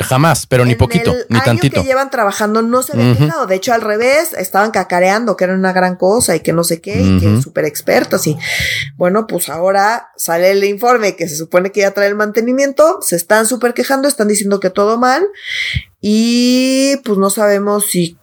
Jamás, 0.00 0.46
pero 0.46 0.64
ni 0.64 0.74
poquito, 0.74 1.14
ni 1.28 1.36
año 1.36 1.44
tantito. 1.44 1.80
que 1.80 1.86
llevan 1.86 2.10
trabajando 2.10 2.60
no 2.62 2.82
se 2.82 2.92
habían 2.92 3.16
quejado. 3.16 3.46
De 3.46 3.54
hecho, 3.54 3.72
al 3.72 3.82
revés, 3.82 4.32
estaban 4.36 4.72
cacareando 4.72 5.36
que 5.36 5.44
era 5.44 5.54
una 5.54 5.72
gran 5.72 5.94
cosa 5.96 6.34
y 6.34 6.40
que 6.40 6.52
no 6.52 6.64
sé 6.64 6.80
qué, 6.80 7.00
y 7.00 7.20
que 7.20 7.40
súper 7.40 7.64
expertos. 7.66 8.26
Y 8.26 8.36
bueno, 8.96 9.28
pues 9.28 9.48
ahora 9.48 10.10
sale 10.16 10.50
el 10.50 10.64
informe 10.64 11.14
que 11.14 11.28
se 11.28 11.36
supone 11.36 11.70
que 11.70 11.80
ya 11.80 11.92
trae 11.92 12.08
el 12.08 12.16
mantenimiento. 12.16 12.98
Se 13.00 13.14
están 13.14 13.46
súper 13.46 13.72
quejando, 13.72 14.08
están 14.08 14.26
diciendo 14.26 14.58
que 14.58 14.70
todo 14.70 14.98
mal. 14.98 15.24
Y 16.00 16.96
pues 17.04 17.18
no 17.18 17.30
sabemos 17.30 17.86
si 17.90 18.18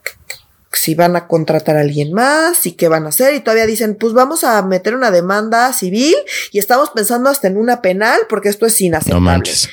si 0.74 0.96
van 0.96 1.16
a 1.16 1.28
contratar 1.28 1.78
a 1.78 1.82
alguien 1.82 2.14
más 2.14 2.66
y 2.66 2.74
qué 2.74 2.88
van 2.88 3.06
a 3.06 3.10
hacer 3.10 3.34
y 3.34 3.40
todavía 3.40 3.66
dicen, 3.66 3.96
pues 3.96 4.14
vamos 4.14 4.44
a 4.44 4.62
meter 4.62 4.96
una 4.96 5.12
demanda 5.12 5.74
civil 5.74 6.16
y 6.52 6.60
estamos 6.60 6.92
pensando 6.92 7.30
hasta 7.30 7.48
en 7.48 7.58
una 7.58 7.82
penal 7.82 8.22
porque 8.30 8.50
esto 8.50 8.66
es 8.66 8.80
inaceptable. 8.82 9.20
No 9.20 9.32
manches. 9.32 9.70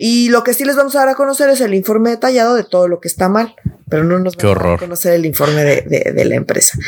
Y 0.00 0.28
lo 0.28 0.44
que 0.44 0.54
sí 0.54 0.64
les 0.64 0.76
vamos 0.76 0.94
a 0.94 1.00
dar 1.00 1.08
a 1.08 1.14
conocer 1.16 1.50
es 1.50 1.60
el 1.60 1.74
informe 1.74 2.10
detallado 2.10 2.54
de 2.54 2.62
todo 2.62 2.86
lo 2.86 3.00
que 3.00 3.08
está 3.08 3.28
mal, 3.28 3.56
pero 3.90 4.04
no 4.04 4.20
nos 4.20 4.36
vamos 4.36 4.64
a 4.64 4.76
conocer 4.76 5.14
el 5.14 5.26
informe 5.26 5.64
de, 5.64 6.24
la 6.24 6.36
empresa. 6.36 6.78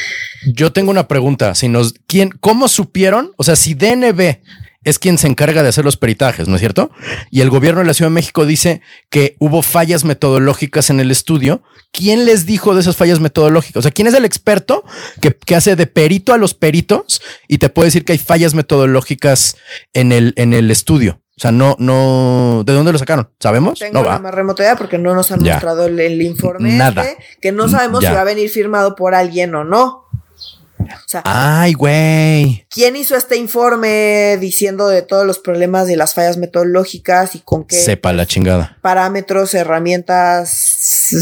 Yo 0.46 0.72
tengo 0.72 0.92
una 0.92 1.08
pregunta. 1.08 1.56
Si 1.56 1.68
nos, 1.68 1.94
¿quién, 2.06 2.30
¿Cómo 2.30 2.68
supieron? 2.68 3.32
O 3.36 3.42
sea, 3.42 3.56
si 3.56 3.74
DNB 3.74 4.38
es 4.84 4.98
quien 5.00 5.18
se 5.18 5.26
encarga 5.26 5.64
de 5.64 5.70
hacer 5.70 5.84
los 5.84 5.96
peritajes, 5.96 6.46
¿no 6.46 6.54
es 6.54 6.60
cierto? 6.60 6.92
Y 7.32 7.40
el 7.40 7.50
gobierno 7.50 7.80
de 7.80 7.86
la 7.86 7.94
Ciudad 7.94 8.10
de 8.10 8.14
México 8.14 8.46
dice 8.46 8.80
que 9.10 9.34
hubo 9.40 9.62
fallas 9.62 10.04
metodológicas 10.04 10.88
en 10.88 11.00
el 11.00 11.10
estudio. 11.10 11.64
¿Quién 11.90 12.24
les 12.24 12.46
dijo 12.46 12.74
de 12.74 12.80
esas 12.80 12.96
fallas 12.96 13.18
metodológicas? 13.18 13.80
O 13.80 13.82
sea, 13.82 13.90
¿quién 13.90 14.06
es 14.06 14.14
el 14.14 14.24
experto 14.24 14.84
que, 15.20 15.34
que 15.34 15.56
hace 15.56 15.74
de 15.74 15.88
perito 15.88 16.32
a 16.32 16.38
los 16.38 16.54
peritos 16.54 17.20
y 17.48 17.58
te 17.58 17.70
puede 17.70 17.88
decir 17.88 18.04
que 18.04 18.12
hay 18.12 18.18
fallas 18.18 18.54
metodológicas 18.54 19.56
en 19.92 20.12
el, 20.12 20.32
en 20.36 20.54
el 20.54 20.70
estudio? 20.70 21.19
O 21.40 21.42
sea, 21.42 21.52
no, 21.52 21.74
no, 21.78 22.64
¿de 22.66 22.74
dónde 22.74 22.92
lo 22.92 22.98
sacaron? 22.98 23.30
¿Sabemos? 23.38 23.78
Tengo 23.78 24.02
no 24.02 24.10
la 24.10 24.18
más 24.18 24.34
remota 24.34 24.62
idea 24.62 24.76
porque 24.76 24.98
no 24.98 25.14
nos 25.14 25.32
han 25.32 25.42
mostrado 25.42 25.86
el, 25.86 26.20
informe. 26.20 26.74
Nada. 26.76 27.00
Este, 27.00 27.24
que 27.40 27.50
no 27.50 27.66
sabemos 27.66 28.04
si 28.04 28.12
va 28.12 28.20
a 28.20 28.24
venir 28.24 28.50
firmado 28.50 28.94
por 28.94 29.14
alguien 29.14 29.54
o 29.54 29.64
no. 29.64 30.09
O 30.88 31.08
sea, 31.08 31.22
Ay, 31.24 31.72
güey. 31.74 32.66
¿quién 32.70 32.96
hizo 32.96 33.16
este 33.16 33.36
informe 33.36 34.36
diciendo 34.40 34.88
de 34.88 35.02
todos 35.02 35.26
los 35.26 35.38
problemas 35.38 35.86
de 35.86 35.96
las 35.96 36.14
fallas 36.14 36.36
metodológicas 36.36 37.34
y 37.34 37.40
con 37.40 37.64
qué 37.64 37.76
Sepa 37.76 38.12
la 38.12 38.26
chingada. 38.26 38.78
parámetros, 38.80 39.54
herramientas, 39.54 41.12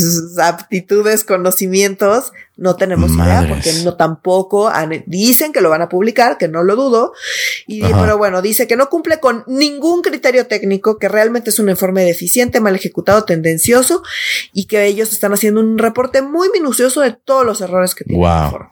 aptitudes, 0.43 1.25
conocimientos? 1.25 2.33
No 2.57 2.75
tenemos 2.75 3.13
idea 3.13 3.25
Madres. 3.43 3.53
porque 3.53 3.73
no 3.85 3.95
tampoco 3.97 4.69
han- 4.69 5.05
dicen 5.07 5.53
que 5.53 5.61
lo 5.61 5.71
van 5.71 5.83
a 5.83 5.89
publicar, 5.89 6.39
que 6.39 6.49
no 6.49 6.65
lo 6.65 6.75
dudo. 6.75 7.13
Y 7.69 7.85
Ajá. 7.85 8.01
pero 8.01 8.19
bueno, 8.19 8.43
dice 8.43 8.67
que 8.67 8.75
no 8.75 8.89
cumple 8.89 9.21
con 9.21 9.45
ningún 9.47 10.03
criterio 10.03 10.47
técnico, 10.49 10.99
que 10.99 11.09
realmente 11.09 11.51
es 11.51 11.59
un 11.61 11.69
informe 11.71 12.05
deficiente, 12.05 12.59
mal 12.61 12.75
ejecutado, 12.75 13.25
tendencioso 13.25 14.03
y 14.53 14.65
que 14.67 14.87
ellos 14.87 15.13
están 15.13 15.33
haciendo 15.33 15.61
un 15.61 15.79
reporte 15.79 16.21
muy 16.21 16.49
minucioso 16.51 17.01
de 17.01 17.13
todos 17.13 17.47
los 17.47 17.61
errores 17.61 17.95
que 17.95 18.05
tiene 18.05 18.23
el 18.25 18.29
Wow. 18.29 18.45
informe. 18.47 18.71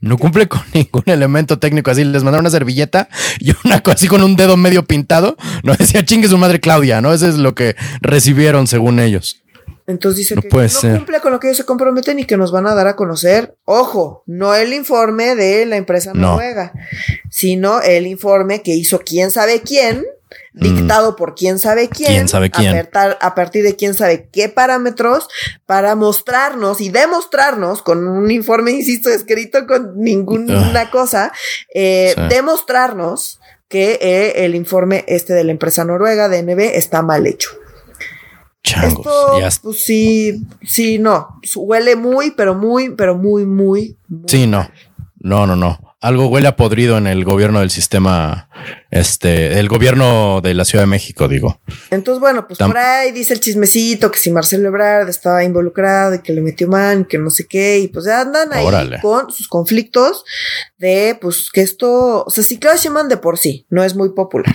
No 0.00 0.16
cumple 0.18 0.48
con 0.48 0.62
ningún 0.74 1.02
elemento 1.06 1.58
técnico. 1.58 1.90
Así 1.90 2.04
les 2.04 2.22
mandaron 2.24 2.44
una 2.44 2.50
servilleta 2.50 3.08
y 3.40 3.52
una 3.64 3.82
cosa 3.82 3.94
así 3.96 4.08
con 4.08 4.22
un 4.22 4.36
dedo 4.36 4.56
medio 4.56 4.84
pintado. 4.84 5.36
No 5.62 5.74
decía 5.78 6.04
chingue 6.04 6.28
su 6.28 6.38
madre 6.38 6.60
Claudia, 6.60 7.00
¿no? 7.00 7.12
Eso 7.12 7.28
es 7.28 7.36
lo 7.36 7.54
que 7.54 7.76
recibieron 8.00 8.66
según 8.66 9.00
ellos. 9.00 9.42
Entonces 9.86 10.18
dice 10.18 10.34
No 10.34 10.42
que 10.42 10.48
puede 10.50 10.68
no 10.68 10.80
ser. 10.80 10.96
cumple 10.98 11.20
con 11.20 11.32
lo 11.32 11.40
que 11.40 11.46
ellos 11.46 11.56
se 11.56 11.64
comprometen 11.64 12.18
y 12.18 12.24
que 12.26 12.36
nos 12.36 12.52
van 12.52 12.66
a 12.66 12.74
dar 12.74 12.88
a 12.88 12.94
conocer, 12.96 13.56
ojo, 13.64 14.22
no 14.26 14.54
el 14.54 14.74
informe 14.74 15.34
de 15.34 15.64
la 15.64 15.76
empresa 15.78 16.12
No. 16.12 16.32
noruega, 16.32 16.72
sino 17.30 17.80
el 17.80 18.06
informe 18.06 18.60
que 18.62 18.74
hizo 18.74 18.98
quién 19.00 19.30
sabe 19.30 19.62
quién, 19.62 20.04
dictado 20.60 21.16
por 21.16 21.34
quién 21.34 21.58
sabe 21.58 21.88
quién, 21.88 22.10
Mm. 22.10 22.14
Quién 22.14 22.28
sabe 22.28 22.50
quién. 22.50 22.76
A, 22.76 22.82
partar- 22.82 23.18
a 23.20 23.34
partir 23.34 23.62
de 23.64 23.76
quién 23.76 23.94
sabe 23.94 24.28
qué 24.32 24.48
parámetros, 24.48 25.28
para 25.66 25.94
mostrarnos 25.94 26.80
y 26.80 26.88
demostrarnos 26.90 27.82
con 27.82 28.06
un 28.06 28.30
informe, 28.30 28.70
insisto, 28.72 29.10
escrito 29.10 29.66
con 29.66 29.92
ninguna 30.00 30.90
cosa, 30.90 31.32
eh, 31.74 32.12
Sí. 32.14 32.22
demostrarnos 32.28 33.40
que 33.68 33.98
eh, 34.00 34.44
el 34.46 34.54
informe 34.54 35.04
este 35.08 35.34
de 35.34 35.44
la 35.44 35.52
empresa 35.52 35.84
noruega, 35.84 36.28
DNB, 36.28 36.76
está 36.76 37.02
mal 37.02 37.26
hecho. 37.26 37.50
Changos. 38.62 38.98
Esto, 38.98 39.40
ya 39.40 39.48
pues 39.62 39.84
sí, 39.84 40.42
sí, 40.62 40.98
no. 40.98 41.40
Huele 41.54 41.96
muy, 41.96 42.32
pero 42.32 42.54
muy, 42.54 42.90
pero 42.90 43.14
muy, 43.14 43.44
muy. 43.46 43.96
muy 44.08 44.22
Sí, 44.28 44.46
no. 44.46 44.68
No, 45.20 45.46
no, 45.46 45.56
no. 45.56 45.78
Algo 46.00 46.28
huele 46.28 46.48
a 46.48 46.56
podrido 46.56 46.96
en 46.98 47.06
el 47.06 47.24
gobierno 47.24 47.60
del 47.60 47.70
sistema, 47.70 48.48
este, 48.90 49.58
el 49.58 49.68
gobierno 49.68 50.40
de 50.42 50.54
la 50.54 50.64
Ciudad 50.64 50.82
de 50.84 50.86
México, 50.88 51.28
digo. 51.28 51.60
Entonces, 51.90 52.20
bueno, 52.20 52.46
pues 52.46 52.58
Tam- 52.58 52.68
por 52.68 52.78
ahí 52.78 53.12
dice 53.12 53.34
el 53.34 53.40
chismecito 53.40 54.10
que 54.10 54.18
si 54.18 54.30
Marcelo 54.30 54.68
Ebrard 54.68 55.08
estaba 55.08 55.44
involucrado 55.44 56.14
y 56.14 56.20
que 56.22 56.32
le 56.32 56.40
metió 56.40 56.68
man, 56.68 57.04
que 57.04 57.18
no 57.18 57.30
sé 57.30 57.46
qué, 57.46 57.78
y 57.78 57.88
pues 57.88 58.06
ya 58.06 58.22
andan 58.22 58.52
ahí 58.52 58.64
Órale. 58.64 59.00
con 59.00 59.30
sus 59.30 59.46
conflictos 59.48 60.24
de, 60.78 61.18
pues, 61.20 61.50
que 61.52 61.60
esto, 61.60 62.24
o 62.24 62.30
sea, 62.30 62.42
si 62.44 62.58
Claudia 62.58 62.80
Sheinbaum 62.80 63.08
de 63.08 63.16
por 63.18 63.36
sí 63.38 63.66
no 63.68 63.84
es 63.84 63.94
muy 63.94 64.10
popular. 64.10 64.54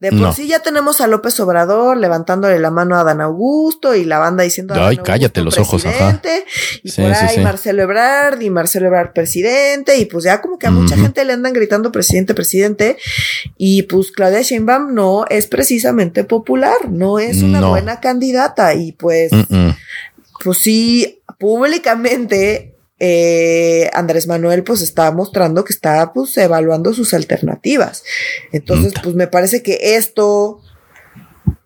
De 0.00 0.10
por 0.10 0.18
No. 0.20 0.32
sí 0.32 0.46
ya 0.48 0.58
tenemos 0.60 1.00
a 1.00 1.06
López 1.06 1.38
Obrador 1.40 1.96
levantándole 1.96 2.58
la 2.58 2.70
mano 2.70 2.96
a 2.98 3.04
Dan 3.04 3.20
Augusto 3.20 3.94
y 3.94 4.04
la 4.04 4.18
banda 4.18 4.44
diciendo 4.44 4.74
Ay, 4.76 4.98
cállate 4.98 5.40
los 5.42 5.56
ojos, 5.58 5.86
ajá. 5.86 6.20
Y 6.82 6.90
Sí, 6.90 7.00
por 7.02 7.12
ahí 7.12 7.36
sí. 7.36 7.40
Marcelo 7.40 7.82
Ebrard 7.82 8.40
y 8.42 8.50
Marcelo 8.50 8.88
Ebrard 8.88 9.12
presidente, 9.12 9.96
y 9.96 10.04
pues 10.06 10.24
ya 10.24 10.40
como 10.42 10.58
que 10.58 10.66
a 10.66 10.70
mucha 10.70 10.96
gente 10.96 11.24
le 11.24 11.32
andan 11.32 11.52
gritando 11.52 11.90
presidente, 11.92 12.34
presidente, 12.34 12.96
y 13.56 13.69
pues 13.88 14.10
Claudia 14.12 14.42
Sheinbaum 14.42 14.94
no 14.94 15.24
es 15.28 15.46
precisamente 15.46 16.24
popular, 16.24 16.88
no 16.90 17.18
es 17.18 17.42
una 17.42 17.60
No. 17.60 17.70
buena 17.70 18.00
candidata, 18.00 18.74
y 18.74 18.92
pues, 18.92 19.30
pues 20.42 20.58
sí, 20.58 21.20
públicamente 21.38 22.74
eh, 23.02 23.88
Andrés 23.94 24.26
Manuel 24.26 24.62
pues 24.62 24.82
está 24.82 25.10
mostrando 25.10 25.64
que 25.64 25.72
está 25.72 26.12
pues 26.12 26.36
evaluando 26.36 26.92
sus 26.92 27.14
alternativas. 27.14 28.02
Entonces, 28.52 28.92
Mm. 28.92 29.02
pues 29.02 29.14
me 29.14 29.26
parece 29.26 29.62
que 29.62 29.96
esto 29.96 30.60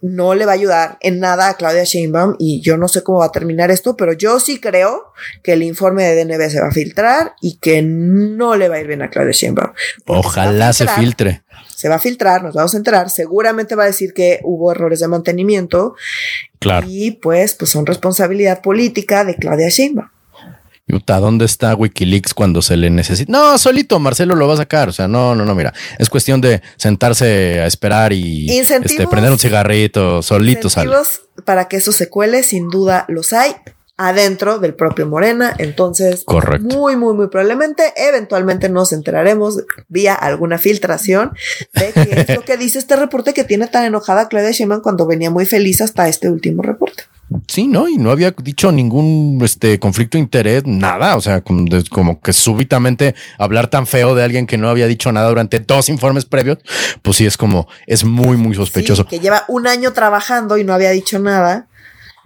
no 0.05 0.34
le 0.34 0.44
va 0.44 0.52
a 0.52 0.57
ayudar 0.57 0.98
en 1.00 1.18
nada 1.18 1.48
a 1.48 1.55
Claudia 1.55 1.84
Sheinbaum 1.84 2.36
y 2.38 2.61
yo 2.61 2.76
no 2.76 2.88
sé 2.88 3.02
cómo 3.02 3.20
va 3.20 3.26
a 3.26 3.32
terminar 3.32 3.70
esto, 3.70 3.96
pero 3.96 4.12
yo 4.12 4.38
sí 4.38 4.61
creo 4.61 5.14
que 5.42 5.55
el 5.55 5.62
informe 5.62 6.05
de 6.05 6.24
DNB 6.24 6.50
se 6.50 6.61
va 6.61 6.68
a 6.68 6.72
filtrar 6.72 7.32
y 7.40 7.57
que 7.57 7.80
no 7.80 8.55
le 8.55 8.68
va 8.68 8.76
a 8.76 8.80
ir 8.80 8.86
bien 8.86 9.00
a 9.00 9.09
Claudia 9.09 9.32
Sheinbaum. 9.32 9.72
Ojalá 10.07 10.74
se 10.74 10.86
filtre. 10.88 11.42
Se 11.74 11.88
va 11.88 11.94
a 11.94 11.98
filtrar, 11.98 12.42
nos 12.42 12.55
vamos 12.55 12.74
a 12.74 12.76
enterar, 12.76 13.09
seguramente 13.09 13.76
va 13.76 13.84
a 13.84 13.86
decir 13.86 14.12
que 14.12 14.40
hubo 14.42 14.70
errores 14.72 15.00
de 15.00 15.09
mantenimiento 15.09 15.94
Claro. 16.59 16.86
y 16.88 17.12
pues, 17.12 17.55
pues 17.55 17.70
son 17.70 17.86
responsabilidad 17.86 18.61
política 18.61 19.24
de 19.24 19.36
Claudia 19.36 19.70
Sheinbaum. 19.70 20.09
Puta, 20.87 21.18
¿dónde 21.18 21.47
está 21.47 21.74
Wikileaks 21.74 22.35
cuando 22.35 22.61
se 22.61 22.76
le 22.76 22.91
necesita? 22.91 23.32
No, 23.32 23.57
solito 23.57 23.99
Marcelo 23.99 24.35
lo 24.35 24.47
va 24.47 24.55
a 24.55 24.59
sacar. 24.59 24.91
O 24.91 24.93
sea, 24.93 25.09
no, 25.09 25.35
no, 25.35 25.45
no, 25.45 25.55
mira. 25.55 25.72
Es 25.99 26.11
cuestión 26.11 26.43
de 26.43 26.61
sentarse 26.76 27.61
a 27.61 27.66
esperar 27.66 28.12
y 28.12 28.51
este, 28.51 29.07
prender 29.09 29.32
un 29.32 29.39
cigarrito, 29.39 30.22
solito 30.22 30.68
sale. 30.68 30.95
Para 31.45 31.68
que 31.68 31.78
eso 31.78 31.91
se 31.91 32.11
cuele, 32.11 32.43
sin 32.43 32.68
duda 32.68 33.07
los 33.09 33.32
hay 33.32 33.55
adentro 33.97 34.59
del 34.59 34.74
propio 34.74 35.07
Morena. 35.07 35.55
Entonces, 35.59 36.24
Correcto. 36.24 36.76
muy, 36.76 36.97
muy, 36.97 37.14
muy 37.14 37.28
probablemente, 37.28 37.93
eventualmente 37.97 38.68
nos 38.68 38.93
enteraremos 38.93 39.62
vía 39.89 40.14
alguna 40.14 40.59
filtración 40.59 41.32
de 41.72 41.93
que 41.93 42.24
es 42.28 42.37
lo 42.37 42.45
que 42.45 42.57
dice 42.57 42.78
este 42.78 42.97
reporte 42.97 43.32
que 43.32 43.45
tiene 43.45 43.68
tan 43.68 43.85
enojada 43.85 44.28
Claudia 44.28 44.51
Sheinbaum 44.51 44.82
cuando 44.82 45.07
venía 45.07 45.30
muy 45.30 45.47
feliz 45.47 45.80
hasta 45.80 46.09
este 46.09 46.28
último 46.28 46.62
reporte. 46.62 47.05
Sí, 47.49 47.66
no, 47.66 47.88
y 47.88 47.97
no 47.97 48.11
había 48.11 48.30
dicho 48.42 48.72
ningún 48.72 49.38
este 49.45 49.78
conflicto 49.78 50.16
de 50.18 50.22
interés, 50.22 50.62
nada. 50.66 51.16
O 51.16 51.20
sea, 51.20 51.42
como, 51.42 51.64
de- 51.64 51.84
como 51.88 52.20
que 52.20 52.32
súbitamente 52.32 53.14
hablar 53.38 53.68
tan 53.68 53.86
feo 53.86 54.14
de 54.14 54.24
alguien 54.24 54.47
que 54.47 54.57
no 54.59 54.68
había 54.68 54.86
dicho 54.86 55.11
nada 55.12 55.28
durante 55.28 55.61
dos 55.61 55.88
informes 55.88 56.24
previos, 56.24 56.59
pues 57.03 57.16
sí 57.18 57.26
es 57.26 57.36
como, 57.36 57.68
es 57.86 58.05
muy, 58.05 58.36
muy 58.36 58.55
sospechoso. 58.55 59.03
Sí, 59.03 59.09
que 59.09 59.20
lleva 59.20 59.45
un 59.49 59.66
año 59.66 59.92
trabajando 59.92 60.57
y 60.59 60.64
no 60.64 60.72
había 60.74 60.90
dicho 60.90 61.18
nada. 61.18 61.68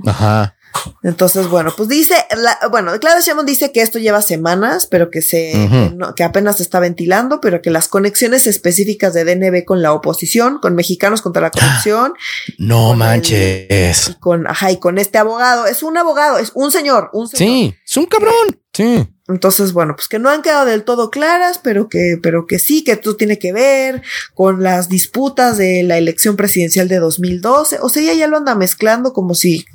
Ajá. 0.07 0.55
Entonces, 1.03 1.49
bueno, 1.49 1.73
pues 1.77 1.89
dice, 1.89 2.15
la- 2.37 2.59
bueno, 2.71 2.93
Claudia 3.01 3.21
Sheinbaum 3.21 3.47
dice 3.47 3.73
que 3.73 3.81
esto 3.83 3.99
lleva 3.99 4.21
semanas, 4.23 4.87
pero 4.87 5.11
que 5.11 5.23
se, 5.23 5.53
no- 5.97 6.15
que 6.15 6.25
apenas 6.25 6.57
se 6.59 6.63
está 6.63 6.81
ventilando, 6.81 7.41
pero 7.41 7.63
que 7.63 7.71
las 7.71 7.89
conexiones 7.89 8.47
específicas 8.47 9.15
de 9.15 9.25
DNB 9.25 9.65
con 9.65 9.83
la 9.83 9.93
oposición, 9.93 10.59
con 10.61 10.75
mexicanos 10.75 11.23
contra 11.23 11.43
la 11.43 11.51
corrupción, 11.51 12.15
No 12.59 12.93
el- 12.93 12.99
manches. 12.99 14.09
y 14.09 14.15
con, 14.21 14.47
ajá, 14.47 14.71
y 14.73 14.79
con 14.79 14.99
este 14.99 15.19
abogado, 15.19 15.67
es 15.67 15.83
un 15.83 15.97
abogado, 15.97 16.39
es 16.39 16.53
un 16.55 16.71
señor, 16.73 17.11
un 17.13 17.29
señor. 17.29 17.49
Sí, 17.49 17.75
es 17.85 17.97
un 17.97 18.07
cabrón. 18.07 18.61
Sí. 18.73 19.09
Entonces, 19.29 19.73
bueno, 19.75 19.95
pues 19.95 20.09
que 20.09 20.19
no 20.19 20.31
han 20.31 20.41
quedado 20.41 20.65
del 20.65 20.85
todo 20.85 21.11
claras, 21.11 21.59
pero 21.63 21.89
que, 21.89 22.19
pero 22.23 22.47
que 22.47 22.59
sí, 22.59 22.83
que 22.85 22.93
esto 22.93 23.15
tiene 23.17 23.39
que 23.39 23.53
ver 23.53 24.03
con 24.35 24.63
las 24.63 24.89
disputas 24.89 25.59
de 25.59 25.83
la 25.83 25.99
elección 25.99 26.37
presidencial 26.37 26.89
de 26.89 26.99
2012. 26.99 27.79
O 27.83 27.89
sea, 27.91 28.03
ella 28.03 28.15
ya 28.15 28.27
lo 28.27 28.39
anda 28.39 28.55
mezclando 28.55 29.13
como 29.13 29.35
si 29.35 29.67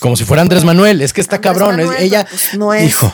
Como 0.00 0.16
si 0.16 0.24
fuera 0.24 0.42
Andrés 0.42 0.64
Manuel. 0.64 1.00
Es 1.02 1.12
que 1.12 1.20
está 1.20 1.36
Andrés 1.36 1.52
cabrón. 1.52 1.76
Manuel, 1.76 2.02
ella, 2.02 2.26
pues, 2.28 2.54
no 2.58 2.72
es. 2.74 2.84
hijo. 2.84 3.12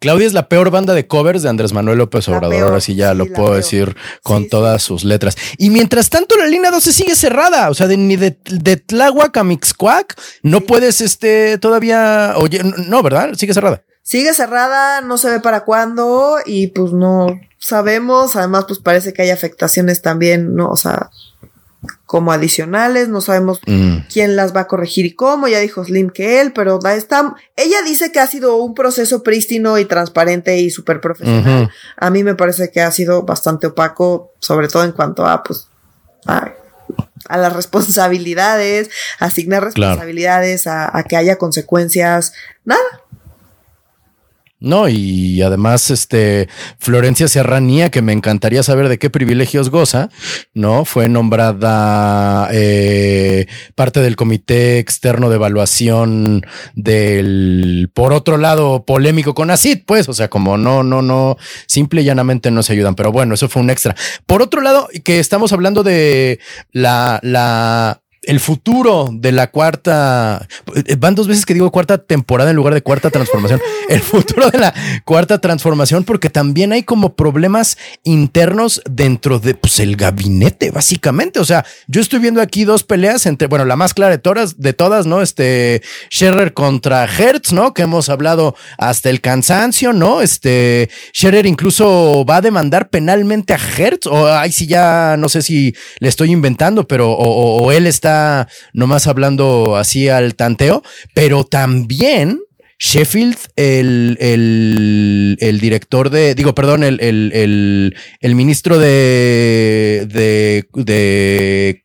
Claudia 0.00 0.26
es 0.26 0.34
la 0.34 0.48
peor 0.48 0.70
banda 0.70 0.92
de 0.92 1.06
covers 1.06 1.42
de 1.42 1.48
Andrés 1.48 1.72
Manuel 1.72 1.96
López 1.98 2.28
Obrador. 2.28 2.50
peor, 2.50 2.64
Ahora 2.68 2.80
sí 2.80 2.94
ya 2.94 3.12
sí, 3.12 3.16
lo 3.16 3.26
puedo 3.26 3.48
peor. 3.50 3.56
decir 3.56 3.96
con 4.22 4.42
Sí, 4.42 4.48
todas 4.50 4.82
sus 4.82 5.02
letras. 5.04 5.34
Y 5.56 5.70
mientras 5.70 6.10
tanto, 6.10 6.36
la 6.36 6.46
línea 6.46 6.70
12 6.70 6.92
sigue 6.92 7.16
cerrada. 7.16 7.70
O 7.70 7.74
sea, 7.74 7.86
de, 7.86 7.96
ni 7.96 8.16
de, 8.16 8.36
de 8.44 8.76
Tláhuac 8.76 9.34
a 9.36 9.44
Mixcoac 9.44 10.14
no 10.42 10.60
puedes, 10.60 11.00
este, 11.00 11.56
todavía. 11.58 12.34
Oye, 12.36 12.60
no, 12.86 13.02
¿verdad? 13.02 13.30
Sigue 13.34 13.54
cerrada. 13.54 13.82
Sigue 14.02 14.34
cerrada, 14.34 15.00
no 15.00 15.16
se 15.16 15.30
ve 15.30 15.40
para 15.40 15.64
cuándo 15.64 16.36
y 16.44 16.66
pues 16.66 16.92
no 16.92 17.40
sabemos. 17.58 18.36
Además, 18.36 18.66
pues 18.68 18.80
parece 18.80 19.14
que 19.14 19.22
hay 19.22 19.30
afectaciones 19.30 20.02
también, 20.02 20.54
¿no? 20.54 20.68
O 20.68 20.76
sea, 20.76 21.08
como 22.14 22.30
adicionales, 22.30 23.08
no 23.08 23.20
sabemos 23.20 23.60
Mm, 23.66 24.06
quién 24.08 24.36
las 24.36 24.54
va 24.54 24.60
a 24.60 24.66
corregir 24.68 25.04
y 25.04 25.14
cómo. 25.16 25.48
Ya 25.48 25.58
dijo 25.58 25.84
Slim 25.84 26.10
que 26.10 26.40
él, 26.40 26.52
pero 26.52 26.78
está. 26.86 27.34
Ella 27.56 27.78
dice 27.84 28.12
que 28.12 28.20
ha 28.20 28.28
sido 28.28 28.54
un 28.58 28.72
proceso 28.72 29.24
prístino 29.24 29.78
y 29.80 29.84
transparente 29.84 30.56
y 30.58 30.70
súper 30.70 31.00
profesional. 31.00 31.72
A 31.96 32.10
mí 32.10 32.22
me 32.22 32.36
parece 32.36 32.70
que 32.70 32.80
ha 32.82 32.92
sido 32.92 33.24
bastante 33.24 33.66
opaco, 33.66 34.32
sobre 34.38 34.68
todo 34.68 34.84
en 34.84 34.92
cuanto 34.92 35.26
a, 35.26 35.42
pues, 35.42 35.66
a, 36.26 36.52
a 37.28 37.36
las 37.36 37.52
responsabilidades, 37.52 38.90
asignar 39.18 39.62
Claro. 39.72 39.94
responsabilidades, 39.94 40.68
a, 40.68 40.96
a 40.96 41.02
que 41.02 41.16
haya 41.16 41.34
consecuencias. 41.36 42.32
Nada. 42.64 42.80
No, 44.60 44.88
y 44.88 45.42
además, 45.42 45.90
este, 45.90 46.48
Florencia 46.78 47.28
Serranía, 47.28 47.90
que 47.90 48.00
me 48.00 48.12
encantaría 48.12 48.62
saber 48.62 48.88
de 48.88 48.98
qué 48.98 49.10
privilegios 49.10 49.68
goza, 49.68 50.08
¿no? 50.54 50.84
Fue 50.84 51.08
nombrada 51.08 52.48
eh, 52.52 53.46
parte 53.74 54.00
del 54.00 54.16
comité 54.16 54.78
externo 54.78 55.28
de 55.28 55.36
evaluación 55.36 56.46
del, 56.74 57.90
por 57.92 58.12
otro 58.12 58.38
lado, 58.38 58.84
polémico 58.86 59.34
con 59.34 59.50
ACID, 59.50 59.80
pues, 59.86 60.08
o 60.08 60.14
sea, 60.14 60.28
como 60.28 60.56
no, 60.56 60.82
no, 60.82 61.02
no, 61.02 61.36
simple 61.66 62.02
y 62.02 62.04
llanamente 62.04 62.50
no 62.50 62.62
se 62.62 62.72
ayudan, 62.72 62.94
pero 62.94 63.12
bueno, 63.12 63.34
eso 63.34 63.48
fue 63.48 63.60
un 63.60 63.70
extra. 63.70 63.94
Por 64.24 64.40
otro 64.40 64.60
lado, 64.60 64.88
que 65.04 65.18
estamos 65.18 65.52
hablando 65.52 65.82
de 65.82 66.38
la, 66.72 67.18
la, 67.22 68.03
el 68.26 68.40
futuro 68.40 69.10
de 69.12 69.32
la 69.32 69.50
cuarta, 69.50 70.46
eh, 70.74 70.96
van 70.96 71.14
dos 71.14 71.28
veces 71.28 71.46
que 71.46 71.54
digo 71.54 71.70
cuarta 71.70 71.98
temporada 71.98 72.50
en 72.50 72.56
lugar 72.56 72.74
de 72.74 72.82
cuarta 72.82 73.10
transformación, 73.10 73.60
el 73.88 74.00
futuro 74.00 74.50
de 74.50 74.58
la 74.58 74.74
cuarta 75.04 75.40
transformación, 75.40 76.04
porque 76.04 76.30
también 76.30 76.72
hay 76.72 76.82
como 76.82 77.14
problemas 77.14 77.78
internos 78.02 78.82
dentro 78.88 79.38
de 79.38 79.54
pues, 79.54 79.80
el 79.80 79.96
gabinete, 79.96 80.70
básicamente. 80.70 81.40
O 81.40 81.44
sea, 81.44 81.64
yo 81.86 82.00
estoy 82.00 82.18
viendo 82.18 82.40
aquí 82.40 82.64
dos 82.64 82.84
peleas 82.84 83.26
entre, 83.26 83.48
bueno, 83.48 83.64
la 83.64 83.76
más 83.76 83.94
clara 83.94 84.12
de 84.12 84.18
todas, 84.18 84.58
de 84.58 84.72
todas, 84.72 85.06
¿no? 85.06 85.22
Este 85.22 85.82
Scherer 86.10 86.54
contra 86.54 87.04
Hertz, 87.04 87.52
¿no? 87.52 87.74
Que 87.74 87.82
hemos 87.82 88.08
hablado 88.08 88.54
hasta 88.78 89.10
el 89.10 89.20
cansancio, 89.20 89.92
¿no? 89.92 90.20
Este 90.20 90.90
Scherer 91.14 91.46
incluso 91.46 92.24
va 92.28 92.36
a 92.36 92.40
demandar 92.40 92.88
penalmente 92.88 93.54
a 93.54 93.58
Hertz, 93.58 94.06
o 94.06 94.28
ay, 94.28 94.52
si 94.52 94.66
ya 94.66 95.16
no 95.18 95.28
sé 95.28 95.42
si 95.42 95.74
le 95.98 96.08
estoy 96.08 96.30
inventando, 96.30 96.86
pero 96.86 97.12
o 97.12 97.72
él 97.72 97.86
está 97.86 98.13
nomás 98.72 99.06
hablando 99.06 99.76
así 99.76 100.08
al 100.08 100.34
tanteo, 100.34 100.82
pero 101.14 101.44
también 101.44 102.40
Sheffield, 102.84 103.38
el, 103.56 104.18
el, 105.40 105.58
director 105.58 106.10
de, 106.10 106.34
digo, 106.34 106.54
perdón, 106.54 106.84
el, 106.84 107.00
el 107.00 108.34
ministro 108.34 108.78
de, 108.78 110.06
de, 110.06 110.68
de, 110.74 111.82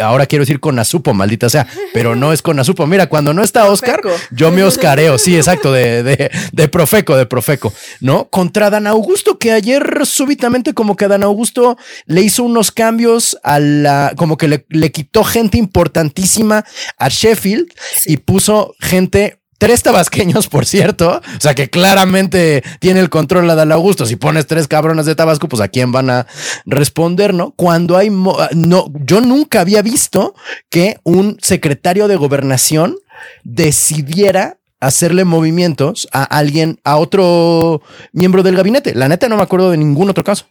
ahora 0.00 0.26
quiero 0.26 0.42
decir 0.42 0.60
con 0.60 0.78
Azupo, 0.78 1.12
maldita 1.12 1.48
sea, 1.48 1.66
pero 1.92 2.14
no 2.14 2.32
es 2.32 2.40
con 2.40 2.60
Azupo. 2.60 2.86
Mira, 2.86 3.08
cuando 3.08 3.34
no 3.34 3.42
está 3.42 3.68
Oscar, 3.68 4.00
yo 4.30 4.52
me 4.52 4.62
oscareo, 4.62 5.18
sí, 5.18 5.36
exacto, 5.36 5.72
de, 5.72 6.04
de, 6.04 6.30
de 6.52 6.68
Profeco, 6.68 7.16
de 7.16 7.26
Profeco, 7.26 7.74
¿no? 8.00 8.28
Contra 8.30 8.70
Dan 8.70 8.86
Augusto, 8.86 9.40
que 9.40 9.50
ayer 9.50 10.06
súbitamente 10.06 10.72
como 10.72 10.94
que 10.94 11.08
Dan 11.08 11.24
Augusto 11.24 11.76
le 12.06 12.22
hizo 12.22 12.44
unos 12.44 12.70
cambios 12.70 13.36
a 13.42 13.58
la, 13.58 14.12
como 14.16 14.36
que 14.36 14.46
le, 14.46 14.66
le 14.68 14.92
quitó 14.92 15.24
gente 15.24 15.58
importantísima 15.58 16.64
a 16.96 17.08
Sheffield 17.08 17.72
y 18.06 18.18
puso 18.18 18.76
gente 18.78 19.41
Tres 19.62 19.84
tabasqueños, 19.84 20.48
por 20.48 20.66
cierto. 20.66 21.20
O 21.36 21.40
sea 21.40 21.54
que 21.54 21.70
claramente 21.70 22.64
tiene 22.80 22.98
el 22.98 23.10
control 23.10 23.46
la 23.46 23.54
de 23.54 23.72
Augusto. 23.72 24.06
Si 24.06 24.16
pones 24.16 24.48
tres 24.48 24.66
cabrones 24.66 25.06
de 25.06 25.14
Tabasco, 25.14 25.48
pues 25.48 25.62
a 25.62 25.68
quién 25.68 25.92
van 25.92 26.10
a 26.10 26.26
responder, 26.66 27.32
¿no? 27.32 27.52
Cuando 27.52 27.96
hay. 27.96 28.10
No, 28.10 28.92
yo 29.04 29.20
nunca 29.20 29.60
había 29.60 29.80
visto 29.82 30.34
que 30.68 30.98
un 31.04 31.38
secretario 31.40 32.08
de 32.08 32.16
gobernación 32.16 32.96
decidiera 33.44 34.58
hacerle 34.80 35.24
movimientos 35.24 36.08
a 36.12 36.24
alguien, 36.24 36.80
a 36.82 36.96
otro 36.96 37.82
miembro 38.12 38.42
del 38.42 38.56
gabinete. 38.56 38.96
La 38.96 39.08
neta 39.08 39.28
no 39.28 39.36
me 39.36 39.44
acuerdo 39.44 39.70
de 39.70 39.76
ningún 39.76 40.10
otro 40.10 40.24
caso. 40.24 40.46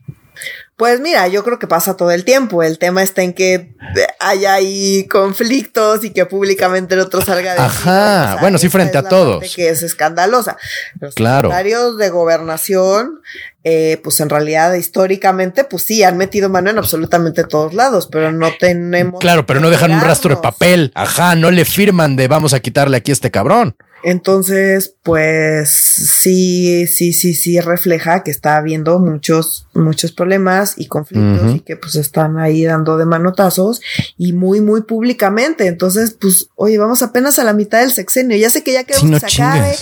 Pues 0.81 0.99
mira, 0.99 1.27
yo 1.27 1.43
creo 1.43 1.59
que 1.59 1.67
pasa 1.67 1.95
todo 1.95 2.09
el 2.09 2.25
tiempo. 2.25 2.63
El 2.63 2.79
tema 2.79 3.03
está 3.03 3.21
en 3.21 3.33
que 3.33 3.75
haya 4.19 4.55
ahí 4.55 5.07
conflictos 5.07 6.03
y 6.03 6.09
que 6.09 6.25
públicamente 6.25 6.95
el 6.95 7.01
otro 7.01 7.21
salga 7.21 7.53
de. 7.53 7.59
Ajá, 7.59 8.37
bueno, 8.41 8.57
sí, 8.57 8.67
frente 8.67 8.97
a 8.97 9.03
todos. 9.03 9.53
Que 9.55 9.69
es 9.69 9.83
escandalosa. 9.83 10.57
Los 10.99 11.13
claro. 11.13 11.49
secretarios 11.49 11.99
de 11.99 12.09
gobernación, 12.09 13.21
eh, 13.63 14.01
pues 14.03 14.19
en 14.21 14.29
realidad 14.29 14.73
históricamente, 14.73 15.65
pues 15.65 15.83
sí, 15.83 16.01
han 16.01 16.17
metido 16.17 16.49
mano 16.49 16.71
en 16.71 16.79
absolutamente 16.79 17.43
todos 17.43 17.75
lados, 17.75 18.09
pero 18.11 18.31
no 18.31 18.51
tenemos. 18.59 19.19
Claro, 19.19 19.45
pero 19.45 19.59
no 19.59 19.69
dejan 19.69 19.91
un 19.91 20.01
rastro 20.01 20.35
de 20.35 20.41
papel. 20.41 20.91
Ajá, 20.95 21.35
no 21.35 21.51
le 21.51 21.63
firman 21.63 22.15
de 22.15 22.27
vamos 22.27 22.53
a 22.55 22.59
quitarle 22.59 22.97
aquí 22.97 23.11
a 23.11 23.13
este 23.13 23.29
cabrón. 23.29 23.75
Entonces, 24.03 24.95
pues 25.03 25.69
sí, 25.69 26.87
sí, 26.87 27.13
sí, 27.13 27.33
sí 27.33 27.59
refleja 27.59 28.23
que 28.23 28.31
está 28.31 28.57
habiendo 28.57 28.99
muchos, 28.99 29.67
muchos 29.73 30.11
problemas 30.11 30.73
y 30.77 30.87
conflictos 30.87 31.55
y 31.55 31.59
que 31.59 31.75
pues 31.75 31.95
están 31.95 32.37
ahí 32.37 32.63
dando 32.63 32.97
de 32.97 33.05
manotazos 33.05 33.81
y 34.17 34.33
muy, 34.33 34.61
muy 34.61 34.81
públicamente. 34.81 35.67
Entonces, 35.67 36.15
pues, 36.19 36.49
oye, 36.55 36.77
vamos 36.77 37.01
apenas 37.01 37.37
a 37.39 37.43
la 37.43 37.53
mitad 37.53 37.81
del 37.81 37.91
sexenio. 37.91 38.37
Ya 38.37 38.49
sé 38.49 38.63
que 38.63 38.73
ya 38.73 38.83
queremos 38.83 39.21
que 39.21 39.29
se 39.29 39.41
acabe. 39.41 39.75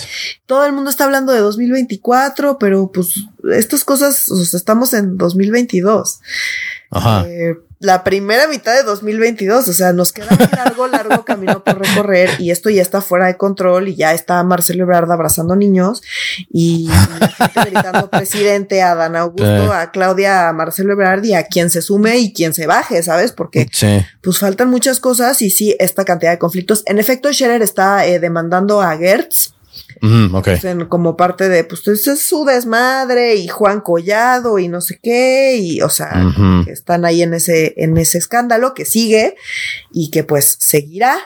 Todo 0.46 0.66
el 0.66 0.72
mundo 0.72 0.90
está 0.90 1.04
hablando 1.04 1.32
de 1.32 1.40
2024, 1.40 2.58
pero 2.58 2.90
pues 2.92 3.26
estas 3.50 3.84
cosas, 3.84 4.30
o 4.30 4.44
sea, 4.44 4.58
estamos 4.58 4.92
en 4.94 5.16
2022. 5.16 6.20
Ajá. 6.90 7.24
Eh, 7.26 7.56
la 7.80 8.04
primera 8.04 8.46
mitad 8.46 8.76
de 8.76 8.82
2022, 8.82 9.66
o 9.66 9.72
sea, 9.72 9.94
nos 9.94 10.12
queda 10.12 10.28
un 10.32 10.50
largo, 10.54 10.86
largo 10.86 11.24
camino 11.24 11.64
por 11.64 11.78
recorrer 11.78 12.28
y 12.38 12.50
esto 12.50 12.68
ya 12.68 12.82
está 12.82 13.00
fuera 13.00 13.26
de 13.26 13.38
control 13.38 13.88
y 13.88 13.96
ya 13.96 14.12
está 14.12 14.42
Marcelo 14.42 14.82
Ebrard 14.82 15.10
abrazando 15.10 15.56
niños 15.56 16.02
y 16.50 16.88
la 17.18 17.28
gente 17.28 17.70
gritando 17.70 18.10
presidente 18.10 18.82
a 18.82 18.94
Dan 18.94 19.16
Augusto, 19.16 19.72
a 19.72 19.90
Claudia, 19.92 20.50
a 20.50 20.52
Marcelo 20.52 20.92
Ebrard 20.92 21.24
y 21.24 21.32
a 21.32 21.44
quien 21.44 21.70
se 21.70 21.80
sume 21.80 22.18
y 22.18 22.34
quien 22.34 22.52
se 22.52 22.66
baje, 22.66 23.02
¿sabes? 23.02 23.32
Porque 23.32 23.66
pues 24.20 24.38
faltan 24.38 24.68
muchas 24.68 25.00
cosas 25.00 25.40
y 25.40 25.48
sí, 25.48 25.74
esta 25.78 26.04
cantidad 26.04 26.32
de 26.32 26.38
conflictos. 26.38 26.82
En 26.84 26.98
efecto, 26.98 27.32
Scherer 27.32 27.62
está 27.62 28.06
eh, 28.06 28.20
demandando 28.20 28.82
a 28.82 28.94
Gertz 28.98 29.54
pues, 30.00 30.64
como 30.88 31.16
parte 31.16 31.48
de, 31.48 31.64
pues 31.64 31.86
es 31.86 32.22
su 32.22 32.44
desmadre 32.44 33.36
y 33.36 33.48
Juan 33.48 33.80
Collado 33.80 34.58
y 34.58 34.68
no 34.68 34.80
sé 34.80 34.98
qué, 35.02 35.56
y 35.56 35.80
o 35.82 35.90
sea, 35.90 36.12
que 36.64 36.72
están 36.72 37.04
ahí 37.04 37.22
en 37.22 37.34
ese, 37.34 37.74
en 37.76 37.96
ese 37.96 38.18
escándalo 38.18 38.74
que 38.74 38.84
sigue 38.84 39.36
y 39.92 40.10
que 40.10 40.24
pues 40.24 40.56
seguirá. 40.60 41.18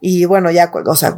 Y 0.00 0.24
bueno, 0.24 0.50
ya, 0.50 0.70
o 0.72 0.96
sea, 0.96 1.14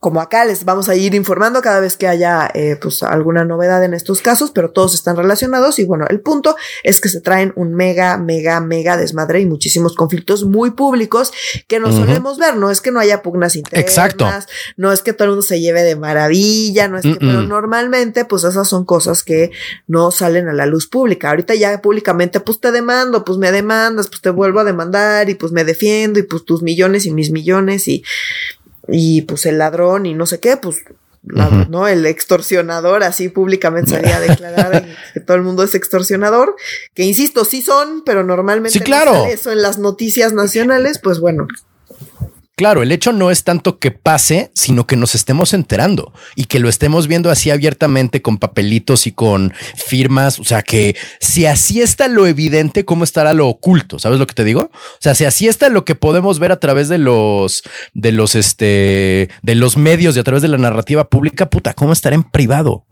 como 0.00 0.20
acá 0.20 0.44
les 0.44 0.64
vamos 0.64 0.88
a 0.88 0.94
ir 0.94 1.14
informando 1.14 1.60
cada 1.60 1.80
vez 1.80 1.96
que 1.96 2.06
haya 2.06 2.48
eh, 2.54 2.76
pues 2.80 3.02
alguna 3.02 3.44
novedad 3.44 3.82
en 3.82 3.94
estos 3.94 4.22
casos, 4.22 4.52
pero 4.52 4.70
todos 4.70 4.94
están 4.94 5.16
relacionados 5.16 5.80
y 5.80 5.84
bueno, 5.84 6.06
el 6.08 6.20
punto 6.20 6.56
es 6.84 7.00
que 7.00 7.08
se 7.08 7.20
traen 7.20 7.52
un 7.56 7.74
mega, 7.74 8.16
mega, 8.16 8.60
mega 8.60 8.96
desmadre 8.96 9.40
y 9.40 9.46
muchísimos 9.46 9.96
conflictos 9.96 10.44
muy 10.44 10.70
públicos 10.70 11.32
que 11.66 11.80
no 11.80 11.90
solemos 11.90 12.38
ver, 12.38 12.56
no 12.56 12.70
es 12.70 12.80
que 12.80 12.92
no 12.92 13.00
haya 13.00 13.22
pugnas 13.22 13.56
internas, 13.56 13.88
Exacto. 13.88 14.30
no 14.76 14.92
es 14.92 15.02
que 15.02 15.12
todo 15.12 15.24
el 15.24 15.30
mundo 15.30 15.42
se 15.42 15.60
lleve 15.60 15.82
de 15.82 15.96
maravilla, 15.96 16.86
no 16.86 16.98
es 16.98 17.02
que, 17.02 17.16
pero 17.18 17.42
normalmente 17.42 18.24
pues 18.24 18.44
esas 18.44 18.68
son 18.68 18.84
cosas 18.84 19.24
que 19.24 19.50
no 19.88 20.12
salen 20.12 20.48
a 20.48 20.52
la 20.52 20.66
luz 20.66 20.86
pública. 20.86 21.30
Ahorita 21.30 21.56
ya 21.56 21.82
públicamente 21.82 22.38
pues 22.38 22.60
te 22.60 22.70
demando, 22.70 23.24
pues 23.24 23.38
me 23.38 23.50
demandas, 23.50 24.06
pues 24.08 24.20
te 24.20 24.30
vuelvo 24.30 24.60
a 24.60 24.64
demandar 24.64 25.28
y 25.28 25.34
pues 25.34 25.50
me 25.50 25.64
defiendo 25.64 26.20
y 26.20 26.22
pues 26.22 26.44
tus 26.44 26.62
millones 26.62 27.06
y 27.06 27.10
mis 27.10 27.32
millones 27.32 27.88
y 27.88 28.04
y 28.88 29.22
pues 29.22 29.46
el 29.46 29.58
ladrón 29.58 30.06
y 30.06 30.14
no 30.14 30.26
sé 30.26 30.40
qué, 30.40 30.56
pues 30.56 30.84
¿no? 31.22 31.88
El 31.88 32.06
extorsionador 32.06 33.02
así 33.02 33.28
públicamente 33.28 33.90
salía 33.90 34.16
a 34.16 34.20
declarar 34.20 34.86
que 35.14 35.20
todo 35.20 35.36
el 35.36 35.42
mundo 35.42 35.62
es 35.62 35.74
extorsionador, 35.74 36.56
que 36.94 37.04
insisto, 37.04 37.44
sí 37.44 37.62
son, 37.62 38.02
pero 38.04 38.24
normalmente 38.24 38.78
sí, 38.78 38.84
claro. 38.84 39.26
eso 39.26 39.52
en 39.52 39.62
las 39.62 39.78
noticias 39.78 40.32
nacionales, 40.32 40.98
pues 41.02 41.20
bueno, 41.20 41.46
Claro, 42.58 42.82
el 42.82 42.90
hecho 42.90 43.12
no 43.12 43.30
es 43.30 43.44
tanto 43.44 43.78
que 43.78 43.92
pase, 43.92 44.50
sino 44.52 44.84
que 44.84 44.96
nos 44.96 45.14
estemos 45.14 45.54
enterando 45.54 46.12
y 46.34 46.46
que 46.46 46.58
lo 46.58 46.68
estemos 46.68 47.06
viendo 47.06 47.30
así 47.30 47.52
abiertamente 47.52 48.20
con 48.20 48.38
papelitos 48.38 49.06
y 49.06 49.12
con 49.12 49.54
firmas. 49.76 50.40
O 50.40 50.44
sea, 50.44 50.62
que 50.62 50.96
si 51.20 51.46
así 51.46 51.80
está 51.80 52.08
lo 52.08 52.26
evidente, 52.26 52.84
¿cómo 52.84 53.04
estará 53.04 53.32
lo 53.32 53.46
oculto? 53.46 54.00
¿Sabes 54.00 54.18
lo 54.18 54.26
que 54.26 54.34
te 54.34 54.42
digo? 54.42 54.72
O 54.72 54.98
sea, 54.98 55.14
si 55.14 55.24
así 55.24 55.46
está 55.46 55.68
lo 55.68 55.84
que 55.84 55.94
podemos 55.94 56.40
ver 56.40 56.50
a 56.50 56.58
través 56.58 56.88
de 56.88 56.98
los, 56.98 57.62
de 57.94 58.10
los, 58.10 58.34
este, 58.34 59.30
de 59.40 59.54
los 59.54 59.76
medios 59.76 60.16
y 60.16 60.18
a 60.18 60.24
través 60.24 60.42
de 60.42 60.48
la 60.48 60.58
narrativa 60.58 61.08
pública, 61.08 61.48
puta, 61.50 61.74
¿cómo 61.74 61.92
estará 61.92 62.16
en 62.16 62.24
privado? 62.24 62.86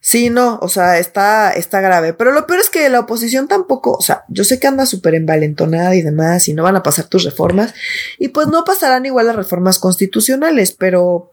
Sí, 0.00 0.30
no, 0.30 0.58
o 0.62 0.68
sea, 0.68 0.98
está, 0.98 1.52
está 1.52 1.80
grave. 1.80 2.12
Pero 2.12 2.32
lo 2.32 2.46
peor 2.46 2.60
es 2.60 2.70
que 2.70 2.88
la 2.88 3.00
oposición 3.00 3.48
tampoco, 3.48 3.92
o 3.92 4.02
sea, 4.02 4.24
yo 4.28 4.44
sé 4.44 4.60
que 4.60 4.66
anda 4.66 4.86
súper 4.86 5.14
envalentonada 5.14 5.94
y 5.94 6.02
demás, 6.02 6.48
y 6.48 6.54
no 6.54 6.62
van 6.62 6.76
a 6.76 6.82
pasar 6.82 7.06
tus 7.06 7.24
reformas, 7.24 7.74
y 8.18 8.28
pues 8.28 8.46
no 8.48 8.64
pasarán 8.64 9.06
igual 9.06 9.26
las 9.26 9.36
reformas 9.36 9.78
constitucionales, 9.78 10.72
pero 10.72 11.32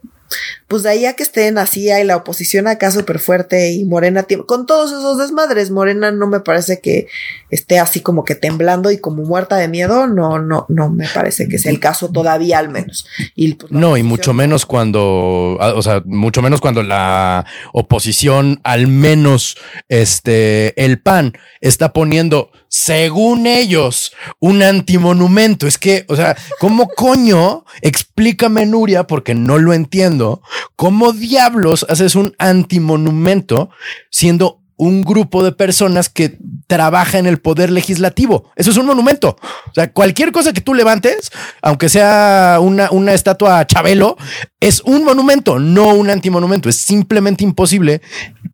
pues 0.74 0.82
de 0.82 0.90
ahí 0.90 1.06
a 1.06 1.14
que 1.14 1.22
estén 1.22 1.60
así, 1.60 1.92
hay 1.92 2.04
la 2.04 2.16
oposición 2.16 2.66
acá 2.66 2.90
súper 2.90 3.20
fuerte 3.20 3.74
y 3.74 3.86
Morena, 3.86 4.26
con 4.48 4.66
todos 4.66 4.90
esos 4.90 5.20
desmadres, 5.20 5.70
Morena 5.70 6.12
no 6.12 6.26
me 6.26 6.40
parece 6.40 6.80
que 6.80 7.06
esté 7.52 7.78
así 7.78 8.00
como 8.00 8.24
que 8.24 8.34
temblando 8.34 8.90
y 8.90 8.98
como 8.98 9.22
muerta 9.22 9.56
de 9.58 9.68
miedo, 9.68 10.08
no, 10.08 10.40
no, 10.40 10.66
no 10.70 10.90
me 10.90 11.08
parece 11.14 11.48
que 11.48 11.60
sea 11.60 11.72
el 11.72 11.80
caso 11.80 12.10
todavía 12.10 12.58
al 12.58 12.70
menos. 12.70 13.06
Y, 13.36 13.54
pues, 13.54 13.72
no, 13.72 13.98
y 13.98 14.02
mucho 14.02 14.34
menos 14.34 14.66
cuando, 14.66 15.60
ah, 15.62 15.74
o 15.76 15.84
sea, 15.84 16.02
mucho 16.06 16.42
menos 16.42 16.60
cuando 16.60 16.82
la 16.82 17.46
oposición, 17.72 18.60
al 18.64 18.88
menos 18.88 19.56
este, 19.90 20.84
el 20.84 21.00
PAN 21.00 21.34
está 21.62 21.94
poniendo, 21.94 22.50
según 22.68 23.46
ellos, 23.46 24.14
un 24.40 24.64
antimonumento. 24.64 25.68
Es 25.68 25.78
que, 25.78 26.06
o 26.10 26.16
sea, 26.16 26.36
¿cómo 26.60 26.88
coño? 26.90 27.66
Explícame, 27.82 28.66
Nuria, 28.66 29.06
porque 29.06 29.36
no 29.36 29.60
lo 29.60 29.74
entiendo. 29.74 30.42
¿Cómo 30.76 31.14
diablos 31.14 31.86
haces 31.90 32.16
un 32.16 32.34
antimonumento 32.38 33.70
siendo 34.10 34.64
un 34.76 35.04
grupo 35.04 35.44
de 35.44 35.52
personas 35.52 36.10
que 36.10 36.38
trabaja 36.68 37.18
en 37.18 37.28
el 37.28 37.40
poder 37.40 37.72
legislativo. 37.72 38.52
Eso 38.56 38.72
es 38.72 38.78
un 38.78 38.86
monumento. 38.86 39.38
O 39.70 39.74
sea, 39.74 39.92
cualquier 39.92 40.32
cosa 40.32 40.54
que 40.54 40.62
tú 40.62 40.74
levantes, 40.74 41.32
aunque 41.62 41.90
sea 41.90 42.58
una, 42.62 42.90
una 42.92 43.14
estatua 43.14 43.66
Chabelo, 43.68 44.18
es 44.60 44.82
un 44.82 45.06
monumento, 45.06 45.60
no 45.60 45.94
un 45.94 46.10
antimonumento. 46.10 46.70
Es 46.70 46.78
simplemente 46.78 47.44
imposible 47.44 48.02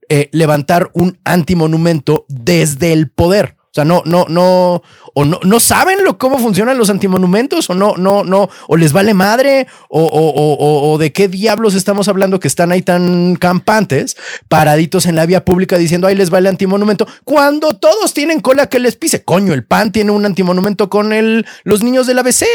eh, 0.10 0.30
levantar 0.32 0.90
un 0.94 1.20
antimonumento 1.24 2.26
desde 2.28 2.94
el 2.94 3.10
poder. 3.10 3.56
O 3.58 3.74
sea, 3.74 3.86
no, 3.86 4.02
no, 4.06 4.26
no, 4.28 4.82
o 5.20 5.26
no, 5.26 5.38
no 5.44 5.60
saben 5.60 6.06
lo, 6.06 6.18
cómo 6.18 6.38
funcionan 6.38 6.78
los 6.78 6.90
antimonumentos, 6.90 7.70
o 7.70 7.76
no, 7.76 7.98
no, 7.98 8.24
no, 8.24 8.50
o 8.70 8.78
les 8.78 8.94
vale 8.94 9.14
madre, 9.14 9.68
o, 9.90 10.02
o, 10.02 10.30
o, 10.30 10.92
o, 10.92 10.98
de 10.98 11.12
qué 11.12 11.28
diablos 11.28 11.76
estamos 11.76 12.08
hablando 12.08 12.40
que 12.40 12.48
están 12.48 12.72
ahí 12.72 12.82
tan 12.82 13.36
campantes, 13.36 14.16
paraditos 14.48 15.06
en 15.06 15.18
la 15.18 15.26
vía 15.26 15.44
pública 15.44 15.78
diciendo 15.78 16.08
ahí 16.08 16.16
les 16.16 16.30
vale 16.30 16.48
antimonumento, 16.48 17.06
cuando 17.26 17.74
todos 17.74 18.14
tienen 18.14 18.40
cola 18.40 18.68
que 18.68 18.80
les 18.80 18.96
pise. 18.96 19.22
Coño, 19.26 19.54
el 19.54 19.66
PAN 19.66 19.92
tiene 19.92 20.12
un 20.12 20.26
antimonumento 20.26 20.90
con 20.90 21.12
el, 21.12 21.46
los 21.64 21.84
niños 21.84 22.08
del 22.08 22.20
ABC. 22.20 22.46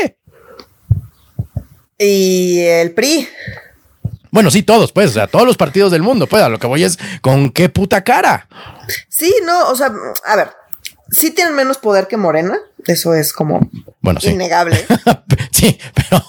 Y 1.99 2.61
el 2.61 2.95
PRI. 2.95 3.29
Bueno, 4.31 4.51
sí, 4.51 4.62
todos, 4.62 4.91
pues, 4.91 5.11
o 5.11 5.12
sea, 5.12 5.27
todos 5.27 5.47
los 5.47 5.59
partidos 5.59 5.93
del 5.93 6.03
mundo, 6.03 6.27
pues, 6.27 6.43
a 6.43 6.49
lo 6.49 6.59
que 6.59 6.67
voy 6.67 6.83
es 6.83 6.99
con 7.21 7.51
qué 7.51 7.69
puta 7.69 8.03
cara. 8.03 8.49
Sí, 9.09 9.33
no, 9.45 9.69
o 9.69 9.77
sea, 9.77 9.93
a 10.25 10.37
ver, 10.37 10.49
sí 11.11 11.31
tienen 11.31 11.55
menos 11.55 11.79
poder 11.79 12.09
que 12.09 12.17
Morena, 12.17 12.59
eso 12.87 13.15
es 13.15 13.33
como 13.33 13.71
bueno, 14.01 14.21
sí. 14.21 14.31
innegable. 14.31 14.77
sí, 15.53 15.79
pero, 15.95 16.23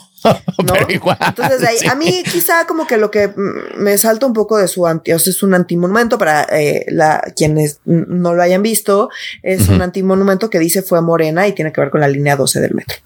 ¿no? 0.65 0.73
pero 0.73 0.91
igual. 0.91 1.17
Entonces, 1.19 1.63
ahí, 1.63 1.77
sí. 1.77 1.87
a 1.87 1.95
mí 1.95 2.23
quizá 2.23 2.65
como 2.67 2.87
que 2.87 2.97
lo 2.97 3.11
que 3.11 3.33
me 3.77 3.97
salta 3.97 4.25
un 4.25 4.33
poco 4.33 4.57
de 4.57 4.67
su 4.67 4.85
anti, 4.87 5.13
o 5.13 5.19
sea, 5.19 5.31
es 5.31 5.43
un 5.43 5.53
antimonumento 5.53 6.17
para 6.17 6.43
eh, 6.43 6.85
la, 6.89 7.21
quienes 7.35 7.79
no 7.85 8.33
lo 8.33 8.41
hayan 8.41 8.63
visto, 8.63 9.09
es 9.43 9.61
uh 9.61 9.71
-huh. 9.71 9.75
un 9.75 9.81
antimonumento 9.81 10.49
que 10.49 10.59
dice 10.59 10.81
fue 10.81 11.01
Morena 11.01 11.47
y 11.47 11.53
tiene 11.53 11.71
que 11.71 11.81
ver 11.81 11.89
con 11.89 12.01
la 12.01 12.07
línea 12.07 12.35
12 12.35 12.61
del 12.61 12.73
metro. 12.73 12.97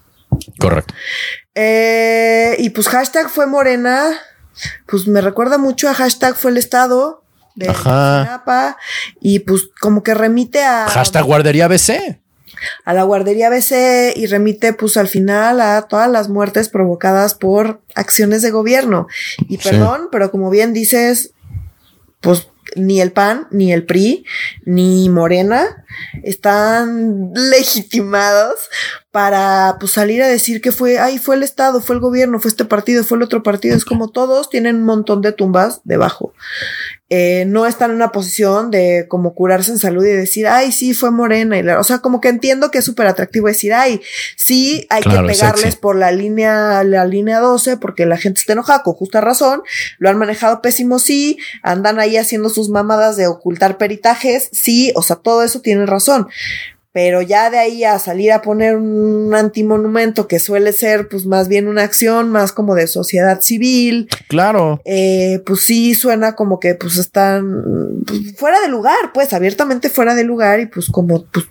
Correcto. 0.58 0.94
Eh, 1.54 2.56
y 2.58 2.70
pues 2.70 2.88
hashtag 2.88 3.28
fue 3.28 3.46
Morena, 3.46 4.18
pues 4.86 5.06
me 5.06 5.20
recuerda 5.20 5.58
mucho 5.58 5.88
a 5.88 5.94
hashtag 5.94 6.36
fue 6.36 6.50
el 6.52 6.56
Estado 6.56 7.24
de 7.66 7.72
Napa 7.84 8.76
y 9.20 9.40
pues 9.40 9.68
como 9.80 10.02
que 10.02 10.14
remite 10.14 10.62
a 10.62 10.86
hashtag 10.88 11.24
guardería 11.24 11.68
BC 11.68 12.18
a 12.84 12.92
la 12.94 13.04
guardería 13.04 13.50
BC 13.50 14.14
y 14.16 14.26
remite 14.26 14.72
pues 14.72 14.96
al 14.96 15.08
final 15.08 15.60
a 15.60 15.82
todas 15.82 16.10
las 16.10 16.28
muertes 16.28 16.68
provocadas 16.68 17.34
por 17.34 17.82
acciones 17.94 18.42
de 18.42 18.50
gobierno 18.50 19.06
y 19.48 19.58
perdón 19.58 20.02
sí. 20.02 20.08
pero 20.10 20.30
como 20.30 20.50
bien 20.50 20.72
dices 20.72 21.32
pues 22.20 22.48
ni 22.76 23.00
el 23.00 23.12
PAN, 23.12 23.48
ni 23.50 23.72
el 23.72 23.84
PRI, 23.84 24.24
ni 24.64 25.08
Morena 25.08 25.84
están 26.22 27.32
legitimados 27.34 28.54
para 29.10 29.76
pues 29.80 29.92
salir 29.92 30.22
a 30.22 30.28
decir 30.28 30.60
que 30.60 30.72
fue, 30.72 30.98
ay, 30.98 31.18
fue 31.18 31.36
el 31.36 31.42
Estado, 31.42 31.80
fue 31.80 31.96
el 31.96 32.00
gobierno, 32.00 32.38
fue 32.38 32.50
este 32.50 32.64
partido, 32.64 33.02
fue 33.04 33.18
el 33.18 33.22
otro 33.22 33.42
partido. 33.42 33.76
Es 33.76 33.84
como 33.84 34.08
todos 34.08 34.50
tienen 34.50 34.76
un 34.76 34.84
montón 34.84 35.20
de 35.20 35.32
tumbas 35.32 35.80
debajo. 35.84 36.32
Eh, 37.12 37.44
no 37.48 37.66
están 37.66 37.90
en 37.90 37.96
una 37.96 38.12
posición 38.12 38.70
de 38.70 39.06
como 39.08 39.34
curarse 39.34 39.72
en 39.72 39.78
salud 39.78 40.04
y 40.04 40.10
decir, 40.10 40.46
ay, 40.46 40.70
sí, 40.70 40.94
fue 40.94 41.10
Morena. 41.10 41.58
Y 41.58 41.62
la, 41.64 41.80
o 41.80 41.84
sea, 41.84 41.98
como 41.98 42.20
que 42.20 42.28
entiendo 42.28 42.70
que 42.70 42.78
es 42.78 42.84
súper 42.84 43.08
atractivo 43.08 43.48
decir, 43.48 43.74
ay, 43.74 44.00
sí, 44.36 44.86
hay 44.90 45.02
claro, 45.02 45.26
que 45.26 45.34
pegarles 45.34 45.62
sexy. 45.62 45.78
por 45.78 45.96
la 45.96 46.12
línea, 46.12 46.84
la 46.84 47.04
línea 47.04 47.40
12 47.40 47.78
porque 47.78 48.06
la 48.06 48.16
gente 48.16 48.38
está 48.38 48.52
enojada 48.52 48.84
con 48.84 48.94
justa 48.94 49.20
razón. 49.20 49.62
Lo 49.98 50.08
han 50.08 50.18
manejado 50.18 50.62
pésimo, 50.62 51.00
sí. 51.00 51.38
Andan 51.62 51.98
ahí 51.98 52.16
haciendo 52.16 52.48
sus 52.48 52.68
mamadas 52.68 53.16
de 53.16 53.26
ocultar 53.26 53.76
peritajes, 53.76 54.48
sí. 54.52 54.92
O 54.94 55.02
sea, 55.02 55.16
todo 55.16 55.42
eso 55.42 55.60
tiene 55.60 55.86
razón 55.86 56.28
pero 56.92 57.22
ya 57.22 57.50
de 57.50 57.58
ahí 57.58 57.84
a 57.84 57.98
salir 57.98 58.32
a 58.32 58.42
poner 58.42 58.76
un 58.76 59.32
antimonumento 59.34 60.26
que 60.26 60.38
suele 60.38 60.72
ser 60.72 61.08
pues 61.08 61.24
más 61.26 61.48
bien 61.48 61.68
una 61.68 61.82
acción 61.82 62.30
más 62.30 62.52
como 62.52 62.74
de 62.74 62.86
sociedad 62.86 63.40
civil. 63.40 64.08
Claro. 64.28 64.80
Eh, 64.84 65.42
pues 65.46 65.60
sí 65.60 65.94
suena 65.94 66.34
como 66.34 66.58
que 66.58 66.74
pues 66.74 66.96
están 66.96 68.02
pues, 68.06 68.36
fuera 68.36 68.60
de 68.60 68.68
lugar, 68.68 69.12
pues 69.14 69.32
abiertamente 69.32 69.88
fuera 69.88 70.14
de 70.14 70.24
lugar 70.24 70.60
y 70.60 70.66
pues 70.66 70.88
como 70.90 71.24
pues 71.26 71.46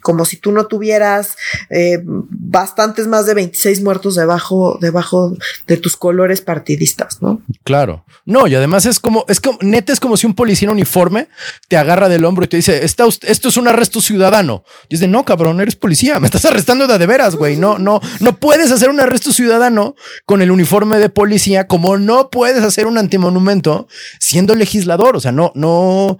como 0.00 0.24
si 0.24 0.36
tú 0.36 0.52
no 0.52 0.66
tuvieras 0.66 1.36
eh, 1.70 2.00
bastantes 2.04 3.06
más 3.06 3.26
de 3.26 3.34
26 3.34 3.82
muertos 3.82 4.14
debajo, 4.16 4.78
debajo 4.80 5.36
de 5.66 5.76
tus 5.76 5.96
colores 5.96 6.40
partidistas, 6.40 7.22
¿no? 7.22 7.40
Claro. 7.64 8.04
No, 8.24 8.46
y 8.46 8.54
además 8.54 8.86
es 8.86 9.00
como, 9.00 9.24
es 9.28 9.40
como, 9.40 9.58
neta, 9.62 9.92
es 9.92 10.00
como 10.00 10.16
si 10.16 10.26
un 10.26 10.34
policía 10.34 10.66
en 10.66 10.72
uniforme 10.72 11.28
te 11.68 11.76
agarra 11.76 12.08
del 12.08 12.24
hombro 12.24 12.44
y 12.44 12.48
te 12.48 12.56
dice, 12.56 12.84
Está 12.84 13.04
esto 13.22 13.48
es 13.48 13.56
un 13.56 13.68
arresto 13.68 14.00
ciudadano. 14.00 14.64
Y 14.88 14.94
es 14.94 15.00
de, 15.00 15.08
no, 15.08 15.24
cabrón, 15.24 15.60
eres 15.60 15.76
policía, 15.76 16.20
me 16.20 16.26
estás 16.26 16.44
arrestando 16.44 16.86
de, 16.86 16.98
de 16.98 17.06
veras, 17.06 17.36
güey. 17.36 17.56
No, 17.56 17.78
no, 17.78 18.00
no 18.20 18.36
puedes 18.36 18.70
hacer 18.70 18.90
un 18.90 19.00
arresto 19.00 19.32
ciudadano 19.32 19.94
con 20.26 20.42
el 20.42 20.50
uniforme 20.50 20.98
de 20.98 21.08
policía, 21.08 21.66
como 21.66 21.96
no 21.96 22.30
puedes 22.30 22.62
hacer 22.62 22.86
un 22.86 22.98
antimonumento 22.98 23.88
siendo 24.18 24.54
legislador. 24.54 25.16
O 25.16 25.20
sea, 25.20 25.32
no, 25.32 25.52
no, 25.54 26.18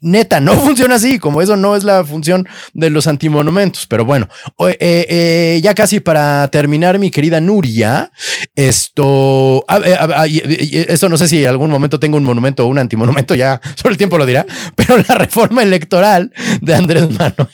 neta, 0.00 0.40
no 0.40 0.54
funciona 0.60 0.96
así, 0.96 1.18
como 1.18 1.42
eso 1.42 1.56
no 1.56 1.76
es 1.76 1.84
la 1.84 2.04
función 2.04 2.48
de 2.74 2.90
los 2.96 3.06
antimonumentos. 3.06 3.86
Pero 3.86 4.04
bueno, 4.04 4.28
eh, 4.58 4.76
eh, 4.80 5.60
ya 5.62 5.74
casi 5.74 6.00
para 6.00 6.48
terminar, 6.48 6.98
mi 6.98 7.10
querida 7.10 7.40
Nuria, 7.40 8.10
esto, 8.54 9.64
a, 9.68 9.76
a, 9.76 10.22
a, 10.22 10.26
esto 10.26 11.08
no 11.08 11.16
sé 11.16 11.28
si 11.28 11.42
en 11.42 11.50
algún 11.50 11.70
momento 11.70 12.00
tengo 12.00 12.16
un 12.16 12.24
monumento 12.24 12.64
o 12.64 12.68
un 12.68 12.78
antimonumento, 12.78 13.34
ya 13.34 13.60
solo 13.76 13.92
el 13.92 13.98
tiempo 13.98 14.18
lo 14.18 14.26
dirá, 14.26 14.46
pero 14.74 14.96
la 15.08 15.14
reforma 15.14 15.62
electoral 15.62 16.32
de 16.60 16.74
Andrés 16.74 17.10
Manuel, 17.10 17.48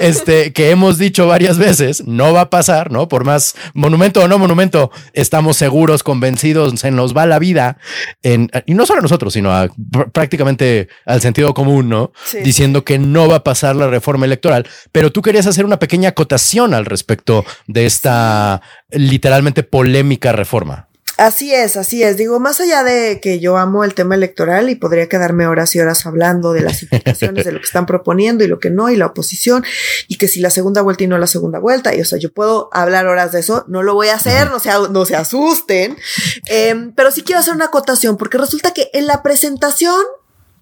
este, 0.00 0.52
que 0.52 0.70
hemos 0.70 0.98
dicho 0.98 1.26
varias 1.26 1.58
veces, 1.58 2.04
no 2.06 2.32
va 2.32 2.42
a 2.42 2.50
pasar, 2.50 2.90
¿no? 2.90 3.08
Por 3.08 3.24
más 3.24 3.54
monumento 3.74 4.22
o 4.22 4.28
no 4.28 4.38
monumento, 4.38 4.90
estamos 5.12 5.56
seguros, 5.56 6.02
convencidos, 6.02 6.78
se 6.78 6.90
nos 6.90 7.16
va 7.16 7.26
la 7.26 7.38
vida, 7.38 7.78
en, 8.22 8.50
y 8.66 8.74
no 8.74 8.86
solo 8.86 9.00
a 9.00 9.02
nosotros, 9.02 9.32
sino 9.32 9.52
a 9.52 9.68
prácticamente 10.12 10.88
al 11.06 11.20
sentido 11.20 11.54
común, 11.54 11.88
¿no? 11.88 12.12
Sí. 12.24 12.38
Diciendo 12.40 12.84
que 12.84 12.98
no 12.98 13.28
va 13.28 13.36
a 13.36 13.44
pasar 13.44 13.76
la 13.76 13.88
reforma 13.88 14.26
electoral, 14.26 14.66
pero 14.92 15.10
tú 15.10 15.22
querías 15.22 15.46
hacer 15.46 15.64
una 15.64 15.78
pequeña 15.78 16.10
acotación 16.10 16.74
al 16.74 16.86
respecto 16.86 17.44
de 17.66 17.86
esta 17.86 18.62
literalmente 18.90 19.62
polémica 19.62 20.32
reforma. 20.32 20.89
Así 21.20 21.54
es, 21.54 21.76
así 21.76 22.02
es. 22.02 22.16
Digo, 22.16 22.40
más 22.40 22.60
allá 22.60 22.82
de 22.82 23.20
que 23.20 23.40
yo 23.40 23.58
amo 23.58 23.84
el 23.84 23.92
tema 23.92 24.14
electoral 24.14 24.70
y 24.70 24.74
podría 24.74 25.06
quedarme 25.06 25.46
horas 25.46 25.76
y 25.76 25.78
horas 25.78 26.06
hablando 26.06 26.54
de 26.54 26.62
las 26.62 26.82
implicaciones 26.82 27.44
de 27.44 27.52
lo 27.52 27.58
que 27.58 27.66
están 27.66 27.84
proponiendo 27.84 28.42
y 28.42 28.46
lo 28.46 28.58
que 28.58 28.70
no, 28.70 28.88
y 28.88 28.96
la 28.96 29.04
oposición, 29.04 29.62
y 30.08 30.16
que 30.16 30.28
si 30.28 30.40
la 30.40 30.48
segunda 30.48 30.80
vuelta 30.80 31.04
y 31.04 31.08
no 31.08 31.18
la 31.18 31.26
segunda 31.26 31.58
vuelta, 31.58 31.94
y 31.94 32.00
o 32.00 32.06
sea, 32.06 32.18
yo 32.18 32.32
puedo 32.32 32.70
hablar 32.72 33.06
horas 33.06 33.32
de 33.32 33.40
eso, 33.40 33.66
no 33.68 33.82
lo 33.82 33.92
voy 33.92 34.08
a 34.08 34.14
hacer, 34.14 34.50
no 34.50 34.60
se, 34.60 34.70
no 34.90 35.04
se 35.04 35.14
asusten, 35.14 35.98
eh, 36.46 36.90
pero 36.96 37.10
sí 37.10 37.20
quiero 37.20 37.40
hacer 37.40 37.52
una 37.52 37.66
acotación, 37.66 38.16
porque 38.16 38.38
resulta 38.38 38.72
que 38.72 38.88
en 38.94 39.06
la 39.06 39.22
presentación 39.22 40.00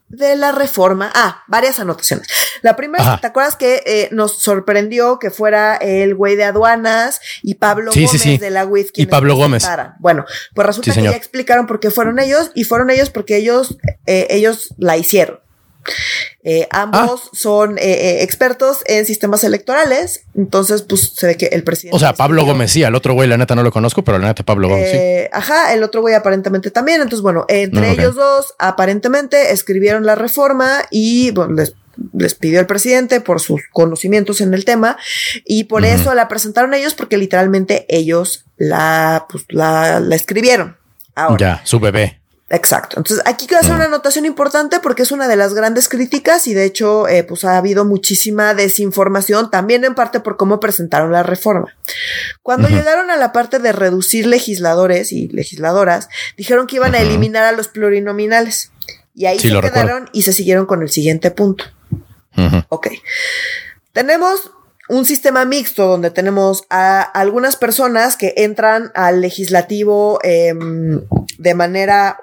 de 0.09 0.37
la 0.37 0.53
reforma. 0.53 1.11
Ah, 1.15 1.45
varias 1.47 1.81
anotaciones. 1.81 2.27
La 2.63 2.77
primera, 2.77 3.05
Ajá. 3.05 3.21
¿te 3.21 3.27
acuerdas 3.27 3.57
que 3.57 3.83
eh, 3.87 4.09
nos 4.13 4.39
sorprendió 4.39 5.19
que 5.19 5.31
fuera 5.31 5.77
el 5.77 6.15
güey 6.15 6.37
de 6.37 6.45
aduanas 6.45 7.21
y 7.43 7.55
Pablo 7.55 7.93
sí, 7.93 8.05
Gómez 8.05 8.23
sí, 8.23 8.31
sí. 8.33 8.39
de 8.39 8.51
la 8.51 8.67
UIF? 8.67 8.91
Y 8.95 9.07
Pablo 9.07 9.37
Gómez. 9.37 9.67
Bueno, 9.99 10.25
pues 10.55 10.67
resulta 10.67 10.93
que 10.95 11.03
ya 11.03 11.11
explicaron 11.11 11.67
por 11.67 11.81
qué 11.81 11.91
fueron 11.91 12.19
ellos 12.19 12.51
y 12.55 12.65
fueron 12.65 12.91
ellos 12.91 13.11
porque 13.11 13.37
ellos, 13.37 13.79
eh, 14.07 14.27
ellos 14.31 14.75
la 14.79 14.97
hicieron. 14.97 15.41
Eh, 16.45 16.69
ambos 16.71 17.23
ah. 17.25 17.31
son 17.33 17.79
eh, 17.79 17.83
eh, 17.83 18.23
expertos 18.23 18.79
en 18.87 19.05
sistemas 19.07 19.43
electorales, 19.43 20.23
entonces 20.37 20.83
pues 20.83 21.13
se 21.15 21.27
ve 21.27 21.37
que 21.37 21.47
el 21.47 21.65
presidente... 21.65 21.97
O 21.97 21.99
sea, 21.99 22.15
Pablo 22.15 22.45
Gómez 22.45 22.71
sí, 22.71 22.85
al 22.85 22.95
otro 22.95 23.15
güey 23.15 23.29
la 23.29 23.37
neta 23.37 23.57
no 23.57 23.65
lo 23.65 23.73
conozco, 23.73 24.05
pero 24.05 24.19
la 24.19 24.29
neta 24.29 24.45
Pablo 24.45 24.69
Gómez 24.69 24.91
sí. 24.91 25.29
Ajá, 25.33 25.75
el 25.75 25.83
otro 25.83 26.01
güey 26.01 26.15
aparentemente 26.15 26.71
también, 26.71 27.03
entonces 27.03 27.23
bueno, 27.23 27.45
entre 27.49 27.81
no, 27.81 27.93
okay. 27.93 28.05
ellos 28.05 28.15
dos 28.15 28.55
aparentemente 28.59 29.53
escribieron 29.53 30.07
la 30.07 30.15
reforma 30.15 30.85
y 30.91 31.33
bueno, 31.33 31.55
les 31.55 31.75
les 32.13 32.35
pidió 32.35 32.61
el 32.61 32.67
presidente 32.67 33.21
por 33.21 33.41
sus 33.41 33.63
conocimientos 33.73 34.41
en 34.41 34.55
el 34.55 34.65
tema 34.65 34.97
y 35.45 35.65
por 35.65 35.83
uh 35.83 35.87
-huh. 35.87 35.95
eso 35.95 36.15
la 36.15 36.29
presentaron 36.29 36.75
ellos 36.75 36.95
porque 36.95 37.17
literalmente 37.17 37.87
ellos 37.89 38.45
la, 38.57 39.27
pues, 39.29 39.45
la, 39.49 40.01
la 40.01 40.15
escribieron. 40.15 40.77
Ahora, 41.15 41.37
ya, 41.39 41.67
su 41.67 41.81
bebé. 41.81 42.21
Exacto. 42.51 42.97
Entonces, 42.99 43.23
aquí 43.27 43.47
quiero 43.47 43.61
hacer 43.61 43.75
una 43.75 43.85
anotación 43.85 44.25
importante 44.25 44.81
porque 44.81 45.03
es 45.03 45.13
una 45.13 45.29
de 45.29 45.37
las 45.37 45.53
grandes 45.53 45.89
críticas 45.89 46.47
y 46.47 46.55
de 46.55 46.65
hecho, 46.65 47.07
eh, 47.07 47.23
pues 47.23 47.45
ha 47.45 47.59
habido 47.59 47.85
muchísima 47.85 48.55
desinformación, 48.55 49.51
también 49.51 49.85
en 49.85 49.95
parte 49.95 50.21
por 50.21 50.39
cómo 50.39 50.59
presentaron 50.59 51.13
la 51.13 51.23
reforma. 51.23 51.77
Cuando 52.43 52.69
uh 52.69 52.71
-huh. 52.71 52.75
llegaron 52.75 53.11
a 53.11 53.17
la 53.17 53.33
parte 53.33 53.59
de 53.59 53.73
reducir 53.73 54.27
legisladores 54.27 55.13
y 55.13 55.29
legisladoras, 55.29 56.09
dijeron 56.39 56.67
que 56.67 56.77
iban 56.77 56.93
uh 56.93 56.95
-huh. 56.95 57.01
a 57.01 57.03
eliminar 57.03 57.45
a 57.45 57.53
los 57.53 57.69
plurinominales. 57.69 58.73
Y 59.15 59.27
ahí 59.27 59.39
sí, 59.39 59.51
se 59.51 59.61
quedaron 59.61 59.87
recuerdo. 59.87 60.11
y 60.13 60.23
se 60.23 60.33
siguieron 60.33 60.65
con 60.65 60.81
el 60.81 60.89
siguiente 60.89 61.31
punto. 61.31 61.65
Uh 62.37 62.41
-huh. 62.41 62.67
Ok. 62.71 62.89
Tenemos 63.93 64.53
un 64.89 65.05
sistema 65.05 65.45
mixto 65.45 65.87
donde 65.87 66.11
tenemos 66.11 66.65
a 66.71 67.03
algunas 67.03 67.57
personas 67.57 68.17
que 68.17 68.33
entran 68.39 68.91
al 68.95 69.21
legislativo 69.21 70.19
eh, 70.23 70.55
de 71.37 71.55
manera 71.55 72.17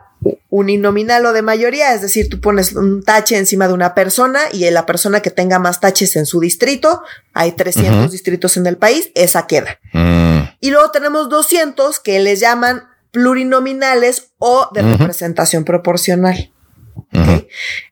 uninominal 0.50 1.26
o 1.26 1.34
de 1.34 1.42
mayoría, 1.42 1.94
es 1.94 2.02
decir, 2.02 2.30
tú 2.30 2.40
pones 2.40 2.74
un 2.74 3.04
tache 3.04 3.38
encima 3.38 3.68
de 3.68 3.74
una 3.74 3.94
persona 3.94 4.40
y 4.52 4.70
la 4.70 4.86
persona 4.86 5.22
que 5.22 5.32
tenga 5.32 5.60
más 5.60 5.80
taches 5.80 6.16
en 6.16 6.26
su 6.26 6.40
distrito, 6.40 7.04
hay 7.34 7.52
300 7.52 7.94
uh 7.94 7.98
-huh. 7.98 8.10
distritos 8.10 8.58
en 8.58 8.68
el 8.68 8.78
país, 8.78 9.12
esa 9.16 9.48
queda. 9.48 9.80
Uh 9.94 9.98
-huh. 9.98 10.58
Y 10.62 10.72
luego 10.72 10.92
tenemos 10.92 11.30
200 11.30 12.00
que 12.00 12.20
les 12.20 12.40
llaman 12.40 12.84
plurinominales 13.12 14.32
o 14.38 14.70
de 14.74 14.82
uh 14.82 14.86
-huh. 14.86 14.98
representación 14.98 15.64
proporcional. 15.66 16.52
¿okay? 17.14 17.48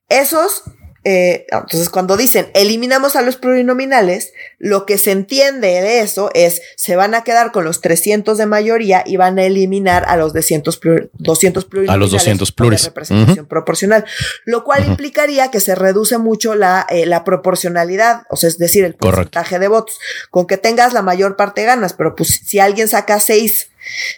Esos 0.10 0.64
eh, 1.06 1.46
entonces 1.50 1.90
cuando 1.90 2.16
dicen 2.16 2.50
eliminamos 2.54 3.16
a 3.16 3.22
los 3.22 3.36
plurinominales, 3.36 4.34
lo 4.58 4.86
que 4.86 4.98
se 4.98 5.12
entiende 5.12 5.68
de 5.68 6.00
eso 6.00 6.30
es 6.34 6.62
se 6.78 6.96
van 6.96 7.14
a 7.14 7.24
quedar 7.24 7.52
con 7.52 7.66
los 7.66 7.82
300 7.82 8.38
de 8.38 8.46
mayoría 8.46 9.04
y 9.06 9.18
van 9.18 9.38
a 9.38 9.44
eliminar 9.44 10.06
a 10.08 10.16
los 10.16 10.34
200, 10.34 10.80
200 11.14 11.66
plurinominales. 11.66 11.96
A 11.96 11.98
los 11.98 12.12
200 12.12 12.52
pluris. 12.54 12.86
representación 12.86 13.46
proporcional, 13.46 14.06
lo 14.46 14.64
cual 14.64 14.86
implicaría 14.86 15.52
que 15.52 15.60
se 15.60 15.76
reduce 15.76 16.18
mucho 16.18 16.56
la, 16.56 16.86
eh, 16.90 17.06
la 17.06 17.24
proporcionalidad, 17.24 18.24
o 18.30 18.36
sea, 18.36 18.48
es 18.50 18.58
decir, 18.58 18.86
el 18.86 18.96
porcentaje 18.96 19.60
de 19.60 19.68
votos. 19.68 20.00
Con 20.30 20.48
que 20.48 20.58
tengas 20.58 20.94
la 20.94 21.02
mayor 21.02 21.36
parte 21.36 21.64
ganas, 21.64 21.94
pero 21.94 22.16
pues 22.16 22.42
si 22.46 22.60
alguien 22.60 22.88
saca 22.88 23.20
seis, 23.20 23.70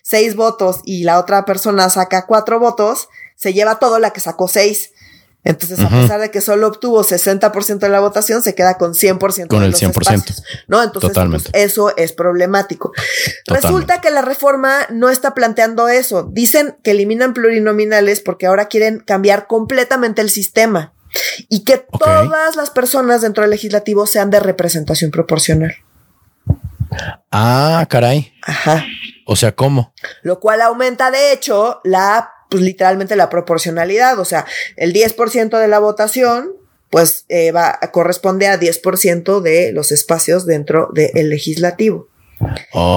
seis 0.04 0.36
votos 0.36 0.82
y 0.86 1.04
la 1.04 1.20
otra 1.20 1.46
persona 1.46 1.90
saca 1.90 2.26
cuatro 2.26 2.60
votos, 2.60 3.10
se 3.36 3.54
lleva 3.54 3.80
todo 3.80 4.00
la 4.00 4.12
que 4.12 4.20
sacó 4.20 4.48
seis. 4.48 4.92
Entonces, 5.46 5.80
a 5.80 5.89
pesar 5.89 6.20
de 6.20 6.32
que 6.32 6.41
solo 6.41 6.68
obtuvo 6.68 7.04
60% 7.04 7.78
de 7.78 7.89
la 7.89 8.00
votación, 8.00 8.41
se 8.41 8.56
queda 8.56 8.80
con 8.80 8.93
100% 8.96 9.48
con 9.48 9.60
de 9.60 9.66
el 9.66 9.72
los 9.72 9.82
100%. 9.82 9.89
Espacios, 9.89 10.43
¿no? 10.68 10.82
Entonces, 10.82 11.12
pues, 11.14 11.50
eso 11.54 11.96
es 11.96 12.14
problemático. 12.14 12.91
Resulta 13.46 14.02
que 14.02 14.10
la 14.10 14.24
reforma 14.24 14.88
no 14.89 15.10
está 15.10 15.36
planteando 15.36 15.88
eso. 15.88 16.24
Dicen 16.24 16.78
que 16.84 16.91
eliminan 16.91 17.36
plurinominales 17.36 18.22
porque 18.22 18.48
ahora 18.48 18.66
quieren 18.66 19.00
cambiar 19.00 19.46
completamente 19.46 20.24
el 20.24 20.32
sistema 20.32 20.93
y 21.48 21.64
que 21.64 21.78
todas 21.78 22.56
las 22.56 22.72
personas 22.72 23.22
dentro 23.22 23.43
del 23.43 23.52
legislativo 23.52 24.08
sean 24.08 24.32
de 24.32 24.39
representación 24.39 25.12
proporcional. 25.12 25.76
Ah, 27.32 27.86
caray. 27.88 28.34
Ajá. 28.41 28.84
O 29.28 29.36
sea, 29.36 29.54
¿cómo? 29.54 29.93
Lo 30.24 30.39
cual 30.39 30.62
aumenta, 30.62 31.12
de 31.12 31.32
hecho, 31.32 31.82
la 31.84 32.32
pues 32.50 32.64
literalmente 32.64 33.16
la 33.16 33.30
proporcionalidad, 33.30 34.20
o 34.20 34.26
sea, 34.26 34.46
el 34.78 34.93
10% 34.93 35.60
de 35.60 35.68
la 35.68 35.80
votación 35.80 36.54
pues 36.89 37.26
eh, 37.28 37.52
va 37.52 37.78
a 37.82 37.91
corresponde 37.91 38.48
a 38.48 38.60
10% 38.60 39.41
de 39.41 39.72
los 39.74 39.91
espacios 39.91 40.46
dentro 40.46 40.89
del 40.93 41.30
legislativo. 41.30 42.08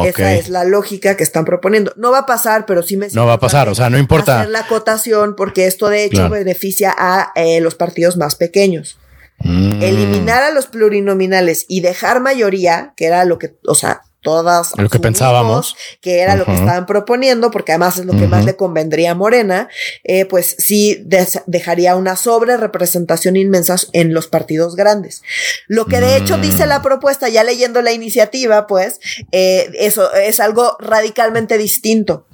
Esa 0.04 0.34
es 0.34 0.48
la 0.48 0.64
lógica 0.64 1.16
que 1.16 1.22
están 1.22 1.44
proponiendo. 1.44 1.92
No 1.96 2.10
va 2.10 2.18
a 2.18 2.26
pasar, 2.26 2.66
pero 2.66 2.82
sí 2.82 2.96
me 2.96 3.08
No 3.12 3.26
va 3.26 3.34
a 3.34 3.40
pasar, 3.40 3.68
o 3.68 3.74
sea, 3.74 3.88
no 3.88 3.98
importa. 3.98 4.40
Hacer 4.40 4.50
la 4.50 4.60
acotación 4.60 5.36
porque 5.36 5.66
esto 5.66 5.88
de 5.88 6.04
hecho 6.04 6.28
beneficia 6.28 6.94
a 6.96 7.32
eh, 7.34 7.60
los 7.60 7.74
partidos 7.74 8.16
más 8.16 8.34
pequeños. 8.34 8.98
Mm. 9.40 9.82
Eliminar 9.82 10.42
a 10.42 10.50
los 10.50 10.66
plurinominales 10.66 11.64
y 11.68 11.80
dejar 11.80 12.20
mayoría, 12.20 12.92
que 12.96 13.06
era 13.06 13.24
lo 13.24 13.38
que, 13.38 13.56
o 13.66 13.74
sea, 13.74 14.02
todas 14.22 14.72
lo 14.76 14.88
que 14.88 14.98
pensábamos. 14.98 15.76
que 16.00 16.20
era 16.20 16.34
lo 16.34 16.44
que 16.44 16.54
estaban 16.54 16.86
proponiendo 16.86 17.50
porque 17.50 17.72
además 17.72 17.98
es 17.98 18.06
lo 18.06 18.12
que 18.12 18.26
más 18.26 18.44
le 18.44 18.56
convendría 18.56 19.12
a 19.12 19.14
Morena 19.14 19.68
eh, 20.04 20.24
pues 20.24 20.56
sí 20.58 21.04
dejaría 21.46 21.96
una 21.96 22.16
sobre 22.16 22.56
representación 22.56 23.36
inmensa 23.36 23.76
en 23.92 24.14
los 24.14 24.26
partidos 24.26 24.76
grandes. 24.76 25.22
Lo 25.66 25.86
que 25.86 26.00
de 26.00 26.16
hecho 26.16 26.38
dice 26.38 26.66
la 26.66 26.80
mm. 26.80 26.82
propuesta 26.82 27.28
ya 27.28 27.44
leyendo 27.44 27.82
la 27.82 27.92
iniciativa 27.92 28.66
pues 28.66 29.00
eh, 29.32 29.70
eso 29.74 30.12
es 30.12 30.40
algo 30.40 30.76
radicalmente 30.80 31.58
distinto 31.58 32.26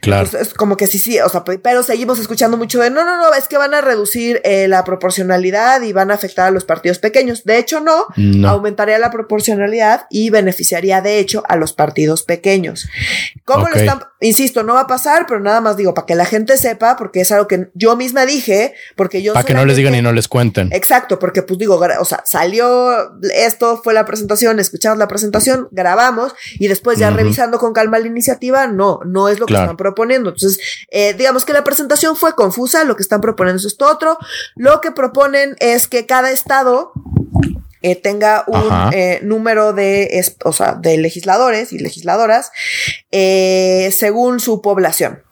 Claro. 0.00 0.28
es 0.38 0.54
como 0.54 0.76
que 0.76 0.86
sí, 0.86 0.98
sí, 0.98 1.18
o 1.20 1.28
sea, 1.28 1.44
pero 1.44 1.82
seguimos 1.82 2.18
escuchando 2.18 2.56
mucho 2.56 2.80
de 2.80 2.90
no, 2.90 3.04
no, 3.04 3.16
no, 3.16 3.34
es 3.34 3.48
que 3.48 3.58
van 3.58 3.74
a 3.74 3.80
reducir 3.80 4.40
eh, 4.44 4.66
la 4.68 4.84
proporcionalidad 4.84 5.82
y 5.82 5.92
van 5.92 6.10
a 6.10 6.14
afectar 6.14 6.48
a 6.48 6.50
los 6.50 6.64
partidos 6.64 6.98
pequeños. 6.98 7.44
De 7.44 7.58
hecho, 7.58 7.80
no, 7.80 8.06
aumentaría 8.48 8.98
la 8.98 9.10
proporcionalidad 9.10 10.06
y 10.10 10.30
beneficiaría, 10.30 11.00
de 11.00 11.18
hecho, 11.18 11.42
a 11.48 11.56
los 11.56 11.72
partidos 11.72 12.22
pequeños. 12.22 12.88
¿Cómo 13.44 13.68
lo 13.68 13.74
están? 13.74 14.00
Insisto, 14.22 14.62
no 14.62 14.74
va 14.74 14.82
a 14.82 14.86
pasar, 14.86 15.26
pero 15.26 15.40
nada 15.40 15.60
más 15.60 15.76
digo, 15.76 15.94
para 15.94 16.06
que 16.06 16.14
la 16.14 16.26
gente 16.26 16.56
sepa, 16.58 16.96
porque 16.96 17.22
es 17.22 17.32
algo 17.32 17.48
que 17.48 17.70
yo 17.74 17.96
misma 17.96 18.26
dije, 18.26 18.74
porque 18.96 19.22
yo. 19.22 19.32
Para 19.32 19.46
que 19.46 19.54
no 19.54 19.64
les 19.64 19.76
digan 19.76 19.94
y 19.94 20.02
no 20.02 20.12
les 20.12 20.28
cuenten. 20.28 20.70
Exacto, 20.72 21.18
porque 21.18 21.42
pues 21.42 21.58
digo, 21.58 21.80
o 21.98 22.04
sea, 22.04 22.22
salió 22.24 23.18
esto, 23.34 23.80
fue 23.82 23.94
la 23.94 24.04
presentación, 24.04 24.60
escuchamos 24.60 24.98
la 24.98 25.08
presentación, 25.08 25.68
grabamos 25.70 26.34
y 26.58 26.68
después 26.68 26.98
ya 26.98 27.10
revisando 27.10 27.58
con 27.58 27.72
calma 27.72 27.98
la 27.98 28.06
iniciativa, 28.06 28.66
no, 28.66 29.00
no 29.04 29.28
es 29.28 29.38
lo 29.38 29.46
que 29.46 29.54
están 29.54 29.76
proponiendo. 29.90 30.30
Entonces, 30.30 30.60
eh, 30.90 31.14
digamos 31.14 31.44
que 31.44 31.52
la 31.52 31.64
presentación 31.64 32.16
fue 32.16 32.34
confusa, 32.34 32.84
lo 32.84 32.96
que 32.96 33.02
están 33.02 33.20
proponiendo 33.20 33.58
es 33.58 33.66
esto 33.66 33.86
otro. 33.86 34.18
Lo 34.54 34.80
que 34.80 34.92
proponen 34.92 35.56
es 35.58 35.86
que 35.86 36.06
cada 36.06 36.30
estado 36.30 36.92
eh, 37.82 37.96
tenga 37.96 38.44
un 38.46 38.92
eh, 38.92 39.20
número 39.22 39.72
de, 39.72 40.24
o 40.44 40.52
sea, 40.52 40.74
de 40.74 40.98
legisladores 40.98 41.72
y 41.72 41.78
legisladoras 41.78 42.52
según 43.10 44.40
su 44.40 44.62
población. 44.62 45.22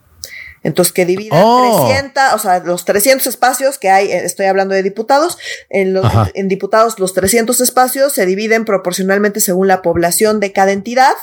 Entonces, 0.63 0.91
que 0.91 1.05
dividan 1.05 1.41
300, 1.41 2.33
o 2.33 2.39
sea, 2.39 2.59
los 2.59 2.83
300 2.85 3.25
espacios 3.27 3.77
que 3.77 3.89
hay, 3.89 4.11
estoy 4.11 4.47
hablando 4.47 4.75
de 4.75 4.83
diputados, 4.83 5.37
en, 5.69 5.93
los, 5.93 6.05
en 6.33 6.49
diputados 6.49 6.99
los 6.99 7.13
300 7.13 7.61
espacios 7.61 8.11
se 8.11 8.25
dividen 8.25 8.65
proporcionalmente 8.65 9.39
según 9.39 9.67
la 9.67 9.81
población 9.81 10.39
de 10.39 10.51
cada 10.51 10.71
entidad. 10.71 11.13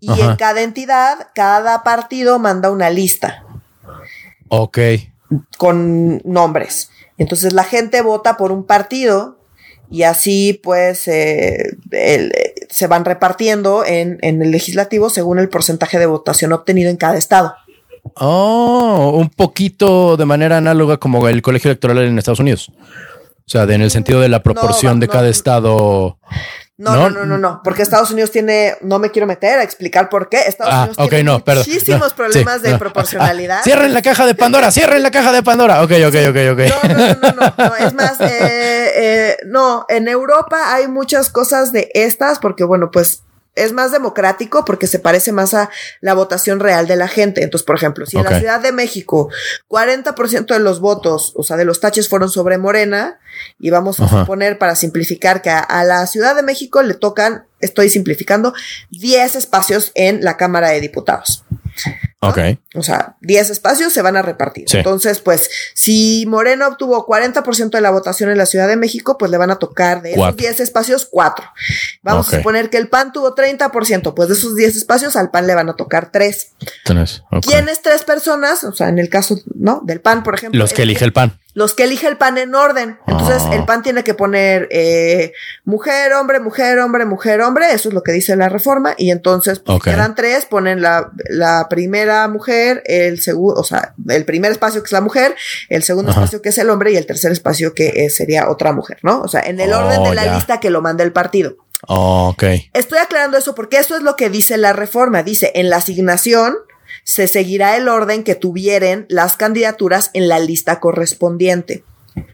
Y 0.00 0.20
en 0.20 0.36
cada 0.36 0.62
entidad, 0.62 1.28
cada 1.34 1.82
partido 1.82 2.38
manda 2.38 2.70
una 2.70 2.90
lista. 2.90 3.44
Ok. 4.48 4.78
Con 5.56 6.20
nombres. 6.24 6.90
Entonces 7.18 7.52
la 7.52 7.64
gente 7.64 8.00
vota 8.00 8.36
por 8.36 8.52
un 8.52 8.64
partido 8.64 9.38
y 9.90 10.02
así 10.02 10.60
pues 10.62 11.08
eh, 11.08 11.78
se 12.70 12.86
van 12.86 13.04
repartiendo 13.04 13.84
en, 13.84 14.18
en, 14.22 14.42
el 14.42 14.50
legislativo 14.50 15.10
según 15.10 15.38
el 15.38 15.48
porcentaje 15.48 15.98
de 15.98 16.06
votación 16.06 16.52
obtenido 16.52 16.90
en 16.90 16.96
cada 16.96 17.16
estado. 17.16 17.54
Oh, 18.14 19.12
un 19.14 19.30
poquito 19.30 20.16
de 20.16 20.24
manera 20.24 20.58
análoga 20.58 20.98
como 20.98 21.26
el 21.28 21.42
colegio 21.42 21.70
electoral 21.70 21.98
en 21.98 22.18
Estados 22.18 22.40
Unidos. 22.40 22.70
O 23.48 23.50
sea, 23.50 23.62
en 23.62 23.80
el 23.80 23.90
sentido 23.90 24.20
de 24.20 24.28
la 24.28 24.42
proporción 24.42 25.00
de 25.00 25.08
cada 25.08 25.28
estado. 25.28 26.18
No, 26.80 26.94
no, 26.94 27.10
no, 27.10 27.26
no, 27.26 27.38
no, 27.38 27.60
porque 27.64 27.82
Estados 27.82 28.12
Unidos 28.12 28.30
tiene, 28.30 28.76
no 28.82 29.00
me 29.00 29.10
quiero 29.10 29.26
meter 29.26 29.58
a 29.58 29.64
explicar 29.64 30.08
por 30.08 30.28
qué. 30.28 30.38
Estados 30.46 30.72
ah, 30.72 30.84
Unidos 30.84 31.08
tiene 31.10 31.42
muchísimos 31.56 32.12
problemas 32.12 32.62
de 32.62 32.78
proporcionalidad. 32.78 33.64
cierren 33.64 33.92
la 33.92 34.00
caja 34.00 34.24
de 34.26 34.36
Pandora, 34.36 34.70
cierren 34.70 35.02
la 35.02 35.10
caja 35.10 35.32
de 35.32 35.42
Pandora. 35.42 35.82
Ok, 35.82 35.90
ok, 36.06 36.14
ok, 36.28 36.36
ok. 36.52 36.60
No, 36.68 36.94
no, 36.94 37.14
no, 37.14 37.32
no, 37.32 37.68
no, 37.68 37.76
es 37.76 37.94
más, 37.94 38.20
eh, 38.20 38.92
eh, 38.94 39.36
no, 39.46 39.86
en 39.88 40.06
Europa 40.06 40.72
hay 40.72 40.86
muchas 40.86 41.30
cosas 41.30 41.72
de 41.72 41.90
estas, 41.94 42.38
porque 42.38 42.62
bueno, 42.62 42.92
pues 42.92 43.24
es 43.64 43.72
más 43.72 43.92
democrático 43.92 44.64
porque 44.64 44.86
se 44.86 44.98
parece 44.98 45.32
más 45.32 45.54
a 45.54 45.70
la 46.00 46.14
votación 46.14 46.60
real 46.60 46.86
de 46.86 46.96
la 46.96 47.08
gente. 47.08 47.42
Entonces, 47.42 47.66
por 47.66 47.76
ejemplo, 47.76 48.06
si 48.06 48.16
en 48.16 48.24
la 48.24 48.38
Ciudad 48.38 48.60
de 48.60 48.72
México 48.72 49.28
40% 49.68 50.46
de 50.46 50.60
los 50.60 50.80
votos, 50.80 51.32
o 51.36 51.42
sea, 51.42 51.56
de 51.56 51.64
los 51.64 51.80
taches 51.80 52.08
fueron 52.08 52.30
sobre 52.30 52.58
Morena, 52.58 53.18
y 53.58 53.70
vamos 53.70 54.00
a 54.00 54.08
suponer 54.08 54.58
para 54.58 54.74
simplificar 54.74 55.42
que 55.42 55.50
a, 55.50 55.84
la 55.84 56.06
Ciudad 56.06 56.34
de 56.34 56.42
México 56.42 56.82
le 56.82 56.94
tocan, 56.94 57.46
estoy 57.60 57.88
simplificando, 57.88 58.52
10 58.90 59.36
espacios 59.36 59.92
en 59.94 60.24
la 60.24 60.36
Cámara 60.36 60.70
de 60.70 60.80
Diputados. 60.80 61.44
Ok. 62.20 62.38
O 62.74 62.82
sea, 62.82 63.16
10 63.20 63.50
espacios 63.50 63.92
se 63.92 64.02
van 64.02 64.16
a 64.16 64.22
repartir. 64.22 64.66
Entonces, 64.72 65.20
pues, 65.20 65.50
si 65.74 66.24
Moreno 66.26 66.66
obtuvo 66.66 67.06
40% 67.06 67.70
de 67.70 67.80
la 67.80 67.90
votación 67.90 68.30
en 68.30 68.38
la 68.38 68.46
Ciudad 68.46 68.66
de 68.66 68.76
México, 68.76 69.16
pues 69.18 69.30
le 69.30 69.36
van 69.36 69.52
a 69.52 69.56
tocar 69.56 70.02
de 70.02 70.14
esos 70.14 70.36
10 70.36 70.60
espacios, 70.60 71.06
4. 71.08 71.46
Vamos 72.02 72.32
a 72.32 72.38
suponer 72.38 72.70
que 72.70 72.78
el 72.78 72.88
PAN 72.88 73.12
tuvo 73.12 73.36
30%, 73.36 74.14
pues 74.14 74.28
de 74.28 74.34
esos 74.34 74.56
10 74.56 74.76
espacios 74.76 75.14
al 75.14 75.30
PAN 75.30 75.46
le 75.46 75.54
van 75.54 75.68
a 75.68 75.74
tocar 75.74 76.10
3. 76.10 76.52
¿Quiénes 77.42 77.82
tres 77.82 78.02
personas? 78.02 78.64
O 78.64 78.72
sea, 78.72 78.88
en 78.88 78.98
el 78.98 79.08
caso, 79.08 79.38
¿no? 79.54 79.80
Del 79.84 80.00
PAN, 80.00 80.24
por 80.24 80.34
ejemplo. 80.34 80.58
Los 80.58 80.72
que 80.72 80.82
elige 80.82 81.04
el 81.04 81.12
PAN 81.12 81.38
los 81.58 81.74
que 81.74 81.82
elige 81.82 82.06
el 82.06 82.16
PAN 82.16 82.38
en 82.38 82.54
orden. 82.54 83.00
Entonces, 83.08 83.42
el 83.50 83.64
PAN 83.64 83.82
tiene 83.82 84.04
que 84.04 84.14
poner 84.14 84.68
eh, 84.70 85.32
mujer, 85.64 86.12
hombre, 86.12 86.38
mujer, 86.38 86.78
hombre, 86.78 87.04
mujer, 87.04 87.40
hombre. 87.40 87.72
Eso 87.72 87.88
es 87.88 87.94
lo 87.96 88.04
que 88.04 88.12
dice 88.12 88.36
la 88.36 88.48
reforma. 88.48 88.94
Y 88.96 89.10
entonces, 89.10 89.58
pues, 89.58 89.82
quedan 89.82 90.14
tres, 90.14 90.46
ponen 90.46 90.82
la, 90.82 91.10
la 91.28 91.66
primera 91.68 92.28
mujer, 92.28 92.84
el 92.86 93.20
segundo, 93.20 93.60
o 93.60 93.64
sea, 93.64 93.92
el 94.08 94.24
primer 94.24 94.52
espacio 94.52 94.84
que 94.84 94.86
es 94.86 94.92
la 94.92 95.00
mujer, 95.00 95.34
el 95.68 95.82
segundo 95.82 96.12
espacio 96.12 96.40
que 96.40 96.50
es 96.50 96.58
el 96.58 96.70
hombre 96.70 96.92
y 96.92 96.96
el 96.96 97.06
tercer 97.06 97.32
espacio 97.32 97.74
que 97.74 98.08
sería 98.08 98.48
otra 98.50 98.72
mujer, 98.72 98.98
¿no? 99.02 99.20
O 99.22 99.26
sea, 99.26 99.40
en 99.40 99.58
el 99.58 99.72
orden 99.72 100.04
de 100.04 100.10
oh, 100.10 100.14
la 100.14 100.32
lista 100.36 100.60
que 100.60 100.70
lo 100.70 100.80
manda 100.80 101.02
el 101.02 101.10
partido. 101.10 101.56
ok. 101.88 102.44
Estoy 102.72 102.98
aclarando 102.98 103.36
eso 103.36 103.56
porque 103.56 103.78
eso 103.78 103.96
es 103.96 104.02
lo 104.02 104.14
que 104.14 104.30
dice 104.30 104.58
la 104.58 104.74
reforma. 104.74 105.24
Dice, 105.24 105.50
en 105.56 105.70
la 105.70 105.78
asignación 105.78 106.54
se 107.08 107.26
seguirá 107.26 107.74
el 107.78 107.88
orden 107.88 108.22
que 108.22 108.34
tuvieran 108.34 109.06
las 109.08 109.38
candidaturas 109.38 110.10
en 110.12 110.28
la 110.28 110.38
lista 110.40 110.78
correspondiente. 110.78 111.82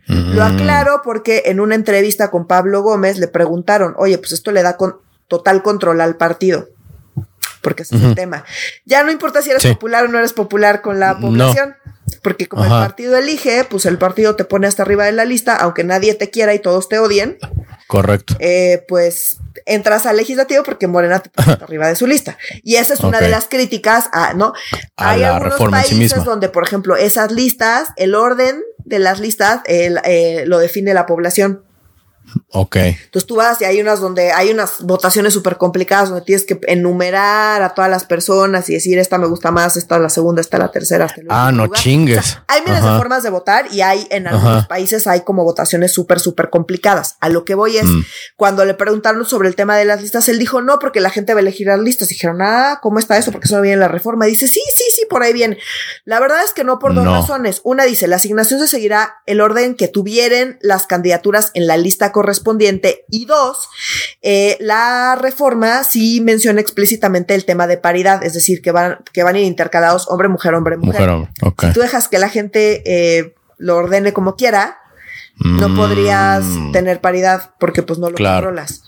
Lo 0.09 0.43
mm. 0.43 0.53
aclaro 0.53 1.01
porque 1.05 1.45
en 1.47 1.61
una 1.61 1.77
entrevista 1.77 2.29
con 2.33 2.49
Pablo 2.49 2.83
Gómez 2.83 3.19
le 3.19 3.29
preguntaron, 3.29 3.95
oye, 3.99 4.19
pues 4.19 4.33
esto 4.33 4.51
le 4.51 4.63
da 4.63 4.77
con 4.77 4.97
total 5.29 5.63
control 5.63 6.01
al 6.01 6.17
partido. 6.17 6.71
Porque 7.63 7.85
ese 7.85 7.95
es 7.95 8.03
el 8.03 8.17
tema. 8.17 8.45
Ya 8.85 9.05
no 9.05 9.13
importa 9.13 9.43
si 9.43 9.51
eres 9.51 9.65
popular 9.65 10.07
o 10.07 10.09
no 10.09 10.19
eres 10.19 10.33
popular 10.33 10.83
con 10.83 10.99
la 10.99 11.21
población. 11.21 11.77
Porque 12.23 12.47
como 12.47 12.65
el 12.65 12.71
partido 12.71 13.17
elige, 13.17 13.65
pues 13.65 13.87
el 13.87 13.99
partido 13.99 14.37
te 14.37 14.45
pone 14.45 14.67
hasta 14.67 14.83
arriba 14.83 15.05
de 15.05 15.13
la 15.13 15.25
lista, 15.25 15.57
aunque 15.57 15.85
nadie 15.85 16.15
te 16.15 16.31
quiera 16.31 16.55
y 16.55 16.59
todos 16.59 16.89
te 16.89 16.99
odien. 16.99 17.39
Correcto. 17.87 18.35
Eh, 18.39 18.85
pues 18.89 19.39
entras 19.67 20.07
al 20.07 20.17
legislativo 20.17 20.63
porque 20.65 20.87
Morena 20.87 21.21
te 21.21 21.31
pone 21.31 21.53
arriba 21.53 21.89
de 21.89 21.97
su 21.97 22.07
lista. 22.07 22.39
Y 22.63 22.77
esa 22.77 22.95
es 22.95 23.01
una 23.01 23.21
de 23.21 23.29
las 23.29 23.47
críticas 23.47 24.09
a, 24.13 24.35
¿no? 24.35 24.53
Hay 24.97 25.23
algunos 25.23 25.71
países 25.71 26.25
donde, 26.25 26.49
por 26.49 26.65
ejemplo, 26.65 26.97
esas 26.97 27.31
listas, 27.31 27.89
el 27.97 28.15
orden 28.15 28.63
de 28.79 28.99
las 28.99 29.21
listas 29.21 29.61
eh, 29.67 30.45
lo 30.47 30.59
define 30.59 30.95
la 30.95 31.07
población. 31.07 31.63
Ok. 32.51 32.77
Entonces 32.77 33.27
tú 33.27 33.37
vas 33.37 33.61
y 33.61 33.65
hay 33.65 33.81
unas 33.81 34.01
donde 34.01 34.33
hay 34.33 34.51
unas 34.51 34.81
votaciones 34.83 35.33
súper 35.33 35.57
complicadas 35.57 36.11
donde 36.11 36.25
tienes 36.25 36.45
que 36.45 36.59
enumerar 36.67 37.63
a 37.63 37.75
todas 37.75 37.91
las 37.91 38.05
personas 38.05 38.69
y 38.71 38.75
decir 38.75 38.99
esta 38.99 39.19
me 39.19 39.27
gusta 39.27 39.51
más, 39.51 39.77
esta 39.77 39.97
es 39.97 40.03
la 40.03 40.09
segunda, 40.09 40.41
esta 40.41 40.57
es 40.57 40.63
la 40.63 40.71
tercera. 40.71 41.07
ah, 41.29 41.53
no 41.53 41.69
chingues. 41.69 42.39
hay 42.49 42.63
miles 42.63 42.83
de 42.83 42.89
formas 42.97 43.23
de 43.23 43.31
votar 43.31 43.67
y 43.73 43.81
hay 43.81 44.07
en 44.11 44.27
algunos 44.27 44.67
países 44.67 45.07
hay 45.07 45.23
como 45.23 45.45
votaciones 45.45 45.93
súper, 45.93 46.21
súper 46.21 46.51
complicadas. 46.51 47.17
A 47.21 47.29
lo 47.29 47.45
que 47.45 47.55
voy 47.55 47.77
es, 47.77 47.85
mm. 47.85 48.05
cuando 48.37 48.65
le 48.65 48.75
preguntaron 48.75 49.25
sobre 49.25 49.49
el 49.49 49.57
tema 49.57 49.77
de 49.77 49.85
las 49.85 50.01
listas, 50.01 50.29
él 50.29 50.39
dijo 50.39 50.63
no, 50.63 50.79
porque 50.79 51.01
la 51.01 51.11
gente 51.11 51.35
va 51.35 51.41
a 51.41 51.43
elegir 51.43 51.67
las 51.67 51.81
listas. 51.81 52.09
Dijeron, 52.09 52.41
ah, 52.43 52.79
¿cómo 52.83 52.99
está 52.99 53.17
eso? 53.17 53.33
Porque 53.33 53.47
eso 53.47 53.57
no 53.57 53.63
viene 53.63 53.75
en 53.75 53.81
la 53.81 53.89
reforma. 53.89 54.27
dice, 54.27 54.49
sí, 54.49 54.63
sí, 54.75 54.85
sí, 54.95 55.07
por 55.09 55.23
ahí 55.23 55.33
viene. 55.33 55.59
La 56.05 56.21
verdad 56.21 56.43
es 56.45 56.53
que 56.53 56.65
no 56.65 56.79
por 56.79 56.95
dos 56.95 57.07
razones. 57.07 57.61
Una 57.65 57.85
dice, 57.85 58.09
la 58.09 58.17
asignación 58.17 58.61
se 58.61 58.69
seguirá 58.69 59.23
el 59.27 59.41
orden 59.41 59.75
que 59.75 59.89
tuvieran 59.89 60.59
las 60.61 60.87
candidaturas 60.87 61.51
en 61.55 61.67
la 61.67 61.77
lista 61.77 62.13
correspondiente. 62.25 63.05
Y 63.11 63.27
dos, 63.27 63.69
eh, 64.23 64.57
la 64.61 65.15
reforma 65.15 65.85
sí 65.85 66.23
menciona 66.23 66.59
explícitamente 66.59 67.35
el 67.35 67.45
tema 67.45 67.67
de 67.67 67.77
paridad, 67.77 68.25
es 68.25 68.33
decir, 68.33 68.63
que 68.63 68.71
van, 68.71 68.99
que 69.13 69.23
van 69.23 69.35
a 69.35 69.41
ir 69.41 69.45
intercalados 69.45 70.07
hombre, 70.09 70.29
mujer, 70.29 70.55
hombre, 70.55 70.79
mujer. 70.79 71.11
Si 71.61 71.73
tú 71.75 71.81
dejas 71.81 72.09
que 72.09 72.19
la 72.19 72.31
gente 72.31 72.83
eh, 72.87 73.35
lo 73.59 73.77
ordene 73.77 74.15
como 74.15 74.37
quiera, 74.37 74.79
no 75.37 75.75
podrías 75.75 76.45
mm. 76.45 76.73
tener 76.73 77.03
paridad 77.03 77.51
porque 77.61 77.83
pues 77.83 77.99
no 77.99 78.09
lo 78.09 78.17
controlas. 78.17 78.83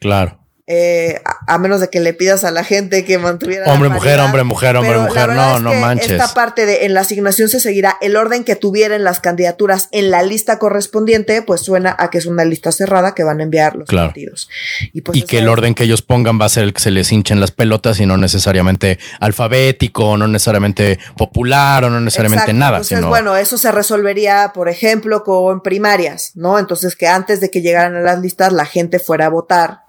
Claro. 0.00 0.41
Eh, 0.68 1.20
a, 1.48 1.58
menos 1.58 1.80
de 1.80 1.90
que 1.90 1.98
le 1.98 2.14
pidas 2.14 2.44
a 2.44 2.52
la 2.52 2.62
gente 2.62 3.04
que 3.04 3.18
mantuviera. 3.18 3.72
Hombre, 3.72 3.88
mujer, 3.88 4.20
hombre, 4.20 4.44
mujer, 4.44 4.76
hombre, 4.76 4.96
mujer. 4.96 5.30
No, 5.30 5.58
no 5.58 5.74
manches. 5.74 6.12
Esta 6.12 6.32
parte 6.34 6.66
de 6.66 6.86
en 6.86 6.94
la 6.94 7.00
asignación 7.00 7.48
se 7.48 7.58
seguirá 7.58 7.98
el 8.00 8.16
orden 8.16 8.44
que 8.44 8.54
tuvieran 8.54 9.02
las 9.02 9.18
candidaturas 9.18 9.88
en 9.90 10.12
la 10.12 10.22
lista 10.22 10.60
correspondiente, 10.60 11.42
pues 11.42 11.62
suena 11.62 11.96
a 11.98 12.10
que 12.10 12.18
es 12.18 12.26
una 12.26 12.44
lista 12.44 12.70
cerrada 12.70 13.12
que 13.12 13.24
van 13.24 13.40
a 13.40 13.42
enviar 13.42 13.74
los 13.74 13.88
partidos. 13.88 14.48
Y, 14.92 15.00
pues 15.00 15.24
que 15.24 15.38
el 15.38 15.48
orden 15.48 15.74
que 15.74 15.82
ellos 15.82 16.02
pongan 16.02 16.40
va 16.40 16.44
a 16.44 16.48
ser 16.48 16.62
el 16.62 16.72
que 16.72 16.80
se 16.80 16.92
les 16.92 17.10
hinchen 17.10 17.40
las 17.40 17.50
pelotas 17.50 17.98
y 17.98 18.06
no 18.06 18.16
necesariamente 18.16 19.00
alfabético, 19.18 20.16
no 20.16 20.28
necesariamente 20.28 21.00
popular 21.16 21.84
o 21.84 21.90
no 21.90 22.00
necesariamente 22.00 22.52
nada. 22.52 22.78
Entonces, 22.78 23.04
bueno, 23.04 23.36
eso 23.36 23.58
se 23.58 23.72
resolvería, 23.72 24.52
por 24.54 24.68
ejemplo, 24.68 25.24
con 25.24 25.60
primarias, 25.60 26.30
¿no? 26.36 26.60
Entonces, 26.60 26.94
que 26.94 27.08
antes 27.08 27.40
de 27.40 27.50
que 27.50 27.62
llegaran 27.62 27.96
a 27.96 28.00
las 28.00 28.20
listas, 28.20 28.52
la 28.52 28.64
gente 28.64 29.00
fuera 29.00 29.26
a 29.26 29.28
votar 29.28 29.82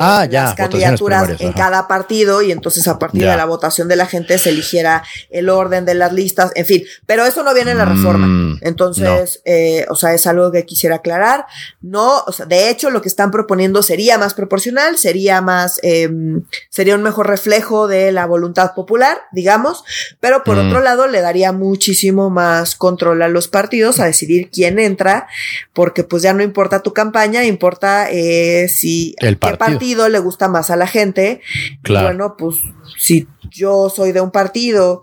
ah, 0.00 0.26
ya, 0.26 0.44
las 0.44 0.54
candidaturas 0.54 1.40
en 1.40 1.52
cada 1.52 1.86
partido 1.88 2.42
y 2.42 2.52
entonces 2.52 2.86
a 2.88 2.98
partir 2.98 3.22
de 3.22 3.36
la 3.36 3.44
votación 3.44 3.88
de 3.88 3.96
la 3.96 4.06
gente 4.06 4.38
se 4.38 4.50
eligiera 4.50 5.02
el 5.30 5.48
orden 5.48 5.84
de 5.84 5.94
las 5.94 6.12
listas, 6.12 6.52
en 6.54 6.66
fin, 6.66 6.82
pero 7.06 7.24
eso 7.24 7.42
no 7.42 7.54
viene 7.54 7.72
en 7.72 7.78
la 7.78 7.84
reforma. 7.84 8.26
Mm, 8.26 8.58
entonces, 8.62 9.42
eh, 9.44 9.86
o 9.88 9.94
sea, 9.94 10.14
es 10.14 10.26
algo 10.26 10.50
que 10.50 10.64
quisiera 10.64 10.96
aclarar. 10.96 11.46
No, 11.80 12.22
o 12.26 12.32
sea, 12.32 12.46
de 12.46 12.70
hecho, 12.70 12.90
lo 12.90 13.02
que 13.02 13.08
están 13.08 13.30
proponiendo 13.30 13.82
sería 13.82 14.18
más 14.18 14.34
proporcional, 14.34 14.98
sería 14.98 15.40
más, 15.40 15.78
em, 15.82 16.42
sería 16.70 16.94
un 16.94 17.02
mejor 17.02 17.28
reflejo 17.28 17.88
de 17.88 18.12
la 18.12 18.26
voluntad 18.26 18.74
popular, 18.74 19.18
digamos, 19.32 19.84
pero 20.20 20.44
por 20.44 20.56
mm. 20.56 20.66
otro 20.66 20.80
lado 20.80 21.06
le 21.06 21.20
daría 21.20 21.52
muchísimo 21.52 22.30
más 22.30 22.74
control 22.74 23.22
a 23.22 23.28
los 23.28 23.48
partidos 23.48 24.00
a 24.00 24.06
decidir 24.06 24.50
quién 24.50 24.78
entra, 24.78 25.26
porque 25.72 26.04
pues 26.04 26.22
ya 26.22 26.32
no 26.32 26.42
importa 26.42 26.82
tu 26.82 26.92
campaña, 26.92 27.44
importa 27.44 28.10
eh, 28.10 28.68
si 28.68 29.14
el 29.18 29.35
partido 29.36 29.76
partido 29.76 30.08
le 30.08 30.18
gusta 30.18 30.48
más 30.48 30.70
a 30.70 30.76
la 30.76 30.86
gente. 30.86 31.40
Claro. 31.82 32.06
bueno, 32.06 32.36
pues 32.36 32.56
si 32.98 33.26
yo 33.50 33.90
soy 33.90 34.12
de 34.12 34.20
un 34.20 34.30
partido, 34.30 35.02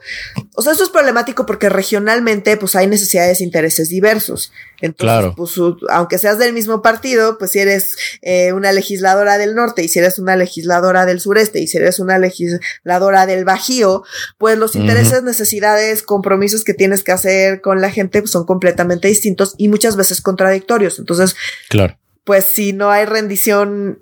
o 0.56 0.62
sea, 0.62 0.74
eso 0.74 0.84
es 0.84 0.90
problemático 0.90 1.46
porque 1.46 1.70
regionalmente 1.70 2.58
pues 2.58 2.76
hay 2.76 2.88
necesidades 2.88 3.42
e 3.42 3.44
intereses 3.44 3.90
diversos. 3.90 4.52
Entonces, 4.82 5.18
claro. 5.18 5.34
pues 5.36 5.54
aunque 5.90 6.18
seas 6.18 6.38
del 6.40 6.54
mismo 6.54 6.82
partido, 6.82 7.38
pues 7.38 7.52
si 7.52 7.60
eres 7.60 7.96
eh, 8.22 8.52
una 8.54 8.72
legisladora 8.72 9.38
del 9.38 9.56
norte 9.56 9.84
y 9.84 9.88
si 9.88 10.00
eres 10.00 10.20
una 10.20 10.36
legisladora 10.36 11.06
del 11.06 11.20
sureste 11.20 11.60
y 11.60 11.68
si 11.68 11.78
eres 11.78 12.00
una 12.00 12.18
legisladora 12.18 13.26
del 13.26 13.46
bajío, 13.46 14.04
pues 14.38 14.58
los 14.58 14.76
intereses, 14.76 15.24
necesidades, 15.24 16.04
compromisos 16.04 16.64
que 16.64 16.74
tienes 16.74 17.04
que 17.04 17.14
hacer 17.14 17.62
con 17.62 17.82
la 17.82 17.92
gente 17.92 18.22
pues, 18.22 18.32
son 18.32 18.46
completamente 18.46 19.08
distintos 19.08 19.56
y 19.58 19.70
muchas 19.70 19.96
veces 19.96 20.22
contradictorios. 20.22 21.00
Entonces, 21.00 21.36
claro 21.70 21.98
pues 22.24 22.46
si 22.46 22.74
no 22.74 22.90
hay 22.90 23.06
rendición 23.06 24.00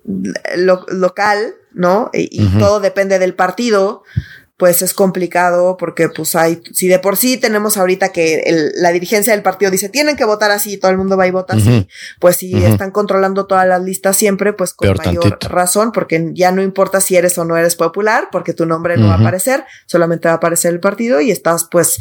local, 0.90 1.56
¿no? 1.74 2.10
Y, 2.14 2.48
todo 2.60 2.80
depende 2.80 3.20
del 3.20 3.34
partido, 3.34 4.04
pues 4.58 4.84
es 4.84 4.94
complicado 4.94 5.76
porque 5.76 6.08
pues 6.08 6.36
hay, 6.36 6.62
si 6.72 6.88
de 6.88 7.00
por 7.00 7.18
sí 7.18 7.38
tenemos 7.38 7.78
ahorita 7.78 8.10
que 8.10 8.44
la 8.76 8.92
dirigencia 8.92 9.34
del 9.34 9.42
partido 9.42 9.72
dice 9.72 9.90
tienen 9.90 10.16
que 10.16 10.24
votar 10.24 10.52
así, 10.52 10.78
todo 10.78 10.92
el 10.92 10.98
mundo 10.98 11.18
va 11.18 11.26
y 11.26 11.32
vota 11.32 11.56
así, 11.56 11.88
pues 12.20 12.38
si 12.38 12.64
están 12.64 12.92
controlando 12.92 13.48
todas 13.48 13.68
las 13.68 13.82
listas 13.82 14.18
siempre, 14.18 14.54
pues 14.54 14.76
con 14.76 14.96
mayor 14.96 15.40
razón, 15.50 15.92
porque 15.92 16.30
ya 16.34 16.52
no 16.52 16.62
importa 16.62 17.02
si 17.02 17.16
eres 17.16 17.40
o 17.40 17.46
no 17.46 17.58
eres 17.58 17.76
popular, 17.76 18.28
porque 18.32 18.54
tu 18.54 18.68
nombre 18.68 18.98
no 18.98 19.08
va 19.08 19.16
a 19.16 19.20
aparecer, 19.20 19.66
solamente 19.88 20.28
va 20.28 20.34
a 20.34 20.38
aparecer 20.38 20.72
el 20.72 20.80
partido 20.80 21.22
y 21.22 21.32
estás 21.32 21.64
pues 21.64 22.00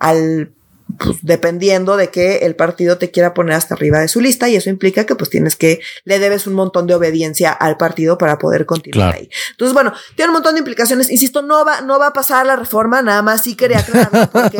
al 0.00 0.52
pues, 0.98 1.18
dependiendo 1.22 1.96
de 1.96 2.08
que 2.08 2.38
el 2.38 2.56
partido 2.56 2.98
te 2.98 3.10
quiera 3.10 3.34
poner 3.34 3.54
hasta 3.54 3.74
arriba 3.74 3.98
de 4.00 4.08
su 4.08 4.20
lista 4.20 4.48
y 4.48 4.56
eso 4.56 4.70
implica 4.70 5.04
que 5.04 5.14
pues 5.14 5.30
tienes 5.30 5.56
que 5.56 5.80
le 6.04 6.18
debes 6.18 6.46
un 6.46 6.54
montón 6.54 6.86
de 6.86 6.94
obediencia 6.94 7.52
al 7.52 7.76
partido 7.76 8.18
para 8.18 8.38
poder 8.38 8.66
continuar 8.66 9.14
ahí. 9.14 9.30
Entonces, 9.50 9.74
bueno, 9.74 9.92
tiene 10.16 10.30
un 10.30 10.34
montón 10.34 10.54
de 10.54 10.60
implicaciones. 10.60 11.10
Insisto, 11.10 11.42
no 11.42 11.64
va, 11.64 11.80
no 11.82 11.98
va 11.98 12.08
a 12.08 12.12
pasar 12.12 12.46
la 12.46 12.56
reforma, 12.56 13.02
nada 13.02 13.22
más 13.22 13.42
sí 13.42 13.56
quería 13.56 13.80
aclarar 13.80 14.30
porque 14.30 14.58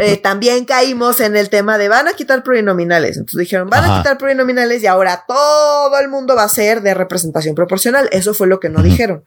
eh, 0.00 0.16
también 0.16 0.64
caímos 0.64 1.20
en 1.20 1.36
el 1.36 1.48
tema 1.48 1.78
de 1.78 1.88
van 1.88 2.08
a 2.08 2.12
quitar 2.14 2.42
plurinominales. 2.42 3.16
Entonces 3.16 3.38
dijeron, 3.38 3.68
van 3.68 3.90
a 3.90 3.98
quitar 3.98 4.18
plurinominales 4.18 4.82
y 4.82 4.86
ahora 4.86 5.24
todo 5.26 5.98
el 5.98 6.08
mundo 6.08 6.34
va 6.34 6.44
a 6.44 6.48
ser 6.48 6.82
de 6.82 6.94
representación 6.94 7.54
proporcional. 7.54 8.08
Eso 8.12 8.34
fue 8.34 8.46
lo 8.46 8.60
que 8.60 8.68
no 8.68 8.82
dijeron. 8.82 9.22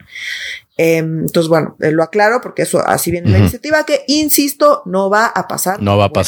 Em, 0.80 1.22
entonces, 1.22 1.50
bueno, 1.50 1.76
eh, 1.80 1.92
lo 1.92 2.04
aclaro 2.04 2.40
porque 2.40 2.62
eso 2.62 2.80
así 2.86 3.10
viene 3.10 3.32
la 3.32 3.40
iniciativa 3.40 3.84
que, 3.84 4.04
insisto, 4.08 4.84
no 4.86 5.10
va 5.10 5.26
a 5.26 5.48
pasar. 5.48 5.82
No 5.82 5.98
va 5.98 6.06
a 6.06 6.14
pasar. 6.14 6.27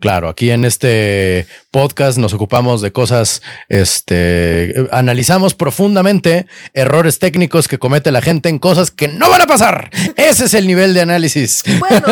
Claro, 0.00 0.28
aquí 0.28 0.50
en 0.50 0.64
este 0.64 1.46
podcast 1.70 2.16
nos 2.16 2.32
ocupamos 2.32 2.80
de 2.80 2.92
cosas, 2.92 3.42
este, 3.68 4.74
analizamos 4.90 5.54
profundamente 5.54 6.46
errores 6.72 7.18
técnicos 7.18 7.68
que 7.68 7.78
comete 7.78 8.10
la 8.10 8.22
gente 8.22 8.48
en 8.48 8.58
cosas 8.58 8.90
que 8.90 9.08
no 9.08 9.28
van 9.28 9.42
a 9.42 9.46
pasar. 9.46 9.90
Ese 10.16 10.46
es 10.46 10.54
el 10.54 10.66
nivel 10.66 10.94
de 10.94 11.02
análisis 11.02 11.62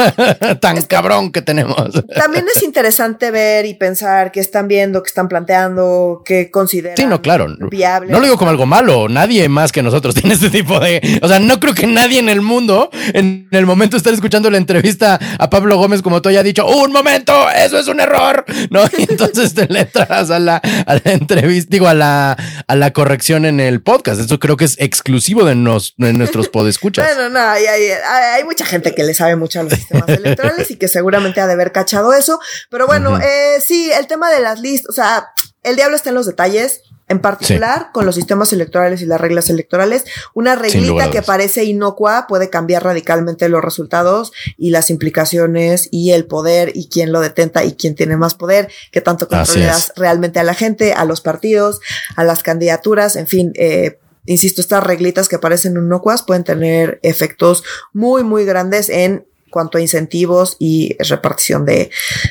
tan 0.61 0.83
cabrón 0.83 1.33
que 1.33 1.41
tenemos. 1.43 1.93
También 2.15 2.45
es 2.55 2.63
interesante 2.63 3.31
ver 3.31 3.67
y 3.67 3.75
pensar 3.75 4.31
qué 4.31 4.41
están 4.41 4.69
viendo, 4.69 5.03
qué 5.03 5.09
están 5.09 5.29
planteando, 5.29 6.23
qué 6.25 6.51
consideran. 6.51 6.97
Sí, 6.97 7.07
no, 7.07 7.23
claro. 7.23 7.47
Viable. 7.71 8.13
No 8.13 8.19
lo 8.19 8.25
digo 8.25 8.39
como 8.39 8.51
algo 8.51 8.67
malo. 8.67 9.09
Nadie 9.09 9.49
más 9.49 9.73
que 9.73 9.83
nosotros 9.83 10.15
tiene 10.21 10.35
este 10.35 10.51
tipo 10.51 10.79
de, 10.81 11.01
o 11.23 11.29
sea, 11.29 11.39
no 11.39 11.61
creo 11.61 11.75
que 11.75 11.87
nadie 11.87 12.19
en 12.19 12.29
el 12.29 12.43
mundo, 12.43 12.91
en 13.13 13.49
el 13.51 13.67
momento 13.67 13.97
de 13.97 13.99
estar 13.99 14.13
escuchando 14.13 14.51
la 14.51 14.59
entrevista 14.59 15.19
a 15.39 15.51
Pablo 15.51 15.77
Gómez, 15.77 16.03
como 16.03 16.21
tú 16.21 16.29
haya 16.29 16.43
dicho, 16.43 16.67
un 16.67 16.94
momento, 16.95 17.51
eso 17.51 17.79
es 17.79 17.89
un 17.89 18.01
error, 18.01 18.45
¿no? 18.71 18.85
Y 18.99 19.03
entonces 19.11 19.53
te 19.53 19.67
le 19.67 19.81
entras 19.81 20.31
a 20.31 20.39
la, 20.39 20.57
a 20.57 20.95
la 20.95 21.13
entrevista, 21.13 21.69
digo, 21.71 21.89
a 21.89 21.95
la, 21.95 22.37
a 22.67 22.77
la 22.77 22.93
corrección 22.93 23.45
en 23.45 23.61
el 23.61 23.83
podcast. 23.83 24.21
Eso 24.21 24.39
creo 24.39 24.57
que 24.57 24.65
es 24.65 24.77
exclusivo 24.79 25.45
de, 25.45 25.55
nos, 25.55 25.95
de 25.99 26.13
nuestros 26.13 26.49
podescuchas. 26.49 27.05
bueno, 27.15 27.29
no, 27.29 27.41
hay, 27.41 27.67
hay, 27.67 27.89
hay, 28.37 28.45
mucha 28.45 28.65
gente 28.65 28.95
que 28.95 29.05
le 29.05 29.15
sabe 29.15 29.37
mucho 29.37 29.61
a 29.61 29.65
los 29.65 29.75
sistemas 29.75 30.09
electorales 30.09 30.71
y 30.71 30.77
que 30.77 30.89
seguramente 30.89 31.41
ha 31.41 31.47
de 31.47 31.53
haber 31.53 31.73
cachado 31.73 32.15
eso. 32.15 32.39
Pero 32.71 32.87
bueno, 32.87 33.19
eh, 33.21 33.61
sí, 33.65 33.91
el 33.93 34.07
tema 34.07 34.31
de 34.31 34.41
las 34.41 34.61
listas, 34.61 34.91
o 34.91 34.93
sea, 34.93 35.27
el 35.63 35.77
diablo 35.77 35.97
está 35.97 36.11
en 36.11 36.15
los 36.15 36.27
detalles 36.27 36.81
en 37.09 37.21
particular 37.21 37.91
con 37.93 38.07
los 38.07 38.15
sistemas 38.15 38.53
electorales 38.53 39.03
y 39.03 39.07
las 39.07 39.21
reglas 39.21 39.51
electorales. 39.51 40.05
Una 40.33 40.55
reglita 40.55 41.11
que 41.11 41.23
parece 41.23 41.65
inocua 41.65 42.27
puede 42.27 42.49
cambiar 42.51 42.85
radicalmente 42.85 43.49
los 43.49 43.63
resultados 43.63 44.33
y 44.57 44.71
las 44.71 44.91
implicaciones 44.91 45.89
y 45.91 46.13
el 46.13 46.27
poder 46.27 46.73
y 46.75 46.89
quién 46.89 47.13
lo 47.13 47.21
detenta 47.21 47.65
y 47.65 47.75
quién 47.75 47.95
tiene 47.95 48.17
más 48.17 48.35
poder, 48.35 48.71
qué 48.91 49.01
tanto 49.01 49.29
controlas 49.29 49.93
realmente 49.97 50.41
a 50.41 50.45
la 50.45 50.55
gente, 50.55 50.95
a 50.95 51.05
los 51.05 51.21
partidos, 51.21 51.81
a 52.17 52.25
las 52.25 52.43
candidaturas, 52.43 53.17
en 53.17 53.27
fin, 53.27 53.53
eh, 53.57 53.99
insisto, 54.27 54.61
estas 54.61 54.83
reglitas 54.83 55.29
que 55.29 55.39
parecen 55.39 55.73
inocuas 55.73 56.23
pueden 56.23 56.45
tener 56.45 57.01
efectos 57.03 57.65
muy, 57.93 58.25
muy 58.25 58.45
grandes 58.45 58.89
en 58.89 59.27
cuanto 59.51 59.79
a 59.79 59.81
incentivos 59.81 60.57
y 60.59 60.97
repartición 60.99 61.65
de, 61.65 61.91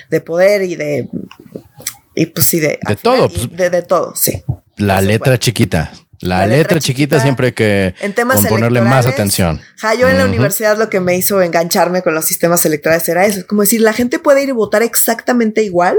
de 0.09 0.19
poder 0.19 0.63
y 0.63 0.76
de 0.76 1.09
y 2.15 2.28
pues 2.28 2.45
sí, 2.45 2.59
de, 2.59 2.80
de 2.88 2.95
todo. 2.95 3.30
Pues, 3.30 3.55
de, 3.55 3.69
de 3.69 3.82
todo, 3.82 4.13
sí. 4.15 4.43
La 4.78 4.99
letra 5.01 5.38
chiquita. 5.38 5.91
La, 6.24 6.47
letra, 6.47 6.80
chiquita, 6.80 7.19
siempre 7.19 7.47
hay 7.47 7.53
que 7.53 7.93
ponerle 8.49 8.82
más 8.82 9.05
atención. 9.05 9.61
Ja, 9.78 9.93
yo 9.93 10.07
en 10.07 10.17
la 10.17 10.26
universidad 10.26 10.78
lo 10.78 10.89
que 10.89 10.99
me 10.99 11.17
hizo 11.17 11.41
engancharme 11.41 12.01
con 12.01 12.13
los 12.13 12.26
sistemas 12.26 12.65
electorales 12.65 13.07
era 13.09 13.26
eso. 13.26 13.39
Es 13.39 13.45
como 13.45 13.61
decir, 13.61 13.82
la 13.82 13.93
gente 13.93 14.19
puede 14.19 14.43
ir 14.43 14.49
y 14.49 14.53
votar 14.53 14.84
exactamente 14.84 15.63
igual. 15.63 15.97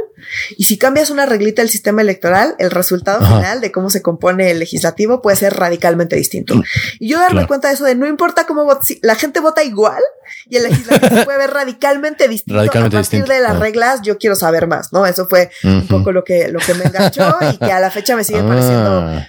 Y 0.56 0.64
si 0.64 0.78
cambias 0.78 1.10
una 1.10 1.26
reglita 1.26 1.62
del 1.62 1.70
sistema 1.70 2.00
electoral, 2.00 2.54
el 2.58 2.70
resultado 2.70 3.20
final 3.20 3.60
de 3.60 3.70
cómo 3.70 3.90
se 3.90 4.02
compone 4.02 4.50
el 4.50 4.58
legislativo 4.58 5.20
puede 5.20 5.36
ser 5.36 5.54
radicalmente 5.54 6.16
distinto. 6.16 6.62
Y 6.98 7.08
yo 7.08 7.18
darme 7.18 7.46
cuenta 7.46 7.68
de 7.68 7.74
eso 7.74 7.84
de 7.84 7.94
no 7.94 8.06
importa 8.06 8.46
cómo 8.46 8.66
si 8.82 8.98
la 9.02 9.14
gente 9.14 9.40
vota 9.40 9.62
igual 9.62 10.02
y 10.48 10.56
el 10.56 10.64
legislativo 10.64 11.16
se 11.16 11.24
puede 11.24 11.38
ver 11.38 11.50
radicalmente 11.50 12.28
distinto. 12.28 12.58
Radicalmente 12.58 12.96
a 12.96 13.00
partir 13.00 13.24
de 13.24 13.40
las 13.40 13.58
reglas, 13.58 14.02
yo 14.02 14.18
quiero 14.18 14.36
saber 14.36 14.66
más, 14.66 14.92
¿no? 14.92 15.06
Eso 15.06 15.26
fue 15.26 15.50
un 15.64 15.86
poco 15.86 16.12
lo 16.12 16.24
que, 16.24 16.48
lo 16.48 16.60
que 16.60 16.74
me 16.74 16.84
enganchó 16.84 17.36
y 17.52 17.58
que 17.58 17.72
a 17.72 17.80
la 17.80 17.90
fecha 17.90 18.16
me 18.16 18.24
sigue 18.24 18.42
pareciendo 18.42 19.00
ah. 19.00 19.28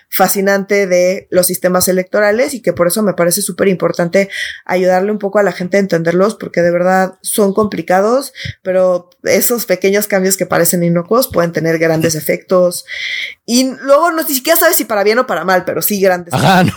De 0.87 1.27
los 1.29 1.47
sistemas 1.47 1.87
electorales 1.87 2.53
y 2.53 2.61
que 2.61 2.73
por 2.73 2.87
eso 2.87 3.03
me 3.03 3.13
parece 3.13 3.41
súper 3.41 3.67
importante 3.67 4.29
ayudarle 4.65 5.11
un 5.11 5.19
poco 5.19 5.39
a 5.39 5.43
la 5.43 5.51
gente 5.51 5.77
a 5.77 5.79
entenderlos 5.79 6.35
porque 6.35 6.61
de 6.61 6.71
verdad 6.71 7.15
son 7.21 7.53
complicados, 7.53 8.33
pero 8.61 9.09
esos 9.23 9.65
pequeños 9.65 10.07
cambios 10.07 10.37
que 10.37 10.45
parecen 10.45 10.83
inocuos 10.83 11.27
pueden 11.27 11.51
tener 11.51 11.77
grandes 11.77 12.15
efectos 12.15 12.85
y 13.45 13.71
luego 13.81 14.11
no 14.11 14.23
ni 14.23 14.33
siquiera 14.33 14.57
sabes 14.57 14.75
si 14.75 14.85
para 14.85 15.03
bien 15.03 15.19
o 15.19 15.27
para 15.27 15.45
mal, 15.45 15.65
pero 15.65 15.81
sí 15.81 15.99
grandes. 16.01 16.33
Ajá, 16.33 16.63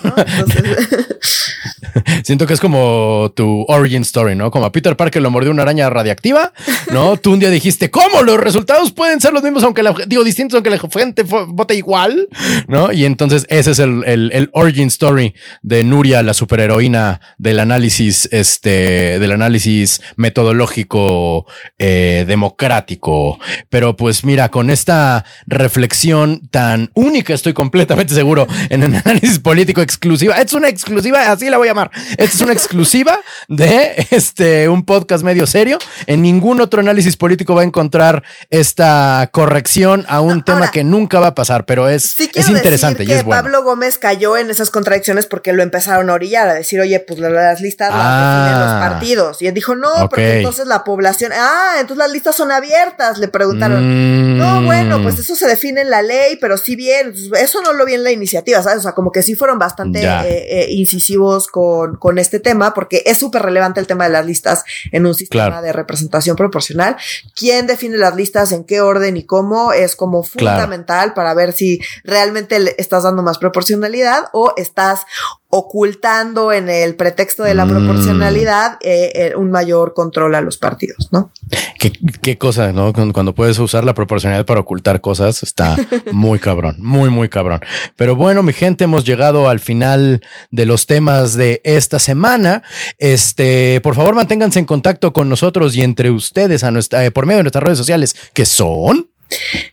Siento 2.24 2.46
que 2.46 2.54
es 2.54 2.60
como 2.60 3.32
tu 3.34 3.64
origin 3.68 4.02
story, 4.02 4.34
¿no? 4.34 4.50
Como 4.50 4.66
a 4.66 4.72
Peter 4.72 4.96
Parker 4.96 5.22
lo 5.22 5.30
mordió 5.30 5.50
una 5.50 5.62
araña 5.62 5.90
radiactiva, 5.90 6.52
¿no? 6.92 7.16
Tú 7.20 7.32
un 7.32 7.38
día 7.38 7.50
dijiste, 7.50 7.90
¿cómo? 7.90 8.22
Los 8.22 8.38
resultados 8.38 8.92
pueden 8.92 9.20
ser 9.20 9.32
los 9.32 9.42
mismos, 9.42 9.62
aunque 9.62 9.82
la, 9.82 9.94
digo, 10.06 10.24
distintos, 10.24 10.56
aunque 10.56 10.70
la 10.70 10.78
gente 10.78 11.22
vote 11.22 11.74
igual, 11.74 12.28
¿no? 12.66 12.92
Y 12.92 13.04
entonces 13.04 13.46
ese 13.48 13.72
es 13.72 13.78
el, 13.78 14.04
el, 14.04 14.50
origin 14.52 14.88
story 14.88 15.34
de 15.62 15.84
Nuria, 15.84 16.22
la 16.22 16.34
superheroína 16.34 17.20
del 17.38 17.60
análisis, 17.60 18.28
este, 18.32 19.18
del 19.18 19.32
análisis 19.32 20.00
metodológico 20.16 21.46
eh, 21.78 22.24
democrático. 22.26 23.38
Pero 23.68 23.96
pues 23.96 24.24
mira, 24.24 24.48
con 24.50 24.70
esta 24.70 25.24
reflexión 25.46 26.48
tan 26.50 26.90
única, 26.94 27.34
estoy 27.34 27.52
completamente 27.52 28.14
seguro, 28.14 28.46
en 28.70 28.82
el 28.82 28.94
análisis 28.94 29.38
político 29.38 29.80
exclusiva. 29.80 30.34
Es 30.36 30.52
una 30.52 30.68
exclusiva, 30.68 31.30
así 31.30 31.48
la 31.48 31.58
voy 31.58 31.68
a 31.68 31.74
llamar. 31.78 31.90
Esta 32.10 32.24
es 32.24 32.40
una 32.40 32.52
exclusiva 32.52 33.20
de 33.48 34.06
este 34.10 34.68
un 34.68 34.84
podcast 34.84 35.24
medio 35.24 35.46
serio. 35.46 35.78
En 36.06 36.22
ningún 36.22 36.60
otro 36.60 36.80
análisis 36.80 37.16
político 37.16 37.54
va 37.54 37.62
a 37.62 37.64
encontrar 37.64 38.22
esta 38.50 39.28
corrección 39.32 40.04
a 40.08 40.20
un 40.20 40.44
tema 40.44 40.70
que 40.70 40.84
nunca 40.84 41.20
va 41.20 41.28
a 41.28 41.34
pasar, 41.34 41.64
pero 41.64 41.88
es, 41.88 42.18
es 42.20 42.48
interesante 42.48 43.04
y 43.04 43.12
es 43.12 43.24
bueno. 43.24 43.42
Pablo 43.42 43.62
Gómez 43.62 43.98
cayó 43.98 44.36
en 44.36 44.50
esas 44.50 44.70
contradicciones 44.70 45.26
porque 45.26 45.52
lo 45.52 45.62
empezaron 45.62 46.10
a 46.10 46.14
orillar, 46.14 46.48
a 46.48 46.54
decir, 46.54 46.80
oye, 46.80 47.00
pues 47.00 47.18
las 47.18 47.60
listas 47.60 47.94
las 47.94 47.98
definen 47.98 48.60
los 48.60 48.70
ah. 48.70 48.88
partidos. 48.90 49.42
Y 49.42 49.46
él 49.46 49.54
dijo, 49.54 49.74
no, 49.74 50.08
porque 50.08 50.38
entonces 50.38 50.66
la 50.66 50.84
población, 50.84 51.32
ah, 51.34 51.76
entonces 51.80 51.98
las 51.98 52.12
listas 52.12 52.36
son 52.36 52.50
abiertas, 52.50 53.18
le 53.18 53.28
preguntaron. 53.28 54.38
No, 54.38 54.62
bueno, 54.62 55.02
pues 55.02 55.18
eso 55.18 55.34
se 55.34 55.46
define 55.46 55.82
en 55.82 55.90
la 55.90 56.02
ley, 56.02 56.38
pero 56.40 56.56
sí 56.56 56.76
bien, 56.76 57.14
eso 57.38 57.62
no 57.62 57.72
lo 57.72 57.84
vi 57.84 57.94
en 57.94 58.04
la 58.04 58.10
iniciativa, 58.10 58.62
¿sabes? 58.62 58.78
O 58.78 58.82
sea, 58.82 58.92
como 58.92 59.12
que 59.12 59.22
sí 59.22 59.34
fueron 59.34 59.58
bastante 59.58 60.02
eh, 60.02 60.62
eh, 60.62 60.66
incisivos 60.70 61.46
con, 61.46 61.67
con, 61.98 62.18
este 62.18 62.40
tema, 62.40 62.74
porque 62.74 63.02
es 63.06 63.18
súper 63.18 63.42
relevante 63.42 63.80
el 63.80 63.86
tema 63.86 64.04
de 64.04 64.10
las 64.10 64.26
listas 64.26 64.64
en 64.92 65.06
un 65.06 65.14
sistema 65.14 65.62
de 65.62 65.72
representación 65.72 66.36
proporcional. 66.36 66.96
¿Quién 67.34 67.66
define 67.66 67.96
las 67.96 68.16
listas, 68.16 68.52
en 68.52 68.64
qué 68.64 68.80
orden 68.80 69.16
y 69.16 69.24
cómo? 69.24 69.72
Es 69.72 69.96
como 69.96 70.22
fundamental 70.22 71.14
para 71.14 71.34
ver 71.34 71.52
si 71.52 71.80
realmente 72.04 72.58
le 72.58 72.74
estás 72.78 73.04
dando 73.04 73.22
más 73.22 73.38
proporcionalidad 73.38 74.24
o 74.32 74.54
estás 74.56 75.02
ocultando 75.50 76.52
en 76.52 76.68
el 76.68 76.94
pretexto 76.94 77.42
de 77.42 77.54
la 77.54 77.64
mm. 77.64 77.70
proporcionalidad 77.70 78.78
eh, 78.82 79.12
eh, 79.14 79.32
un 79.34 79.50
mayor 79.50 79.94
control 79.94 80.34
a 80.34 80.42
los 80.42 80.58
partidos, 80.58 81.08
¿no? 81.10 81.30
Qué, 81.78 81.90
qué 82.20 82.36
cosa, 82.36 82.72
¿no? 82.72 82.92
Cuando 82.92 83.34
puedes 83.34 83.58
usar 83.58 83.82
la 83.84 83.94
proporcionalidad 83.94 84.44
para 84.44 84.60
ocultar 84.60 85.00
cosas, 85.00 85.42
está 85.42 85.76
muy 86.12 86.38
cabrón, 86.38 86.76
muy, 86.80 87.08
muy 87.08 87.30
cabrón. 87.30 87.60
Pero 87.96 88.14
bueno, 88.14 88.42
mi 88.42 88.52
gente, 88.52 88.84
hemos 88.84 89.04
llegado 89.04 89.48
al 89.48 89.60
final 89.60 90.22
de 90.50 90.66
los 90.66 90.86
temas 90.86 91.34
de 91.34 91.62
esta 91.64 91.98
semana. 91.98 92.62
Este, 92.98 93.80
por 93.82 93.94
favor, 93.94 94.14
manténganse 94.14 94.58
en 94.58 94.66
contacto 94.66 95.14
con 95.14 95.30
nosotros 95.30 95.74
y 95.76 95.82
entre 95.82 96.10
ustedes 96.10 96.62
a 96.62 96.70
nuestra, 96.70 97.06
eh, 97.06 97.10
por 97.10 97.24
medio 97.24 97.38
de 97.38 97.44
nuestras 97.44 97.64
redes 97.64 97.78
sociales, 97.78 98.14
que 98.34 98.44
son 98.44 99.08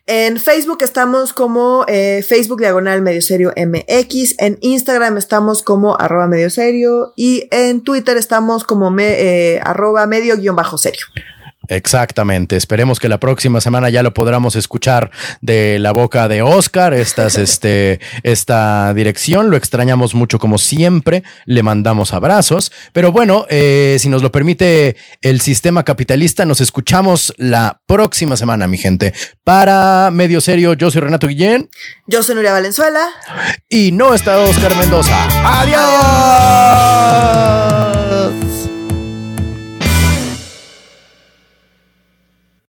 en 0.05 0.39
Facebook 0.39 0.79
estamos 0.81 1.33
como 1.33 1.85
eh, 1.87 2.23
Facebook 2.27 2.59
Diagonal 2.59 3.01
Medio 3.01 3.21
Serio 3.21 3.53
MX. 3.55 4.35
En 4.39 4.57
Instagram 4.61 5.17
estamos 5.17 5.63
como 5.63 5.99
arroba 5.99 6.27
medio 6.27 6.49
serio. 6.49 7.13
Y 7.15 7.47
en 7.51 7.83
Twitter 7.83 8.17
estamos 8.17 8.63
como 8.63 8.93
eh, 8.99 9.59
arroba 9.63 10.05
medio 10.07 10.37
guion 10.37 10.55
bajo 10.55 10.77
serio. 10.77 11.05
Exactamente. 11.67 12.55
Esperemos 12.55 12.99
que 12.99 13.09
la 13.09 13.19
próxima 13.19 13.61
semana 13.61 13.89
ya 13.89 14.03
lo 14.03 14.13
podamos 14.13 14.55
escuchar 14.55 15.11
de 15.41 15.79
la 15.79 15.91
boca 15.91 16.27
de 16.27 16.41
Oscar. 16.41 16.93
Estas, 16.93 17.35
este, 17.39 17.99
esta 18.23 18.93
dirección. 18.93 19.49
Lo 19.49 19.57
extrañamos 19.57 20.15
mucho 20.15 20.39
como 20.39 20.57
siempre. 20.57 21.23
Le 21.45 21.63
mandamos 21.63 22.13
abrazos. 22.13 22.71
Pero 22.93 23.11
bueno, 23.11 23.45
eh, 23.49 23.97
si 23.99 24.09
nos 24.09 24.21
lo 24.21 24.31
permite 24.31 24.95
el 25.21 25.41
sistema 25.41 25.83
capitalista, 25.83 26.45
nos 26.45 26.61
escuchamos 26.61 27.33
la 27.37 27.81
próxima 27.85 28.37
semana, 28.37 28.67
mi 28.67 28.77
gente. 28.77 29.13
Para 29.43 30.09
Medio 30.11 30.41
Serio, 30.41 30.73
yo 30.73 30.91
soy 30.91 31.01
Renato 31.01 31.27
Guillén. 31.27 31.69
Yo 32.07 32.23
soy 32.23 32.35
Nuria 32.35 32.53
Valenzuela. 32.53 33.07
Y 33.69 33.91
no 33.91 34.13
está 34.13 34.39
Oscar 34.39 34.75
Mendoza. 34.75 35.15
Adiós. 35.61 35.85